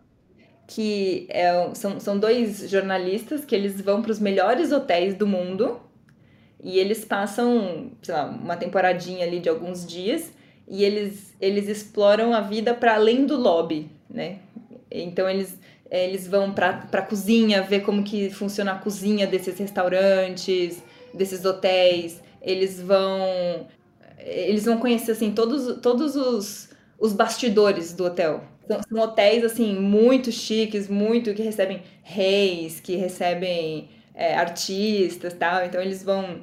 Que 0.66 1.26
é, 1.28 1.74
são, 1.74 1.98
são 1.98 2.18
dois 2.18 2.70
jornalistas 2.70 3.44
que 3.44 3.54
eles 3.54 3.80
vão 3.80 4.00
para 4.00 4.12
os 4.12 4.20
melhores 4.20 4.70
hotéis 4.70 5.14
do 5.14 5.26
mundo 5.26 5.80
e 6.62 6.78
eles 6.78 7.04
passam, 7.04 7.90
sei 8.00 8.14
lá, 8.14 8.26
uma 8.26 8.56
temporadinha 8.56 9.26
ali 9.26 9.40
de 9.40 9.48
alguns 9.48 9.84
dias 9.84 10.32
e 10.68 10.84
eles, 10.84 11.34
eles 11.40 11.68
exploram 11.68 12.32
a 12.32 12.40
vida 12.40 12.72
para 12.72 12.94
além 12.94 13.26
do 13.26 13.36
lobby, 13.36 13.90
né? 14.08 14.38
Então 14.90 15.28
eles, 15.28 15.58
eles 15.90 16.28
vão 16.28 16.52
para 16.52 16.86
a 16.92 17.02
cozinha, 17.02 17.62
ver 17.62 17.80
como 17.80 18.04
que 18.04 18.30
funciona 18.30 18.72
a 18.72 18.78
cozinha 18.78 19.26
desses 19.26 19.58
restaurantes, 19.58 20.82
desses 21.12 21.44
hotéis 21.44 22.22
eles 22.42 22.80
vão 22.80 23.66
eles 24.18 24.64
vão 24.64 24.78
conhecer 24.78 25.12
assim 25.12 25.32
todos, 25.32 25.80
todos 25.80 26.14
os, 26.14 26.70
os 26.98 27.12
bastidores 27.12 27.92
do 27.92 28.04
hotel. 28.04 28.44
São, 28.66 28.80
são 28.88 28.98
hotéis 29.00 29.44
assim 29.44 29.74
muito 29.74 30.30
chiques, 30.32 30.88
muito 30.88 31.34
que 31.34 31.42
recebem 31.42 31.82
reis, 32.02 32.80
que 32.80 32.96
recebem 32.96 33.88
é, 34.14 34.34
artistas, 34.34 35.34
tal. 35.34 35.64
Então 35.64 35.80
eles 35.80 36.02
vão 36.02 36.42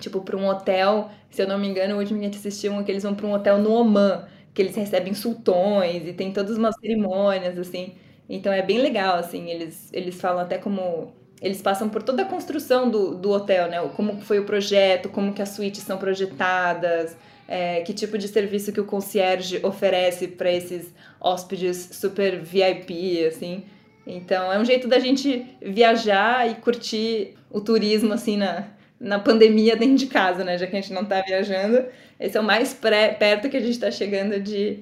tipo 0.00 0.20
para 0.20 0.36
um 0.36 0.46
hotel, 0.48 1.10
se 1.30 1.42
eu 1.42 1.48
não 1.48 1.58
me 1.58 1.66
engano, 1.68 1.94
o 1.96 1.98
último 1.98 2.18
que 2.18 2.24
a 2.26 2.28
gente 2.28 2.38
assistiu, 2.38 2.82
que 2.84 2.90
eles 2.92 3.02
vão 3.02 3.14
para 3.14 3.26
um 3.26 3.32
hotel 3.32 3.58
no 3.58 3.72
Oman, 3.72 4.26
que 4.54 4.62
eles 4.62 4.76
recebem 4.76 5.14
sultões 5.14 6.06
e 6.06 6.12
tem 6.12 6.32
todas 6.32 6.56
umas 6.58 6.74
cerimônias 6.80 7.58
assim. 7.58 7.94
Então 8.28 8.52
é 8.52 8.62
bem 8.62 8.78
legal 8.78 9.16
assim, 9.16 9.48
eles 9.50 9.88
eles 9.92 10.20
falam 10.20 10.40
até 10.42 10.58
como 10.58 11.12
eles 11.40 11.62
passam 11.62 11.88
por 11.88 12.02
toda 12.02 12.22
a 12.22 12.24
construção 12.24 12.90
do, 12.90 13.14
do 13.14 13.30
hotel, 13.30 13.68
né? 13.70 13.78
Como 13.96 14.20
foi 14.20 14.38
o 14.40 14.44
projeto, 14.44 15.08
como 15.08 15.32
que 15.32 15.40
as 15.42 15.50
suítes 15.50 15.82
são 15.84 15.96
projetadas, 15.96 17.16
é, 17.46 17.80
que 17.82 17.94
tipo 17.94 18.18
de 18.18 18.26
serviço 18.28 18.72
que 18.72 18.80
o 18.80 18.84
concierge 18.84 19.60
oferece 19.64 20.26
para 20.28 20.50
esses 20.52 20.92
hóspedes 21.20 21.90
super 21.92 22.40
VIP, 22.40 23.24
assim. 23.26 23.64
Então 24.06 24.52
é 24.52 24.58
um 24.58 24.64
jeito 24.64 24.88
da 24.88 24.98
gente 24.98 25.46
viajar 25.60 26.50
e 26.50 26.54
curtir 26.54 27.34
o 27.50 27.60
turismo 27.60 28.12
assim 28.14 28.36
na, 28.36 28.66
na 28.98 29.18
pandemia 29.18 29.76
dentro 29.76 29.96
de 29.96 30.06
casa, 30.06 30.42
né? 30.42 30.56
Já 30.56 30.66
que 30.66 30.76
a 30.76 30.80
gente 30.80 30.92
não 30.92 31.02
está 31.02 31.20
viajando, 31.20 31.84
esse 32.18 32.36
é 32.36 32.40
o 32.40 32.44
mais 32.44 32.72
pré, 32.72 33.08
perto 33.08 33.48
que 33.48 33.56
a 33.56 33.60
gente 33.60 33.72
está 33.72 33.90
chegando 33.90 34.40
de, 34.40 34.80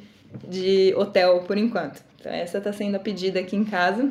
de 0.49 0.95
hotel 0.97 1.41
por 1.41 1.59
enquanto. 1.59 2.03
Então 2.18 2.32
essa 2.32 2.59
está 2.59 2.72
sendo 2.72 2.97
a 2.97 3.01
pedida 3.01 3.41
aqui 3.41 3.57
em 3.57 3.64
casa, 3.64 4.11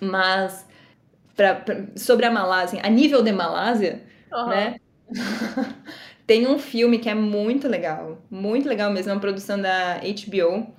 mas 0.00 0.66
pra, 1.36 1.54
pra, 1.54 1.84
sobre 1.96 2.26
a 2.26 2.30
Malásia, 2.30 2.80
a 2.82 2.88
nível 2.88 3.22
de 3.22 3.32
Malásia, 3.32 4.02
uhum. 4.32 4.48
né? 4.48 4.76
Tem 6.26 6.46
um 6.46 6.58
filme 6.58 6.98
que 6.98 7.08
é 7.08 7.14
muito 7.14 7.68
legal, 7.68 8.22
muito 8.30 8.68
legal 8.68 8.90
mesmo, 8.90 9.10
é 9.10 9.14
uma 9.14 9.20
produção 9.20 9.60
da 9.60 10.00
HBO, 10.00 10.74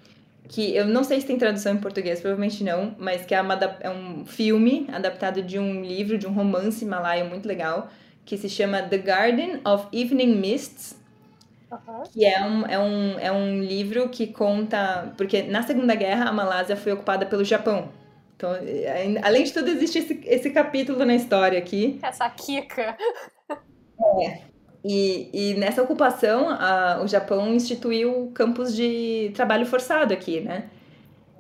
que 0.48 0.76
eu 0.76 0.86
não 0.86 1.04
sei 1.04 1.20
se 1.22 1.28
tem 1.28 1.38
tradução 1.38 1.74
em 1.74 1.78
português, 1.78 2.22
provavelmente 2.22 2.64
não, 2.64 2.96
mas 2.98 3.26
que 3.26 3.34
é, 3.34 3.42
uma, 3.42 3.56
é 3.80 3.90
um 3.90 4.26
filme 4.26 4.88
adaptado 4.92 5.42
de 5.42 5.60
um 5.60 5.84
livro, 5.84 6.18
de 6.18 6.28
um 6.28 6.34
romance 6.34 6.86
malaio 6.86 7.26
muito 7.26 7.48
legal, 7.48 7.90
que 8.26 8.38
se 8.38 8.50
chama 8.50 8.82
The 8.82 8.98
Garden 8.98 9.62
of 9.66 9.88
Evening 9.92 10.36
Mists, 10.36 10.96
Uhum. 11.72 12.04
que 12.14 12.24
é 12.24 12.46
um, 12.46 12.66
é, 12.66 12.80
um, 12.80 13.20
é 13.20 13.32
um 13.32 13.62
livro 13.62 14.08
que 14.10 14.28
conta. 14.28 15.14
Porque 15.18 15.44
na 15.44 15.64
Segunda 15.64 15.96
Guerra 15.96 16.30
a 16.30 16.32
Malásia 16.32 16.76
foi 16.78 16.92
ocupada 16.92 17.26
pelo 17.26 17.44
Japão. 17.44 17.90
Então, 18.36 18.52
além 19.24 19.44
de 19.44 19.54
tudo, 19.54 19.70
existe 19.70 20.00
esse, 20.00 20.22
esse 20.26 20.50
capítulo 20.52 21.06
na 21.06 21.16
história 21.16 21.58
aqui. 21.58 22.00
Essa 22.04 22.30
Kika. 22.30 22.98
É. 24.22 24.55
E, 24.88 25.30
e 25.34 25.54
nessa 25.56 25.82
ocupação, 25.82 26.48
a, 26.48 27.02
o 27.04 27.08
Japão 27.08 27.52
instituiu 27.52 28.32
campos 28.36 28.76
de 28.76 29.32
trabalho 29.34 29.66
forçado 29.66 30.14
aqui, 30.14 30.42
né? 30.42 30.66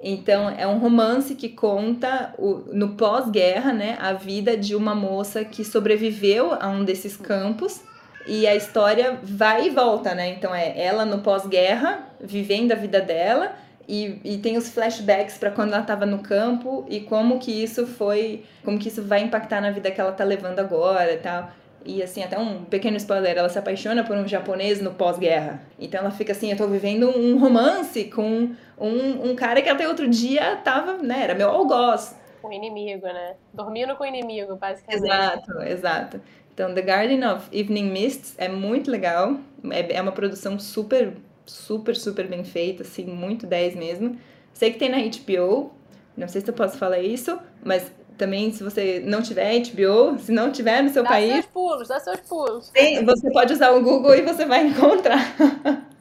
Então, 0.01 0.49
é 0.49 0.65
um 0.65 0.79
romance 0.79 1.35
que 1.35 1.49
conta, 1.49 2.33
o, 2.39 2.63
no 2.73 2.95
pós-guerra, 2.95 3.71
né, 3.71 3.97
a 4.01 4.13
vida 4.13 4.57
de 4.57 4.75
uma 4.75 4.95
moça 4.95 5.45
que 5.45 5.63
sobreviveu 5.63 6.57
a 6.59 6.69
um 6.69 6.83
desses 6.83 7.15
campos. 7.15 7.83
E 8.25 8.47
a 8.47 8.55
história 8.55 9.19
vai 9.21 9.67
e 9.67 9.69
volta, 9.69 10.15
né? 10.15 10.27
Então, 10.29 10.53
é 10.53 10.73
ela 10.83 11.05
no 11.05 11.19
pós-guerra, 11.19 12.09
vivendo 12.19 12.71
a 12.71 12.75
vida 12.75 12.99
dela. 12.99 13.53
E, 13.87 14.19
e 14.23 14.37
tem 14.39 14.57
os 14.57 14.69
flashbacks 14.69 15.37
para 15.37 15.51
quando 15.51 15.73
ela 15.73 15.83
estava 15.83 16.07
no 16.07 16.17
campo 16.17 16.83
e 16.89 17.01
como 17.01 17.37
que 17.37 17.51
isso 17.51 17.85
foi, 17.85 18.43
como 18.63 18.79
que 18.79 18.87
isso 18.87 19.03
vai 19.03 19.21
impactar 19.21 19.61
na 19.61 19.69
vida 19.69 19.91
que 19.91 20.01
ela 20.01 20.11
tá 20.11 20.23
levando 20.23 20.57
agora 20.57 21.13
e 21.13 21.17
tal. 21.17 21.51
E 21.85 22.01
assim, 22.01 22.23
até 22.23 22.37
um 22.37 22.65
pequeno 22.65 22.97
spoiler, 22.97 23.37
ela 23.37 23.47
se 23.47 23.59
apaixona 23.59 24.03
por 24.03 24.17
um 24.17 24.27
japonês 24.27 24.81
no 24.81 24.91
pós-guerra. 24.91 25.61
Então 25.79 25.99
ela 25.99 26.11
fica 26.11 26.31
assim, 26.31 26.51
eu 26.51 26.57
tô 26.57 26.67
vivendo 26.67 27.07
um 27.09 27.37
romance 27.37 28.05
com 28.05 28.49
um, 28.77 29.29
um 29.29 29.35
cara 29.35 29.61
que 29.61 29.69
até 29.69 29.87
outro 29.87 30.07
dia 30.09 30.55
tava, 30.57 30.97
né, 30.97 31.23
era 31.23 31.35
meu 31.35 31.49
algoz. 31.49 32.15
Com 32.41 32.49
o 32.49 32.53
inimigo, 32.53 33.05
né? 33.05 33.35
Dormindo 33.53 33.95
com 33.95 34.03
o 34.03 34.07
inimigo, 34.07 34.55
basicamente. 34.55 35.03
Exato, 35.03 35.61
exato. 35.61 36.21
Então, 36.53 36.73
The 36.73 36.81
Garden 36.81 37.25
of 37.25 37.47
Evening 37.51 37.91
Mists 37.91 38.33
é 38.37 38.47
muito 38.47 38.89
legal. 38.89 39.37
É, 39.69 39.97
é 39.97 40.01
uma 40.01 40.11
produção 40.13 40.57
super, 40.57 41.13
super, 41.45 41.95
super 41.95 42.27
bem 42.27 42.43
feita, 42.45 42.83
assim, 42.83 43.05
muito 43.05 43.45
10 43.45 43.75
mesmo. 43.75 44.17
Sei 44.53 44.71
que 44.71 44.79
tem 44.79 44.89
na 44.89 44.97
HBO, 44.97 45.71
não 46.15 46.29
sei 46.29 46.39
se 46.39 46.49
eu 46.49 46.53
posso 46.53 46.77
falar 46.77 46.99
isso, 46.99 47.37
mas 47.61 47.91
também, 48.17 48.51
se 48.51 48.63
você 48.63 49.01
não 49.05 49.21
tiver 49.21 49.59
HBO, 49.59 50.17
se 50.19 50.31
não 50.31 50.51
tiver 50.51 50.81
no 50.81 50.89
seu 50.89 51.03
dá 51.03 51.09
país. 51.09 51.29
Dá 51.29 51.35
seus 51.41 51.45
pulos, 51.47 51.87
dá 51.87 51.99
seus 51.99 52.19
pulos. 52.21 52.69
Tem, 52.69 53.03
você 53.03 53.31
pode 53.31 53.53
usar 53.53 53.71
o 53.71 53.81
Google 53.81 54.15
e 54.15 54.21
você 54.21 54.45
vai 54.45 54.65
encontrar. 54.67 55.35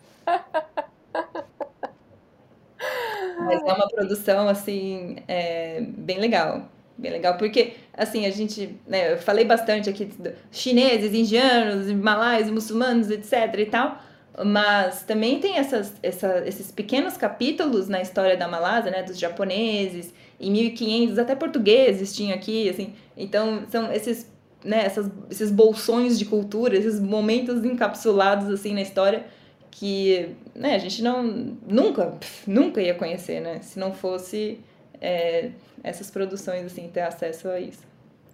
Mas 3.39 3.63
é 3.63 3.73
uma 3.73 3.89
produção, 3.89 4.49
assim, 4.49 5.17
é, 5.29 5.81
bem 5.81 6.19
legal. 6.19 6.69
Bem 6.97 7.11
legal, 7.11 7.37
porque, 7.37 7.75
assim, 7.93 8.25
a 8.25 8.31
gente, 8.31 8.79
né, 8.87 9.15
eu 9.15 9.19
falei 9.19 9.45
bastante 9.45 9.91
aqui 9.91 10.05
de 10.05 10.33
chineses, 10.53 11.13
indianos, 11.13 11.91
malaios, 11.91 12.49
muçulmanos, 12.49 13.11
etc 13.11 13.53
e 13.59 13.67
tal, 13.67 13.99
mas 14.45 15.03
também 15.03 15.41
tem 15.41 15.59
essas, 15.59 15.93
essa, 16.03 16.45
esses 16.47 16.71
pequenos 16.71 17.17
capítulos 17.17 17.89
na 17.89 18.01
história 18.01 18.37
da 18.37 18.47
Malásia, 18.47 18.93
né, 18.93 19.03
dos 19.03 19.19
japoneses, 19.19 20.15
em 20.39 20.51
1500 20.51 21.19
até 21.19 21.35
portugueses 21.35 22.15
tinha 22.15 22.35
aqui, 22.35 22.69
assim. 22.69 22.95
Então, 23.17 23.65
são 23.69 23.93
esses, 23.93 24.31
né, 24.65 24.85
essas, 24.85 25.11
esses 25.31 25.51
bolsões 25.51 26.19
de 26.19 26.25
cultura, 26.25 26.77
esses 26.77 27.01
momentos 27.01 27.65
encapsulados, 27.65 28.49
assim, 28.49 28.75
na 28.75 28.83
história 28.83 29.27
que, 29.71 30.35
né, 30.55 30.75
a 30.75 30.79
gente 30.79 31.03
não, 31.03 31.23
nunca, 31.67 32.17
nunca 32.47 32.81
ia 32.81 32.95
conhecer, 32.95 33.41
né, 33.41 33.61
se 33.61 33.79
não 33.79 33.93
fosse 33.93 34.61
é, 35.01 35.51
essas 35.83 36.11
produções, 36.11 36.65
assim, 36.65 36.89
ter 36.89 37.03
acesso 37.03 37.49
a 37.49 37.61
isso. 37.61 37.83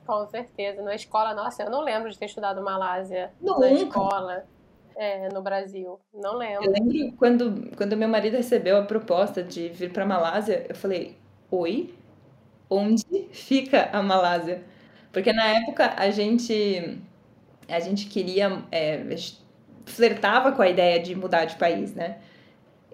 Com 0.06 0.26
certeza. 0.26 0.82
Na 0.82 0.94
escola, 0.94 1.34
nossa, 1.34 1.62
eu 1.62 1.70
não 1.70 1.82
lembro 1.82 2.10
de 2.10 2.18
ter 2.18 2.26
estudado 2.26 2.62
Malásia 2.62 3.30
na 3.40 3.72
escola. 3.72 4.44
É, 4.96 5.28
no 5.32 5.40
Brasil. 5.40 5.98
Não 6.12 6.36
lembro. 6.36 6.64
Eu 6.64 6.72
lembro 6.72 7.16
quando, 7.16 7.76
quando 7.76 7.96
meu 7.96 8.08
marido 8.08 8.36
recebeu 8.36 8.76
a 8.76 8.82
proposta 8.82 9.42
de 9.42 9.68
vir 9.68 9.92
para 9.92 10.04
Malásia, 10.04 10.66
eu 10.68 10.74
falei: 10.74 11.16
Oi? 11.50 11.94
Onde 12.68 13.04
fica 13.32 13.90
a 13.92 14.02
Malásia? 14.02 14.62
Porque 15.12 15.32
na 15.32 15.44
época 15.46 15.94
a 15.96 16.10
gente 16.10 16.98
a 17.68 17.80
gente 17.80 18.06
queria 18.06 18.62
é, 18.70 18.96
a 18.96 19.16
gente 19.16 19.40
flertava 19.86 20.52
com 20.52 20.62
a 20.62 20.68
ideia 20.68 21.00
de 21.00 21.14
mudar 21.14 21.44
de 21.46 21.56
país, 21.56 21.94
né? 21.94 22.18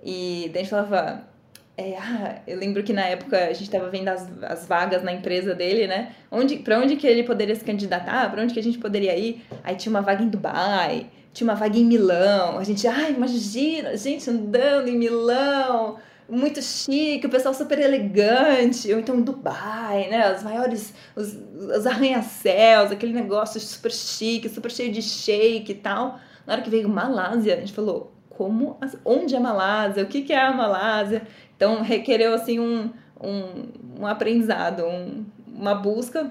E 0.02 0.50
daí 0.52 0.62
a 0.62 0.64
gente 0.64 0.70
falava, 0.70 1.28
é, 1.76 1.96
ah, 1.98 2.40
eu 2.46 2.58
lembro 2.58 2.82
que 2.82 2.92
na 2.92 3.04
época 3.06 3.36
a 3.36 3.52
gente 3.52 3.64
estava 3.64 3.90
vendo 3.90 4.08
as, 4.08 4.30
as 4.44 4.66
vagas 4.66 5.02
na 5.02 5.12
empresa 5.12 5.54
dele, 5.54 5.86
né? 5.86 6.14
Onde, 6.30 6.56
para 6.58 6.78
onde 6.78 6.96
que 6.96 7.06
ele 7.06 7.22
poderia 7.24 7.54
se 7.54 7.64
candidatar? 7.64 8.30
Para 8.30 8.42
onde 8.42 8.54
que 8.54 8.60
a 8.60 8.62
gente 8.62 8.78
poderia 8.78 9.16
ir? 9.16 9.44
Aí 9.62 9.76
tinha 9.76 9.90
uma 9.90 10.00
vaga 10.02 10.22
em 10.22 10.28
Dubai, 10.28 11.06
tinha 11.34 11.46
uma 11.48 11.54
vaga 11.54 11.76
em 11.78 11.84
Milão. 11.84 12.58
A 12.58 12.64
gente, 12.64 12.86
ai, 12.86 13.12
imagina, 13.12 13.96
gente 13.96 14.28
andando 14.30 14.88
em 14.88 14.96
Milão 14.96 15.98
muito 16.28 16.60
chique, 16.60 17.26
o 17.26 17.30
pessoal 17.30 17.54
super 17.54 17.78
elegante, 17.78 18.92
ou 18.92 18.98
então 18.98 19.20
Dubai, 19.20 20.08
né? 20.08 20.34
Os 20.34 20.42
maiores, 20.42 20.92
os, 21.14 21.36
os 21.76 21.86
arranha-céus, 21.86 22.90
aquele 22.90 23.12
negócio 23.12 23.60
super 23.60 23.92
chique, 23.92 24.48
super 24.48 24.70
cheio 24.70 24.92
de 24.92 25.02
shake 25.02 25.72
e 25.72 25.74
tal. 25.74 26.18
Na 26.46 26.54
hora 26.54 26.62
que 26.62 26.70
veio 26.70 26.88
Malásia, 26.88 27.54
a 27.54 27.58
gente 27.58 27.72
falou, 27.72 28.12
como, 28.28 28.78
onde 29.04 29.34
é 29.34 29.40
Malásia? 29.40 30.02
O 30.02 30.06
que, 30.06 30.22
que 30.22 30.32
é 30.32 30.40
a 30.40 30.52
Malásia? 30.52 31.22
Então, 31.56 31.82
requereu, 31.82 32.34
assim, 32.34 32.58
um, 32.60 32.90
um, 33.20 34.00
um 34.00 34.06
aprendizado, 34.06 34.84
um, 34.84 35.24
uma 35.46 35.74
busca. 35.74 36.30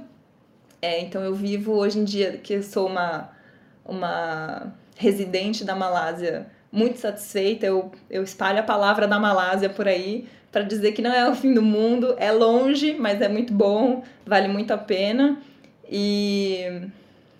É, 0.81 1.01
então, 1.01 1.23
eu 1.23 1.33
vivo 1.33 1.73
hoje 1.73 1.99
em 1.99 2.03
dia, 2.03 2.37
que 2.37 2.61
sou 2.61 2.87
uma, 2.87 3.31
uma 3.83 4.73
residente 4.95 5.63
da 5.63 5.75
Malásia 5.75 6.47
muito 6.75 6.99
satisfeita. 6.99 7.65
Eu, 7.65 7.91
eu 8.09 8.23
espalho 8.23 8.59
a 8.59 8.63
palavra 8.63 9.07
da 9.07 9.19
Malásia 9.19 9.69
por 9.69 9.87
aí 9.87 10.27
para 10.51 10.63
dizer 10.63 10.93
que 10.93 11.01
não 11.01 11.11
é 11.11 11.29
o 11.29 11.35
fim 11.35 11.53
do 11.53 11.61
mundo, 11.61 12.15
é 12.17 12.31
longe, 12.31 12.93
mas 12.93 13.21
é 13.21 13.27
muito 13.27 13.53
bom, 13.53 14.03
vale 14.25 14.47
muito 14.47 14.71
a 14.71 14.77
pena. 14.77 15.41
E 15.89 16.89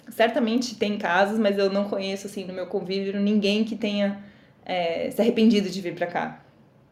certamente 0.10 0.76
tem 0.76 0.98
casos, 0.98 1.40
mas 1.40 1.57
eu 1.57 1.70
não 1.70 1.86
conheço 1.90 2.28
assim 2.28 2.45
no 2.45 2.53
meu 2.53 2.68
convívio 2.68 3.20
ninguém 3.20 3.64
que 3.64 3.76
tenha 3.76 4.24
é, 4.66 5.10
se 5.12 5.22
arrependido 5.22 5.70
de 5.70 5.82
vir 5.82 5.95
para 5.95 6.07
cá. 6.07 6.44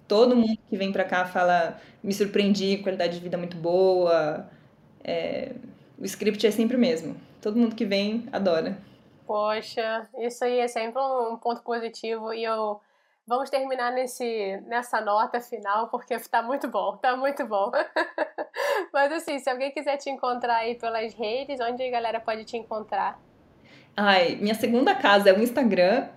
Todo 0.07 0.35
mundo 0.35 0.57
que 0.69 0.77
vem 0.77 0.91
para 0.91 1.03
cá 1.03 1.25
fala, 1.25 1.79
me 2.03 2.13
surpreendi, 2.13 2.77
qualidade 2.77 3.15
de 3.15 3.19
vida 3.21 3.37
muito 3.37 3.57
boa. 3.57 4.49
É, 5.03 5.53
o 5.97 6.05
script 6.05 6.45
é 6.45 6.51
sempre 6.51 6.77
o 6.77 6.79
mesmo. 6.79 7.15
Todo 7.41 7.57
mundo 7.59 7.75
que 7.75 7.85
vem 7.85 8.25
adora. 8.31 8.77
Poxa, 9.25 10.07
isso 10.17 10.43
aí 10.43 10.59
é 10.59 10.67
sempre 10.67 11.01
um 11.01 11.37
ponto 11.37 11.61
positivo 11.61 12.33
e 12.33 12.43
eu 12.43 12.79
vamos 13.25 13.49
terminar 13.49 13.91
nesse 13.91 14.61
nessa 14.67 14.99
nota 14.99 15.39
final 15.39 15.87
porque 15.87 16.17
tá 16.19 16.41
muito 16.41 16.67
bom, 16.67 16.97
tá 16.97 17.15
muito 17.15 17.45
bom. 17.45 17.71
Mas 18.91 19.11
assim, 19.11 19.39
se 19.39 19.49
alguém 19.49 19.71
quiser 19.71 19.97
te 19.97 20.09
encontrar 20.09 20.57
aí 20.57 20.75
pelas 20.75 21.13
redes, 21.13 21.59
onde 21.59 21.83
a 21.83 21.91
galera 21.91 22.19
pode 22.19 22.43
te 22.43 22.57
encontrar? 22.57 23.19
Ai, 23.95 24.35
minha 24.35 24.55
segunda 24.55 24.95
casa 24.95 25.29
é 25.29 25.33
o 25.33 25.41
Instagram. 25.41 26.07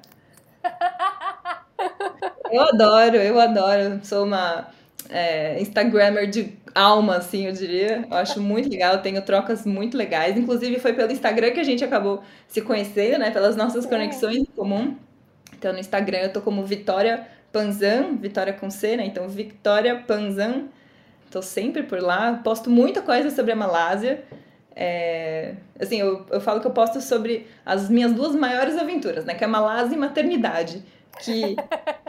eu 2.51 2.63
adoro, 2.63 3.17
eu 3.17 3.39
adoro. 3.39 4.05
Sou 4.05 4.25
uma 4.25 4.69
é, 5.09 5.61
Instagrammer 5.61 6.29
de 6.29 6.57
alma, 6.75 7.17
assim, 7.17 7.47
eu 7.47 7.53
diria. 7.53 8.07
Eu 8.11 8.17
acho 8.17 8.41
muito 8.41 8.69
legal, 8.69 8.99
tenho 8.99 9.21
trocas 9.23 9.65
muito 9.65 9.97
legais. 9.97 10.37
Inclusive, 10.37 10.79
foi 10.79 10.93
pelo 10.93 11.11
Instagram 11.11 11.53
que 11.53 11.61
a 11.61 11.65
gente 11.65 11.85
acabou 11.85 12.23
se 12.47 12.61
conhecendo, 12.61 13.19
né? 13.19 13.31
Pelas 13.31 13.57
nossas 13.57 13.87
conexões 13.87 14.37
em 14.37 14.45
comum. 14.45 14.97
Então, 15.57 15.73
no 15.73 15.79
Instagram 15.79 16.19
eu 16.19 16.33
tô 16.33 16.41
como 16.41 16.65
Vitória 16.65 17.27
Panzan, 17.53 18.17
Vitória 18.17 18.53
com 18.53 18.71
C, 18.71 18.97
né? 18.97 19.07
Então, 19.07 19.29
Vitória 19.29 19.97
Panzan. 20.07 20.67
Tô 21.31 21.43
sempre 21.43 21.83
por 21.83 22.01
lá. 22.01 22.41
Posto 22.45 22.71
muita 22.71 23.01
coisa 23.03 23.31
sobre 23.31 23.53
a 23.53 23.57
Malásia. 23.57 24.23
É, 24.75 25.55
assim, 25.81 25.99
eu, 25.99 26.27
eu 26.31 26.41
falo 26.41 26.61
que 26.61 26.67
eu 26.67 26.71
posto 26.71 27.01
sobre 27.01 27.47
as 27.65 27.89
minhas 27.89 28.13
duas 28.13 28.35
maiores 28.35 28.77
aventuras, 28.77 29.25
né? 29.25 29.35
Que 29.35 29.45
é 29.45 29.47
Malásia 29.47 29.95
e 29.95 29.99
maternidade. 29.99 30.83
Que, 31.21 31.57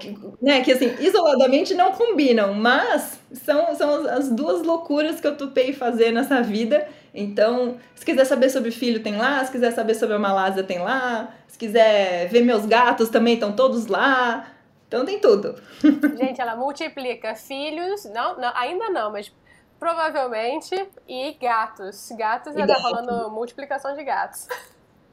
que, 0.00 0.18
né, 0.42 0.62
que 0.62 0.72
assim, 0.72 0.94
isoladamente 0.98 1.74
não 1.74 1.92
combinam, 1.92 2.52
mas 2.52 3.20
são, 3.32 3.74
são 3.74 4.06
as 4.08 4.28
duas 4.28 4.62
loucuras 4.62 5.20
que 5.20 5.26
eu 5.26 5.36
topei 5.36 5.72
fazer 5.72 6.10
nessa 6.10 6.42
vida. 6.42 6.88
Então, 7.14 7.78
se 7.94 8.04
quiser 8.04 8.24
saber 8.24 8.50
sobre 8.50 8.70
filho, 8.70 9.02
tem 9.02 9.16
lá. 9.16 9.44
Se 9.44 9.52
quiser 9.52 9.72
saber 9.72 9.94
sobre 9.94 10.16
a 10.16 10.18
Malásia, 10.18 10.64
tem 10.64 10.80
lá. 10.80 11.32
Se 11.46 11.56
quiser 11.56 12.28
ver 12.28 12.42
meus 12.42 12.66
gatos, 12.66 13.08
também 13.08 13.34
estão 13.34 13.52
todos 13.52 13.86
lá. 13.86 14.48
Então 14.88 15.04
tem 15.04 15.18
tudo. 15.18 15.54
Gente, 16.18 16.40
ela 16.40 16.56
multiplica 16.56 17.34
filhos, 17.34 18.04
não, 18.06 18.38
não 18.38 18.52
ainda 18.54 18.90
não, 18.90 19.10
mas 19.10 19.32
provavelmente, 19.78 20.74
e 21.08 21.32
gatos. 21.40 22.10
Gatos, 22.16 22.54
e 22.54 22.60
ela 22.60 22.74
tá 22.74 22.80
falando 22.80 23.30
multiplicação 23.30 23.94
de 23.94 24.04
gatos. 24.04 24.48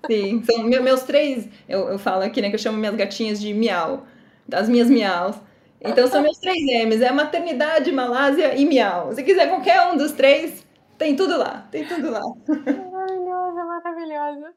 Sim, 0.10 0.44
são 0.44 0.64
meus 0.64 1.04
três, 1.04 1.48
eu, 1.68 1.88
eu 1.90 1.98
falo 1.98 2.24
aqui, 2.24 2.42
né, 2.42 2.50
que 2.50 2.56
eu 2.56 2.60
chamo 2.60 2.78
minhas 2.78 2.96
gatinhas 2.96 3.40
de 3.40 3.54
miau, 3.54 4.06
das 4.48 4.70
minhas 4.70 4.90
miaus. 4.90 5.36
Então 5.80 6.08
são 6.08 6.22
meus 6.22 6.38
três 6.38 6.64
M's, 6.86 7.02
é 7.02 7.12
maternidade, 7.12 7.92
Malásia 7.92 8.56
e 8.56 8.66
miau. 8.66 9.12
Se 9.14 9.22
quiser 9.22 9.50
qualquer 9.50 9.82
um 9.92 9.98
dos 9.98 10.14
três, 10.14 10.66
tem 10.98 11.16
tudo 11.16 11.38
lá, 11.38 11.68
tem 11.70 11.86
tudo 11.86 12.10
lá. 12.10 12.22
Maravilhosa, 12.50 13.64
maravilhosa. 13.66 14.54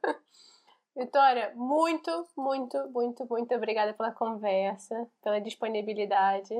Vitória, 0.96 1.52
muito, 1.54 2.10
muito, 2.38 2.78
muito, 2.94 3.26
muito 3.28 3.54
obrigada 3.54 3.92
pela 3.92 4.12
conversa, 4.12 4.94
pela 5.22 5.40
disponibilidade. 5.40 6.54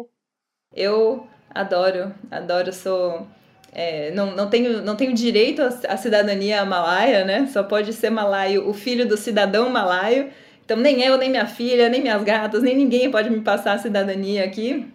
Eu 0.75 1.27
adoro, 1.49 2.15
adoro, 2.31 2.73
sou. 2.73 3.27
É, 3.73 4.11
não, 4.11 4.35
não, 4.35 4.51
tenho, 4.51 4.83
não 4.83 4.97
tenho 4.97 5.15
direito 5.15 5.63
à 5.63 5.97
cidadania 5.97 6.65
malaia, 6.65 7.25
né? 7.25 7.47
Só 7.47 7.63
pode 7.63 7.93
ser 7.93 8.11
malaio 8.11 8.69
o 8.69 8.75
filho 8.75 9.07
do 9.07 9.17
cidadão 9.17 9.71
malaio. 9.71 10.31
Então, 10.67 10.77
nem 10.77 11.01
eu, 11.01 11.17
nem 11.17 11.31
minha 11.31 11.47
filha, 11.47 11.89
nem 11.89 12.03
minhas 12.03 12.25
gatas, 12.25 12.61
nem 12.61 12.77
ninguém 12.77 13.09
pode 13.09 13.31
me 13.31 13.41
passar 13.41 13.75
a 13.75 13.79
cidadania 13.79 14.45
aqui. 14.45 14.93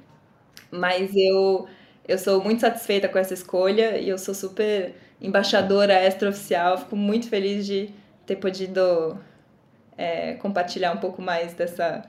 Mas 0.69 1.15
eu, 1.15 1.65
eu 2.05 2.17
sou 2.17 2.43
muito 2.43 2.59
satisfeita 2.59 3.07
com 3.07 3.17
essa 3.17 3.33
escolha 3.33 3.97
e 3.97 4.09
eu 4.09 4.17
sou 4.17 4.35
super 4.35 4.93
embaixadora 5.21 6.05
extraoficial. 6.05 6.77
Fico 6.77 6.97
muito 6.97 7.29
feliz 7.29 7.65
de 7.65 7.89
ter 8.25 8.35
podido 8.35 9.17
é, 9.97 10.33
compartilhar 10.33 10.91
um 10.91 10.97
pouco 10.97 11.21
mais 11.21 11.53
dessa 11.53 12.01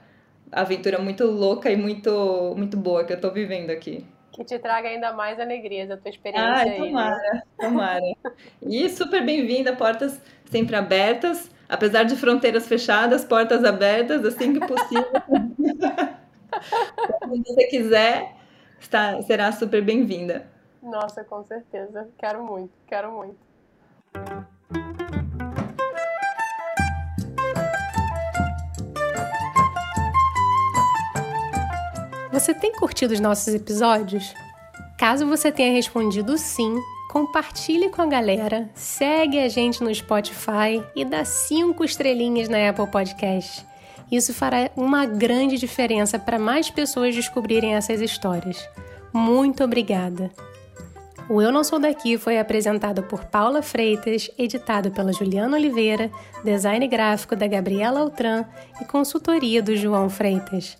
aventura 0.51 0.99
muito 0.99 1.25
louca 1.25 1.71
e 1.71 1.77
muito, 1.77 2.53
muito 2.57 2.75
boa 2.75 3.05
que 3.05 3.13
eu 3.13 3.21
tô 3.21 3.31
vivendo 3.31 3.69
aqui. 3.69 4.05
Que 4.33 4.43
te 4.43 4.59
traga 4.59 4.89
ainda 4.89 5.13
mais 5.13 5.39
alegrias 5.39 5.89
a 5.89 5.95
tua 5.95 6.09
experiência 6.09 6.49
ah, 6.49 6.59
aí. 6.59 6.77
Tomara, 6.79 7.15
né? 7.15 7.41
tomara. 7.57 8.01
E 8.61 8.89
super 8.89 9.23
bem-vinda, 9.23 9.73
portas 9.73 10.19
sempre 10.51 10.75
abertas, 10.75 11.49
apesar 11.67 12.03
de 12.03 12.15
fronteiras 12.15 12.67
fechadas, 12.67 13.23
portas 13.23 13.63
abertas, 13.63 14.25
assim 14.25 14.53
que 14.53 14.65
possível. 14.65 15.11
Se 17.33 17.43
você 17.43 17.63
quiser, 17.65 18.35
está, 18.79 19.21
será 19.23 19.51
super 19.51 19.81
bem-vinda. 19.81 20.47
Nossa, 20.81 21.23
com 21.23 21.43
certeza. 21.43 22.07
Quero 22.17 22.43
muito, 22.43 22.71
quero 22.87 23.11
muito. 23.11 23.37
Você 32.31 32.53
tem 32.53 32.73
curtido 32.73 33.13
os 33.13 33.19
nossos 33.19 33.53
episódios? 33.53 34.33
Caso 34.97 35.25
você 35.25 35.51
tenha 35.51 35.71
respondido 35.71 36.37
sim, 36.37 36.81
compartilhe 37.13 37.91
com 37.91 38.01
a 38.01 38.07
galera, 38.07 38.67
segue 38.73 39.37
a 39.37 39.47
gente 39.47 39.83
no 39.83 39.93
Spotify 39.93 40.83
e 40.95 41.05
dá 41.05 41.23
cinco 41.23 41.85
estrelinhas 41.85 42.49
na 42.49 42.67
Apple 42.67 42.87
Podcast. 42.87 43.63
Isso 44.11 44.33
fará 44.33 44.71
uma 44.75 45.05
grande 45.05 45.59
diferença 45.59 46.17
para 46.17 46.39
mais 46.39 46.71
pessoas 46.71 47.13
descobrirem 47.13 47.75
essas 47.75 48.01
histórias. 48.01 48.67
Muito 49.13 49.63
obrigada! 49.63 50.31
O 51.29 51.39
Eu 51.39 51.51
Não 51.51 51.63
Sou 51.63 51.77
Daqui 51.77 52.17
foi 52.17 52.39
apresentado 52.39 53.03
por 53.03 53.25
Paula 53.25 53.61
Freitas, 53.61 54.31
editado 54.35 54.89
pela 54.89 55.13
Juliana 55.13 55.55
Oliveira, 55.55 56.09
design 56.43 56.87
gráfico 56.87 57.35
da 57.35 57.45
Gabriela 57.45 57.99
Altran 57.99 58.43
e 58.81 58.85
consultoria 58.85 59.61
do 59.61 59.75
João 59.75 60.09
Freitas. 60.09 60.79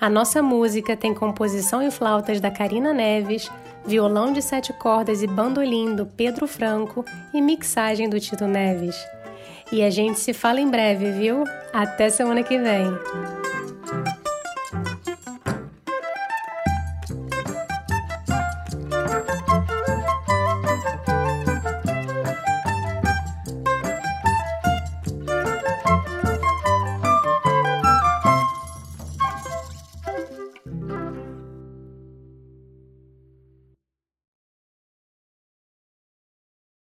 A 0.00 0.08
nossa 0.08 0.40
música 0.42 0.96
tem 0.96 1.12
composição 1.12 1.82
e 1.82 1.90
flautas 1.90 2.40
da 2.40 2.52
Karina 2.52 2.92
Neves, 2.92 3.50
violão 3.84 4.32
de 4.32 4.40
sete 4.40 4.72
cordas 4.72 5.22
e 5.22 5.26
bandolim 5.26 5.94
do 5.94 6.06
Pedro 6.06 6.46
Franco 6.46 7.04
e 7.32 7.40
mixagem 7.40 8.08
do 8.08 8.20
Tito 8.20 8.46
Neves. 8.46 8.96
E 9.70 9.82
a 9.82 9.90
gente 9.90 10.20
se 10.20 10.32
fala 10.32 10.60
em 10.60 10.68
breve, 10.68 11.10
viu? 11.12 11.44
Até 11.72 12.10
semana 12.10 12.42
que 12.42 12.58
vem! 12.58 13.41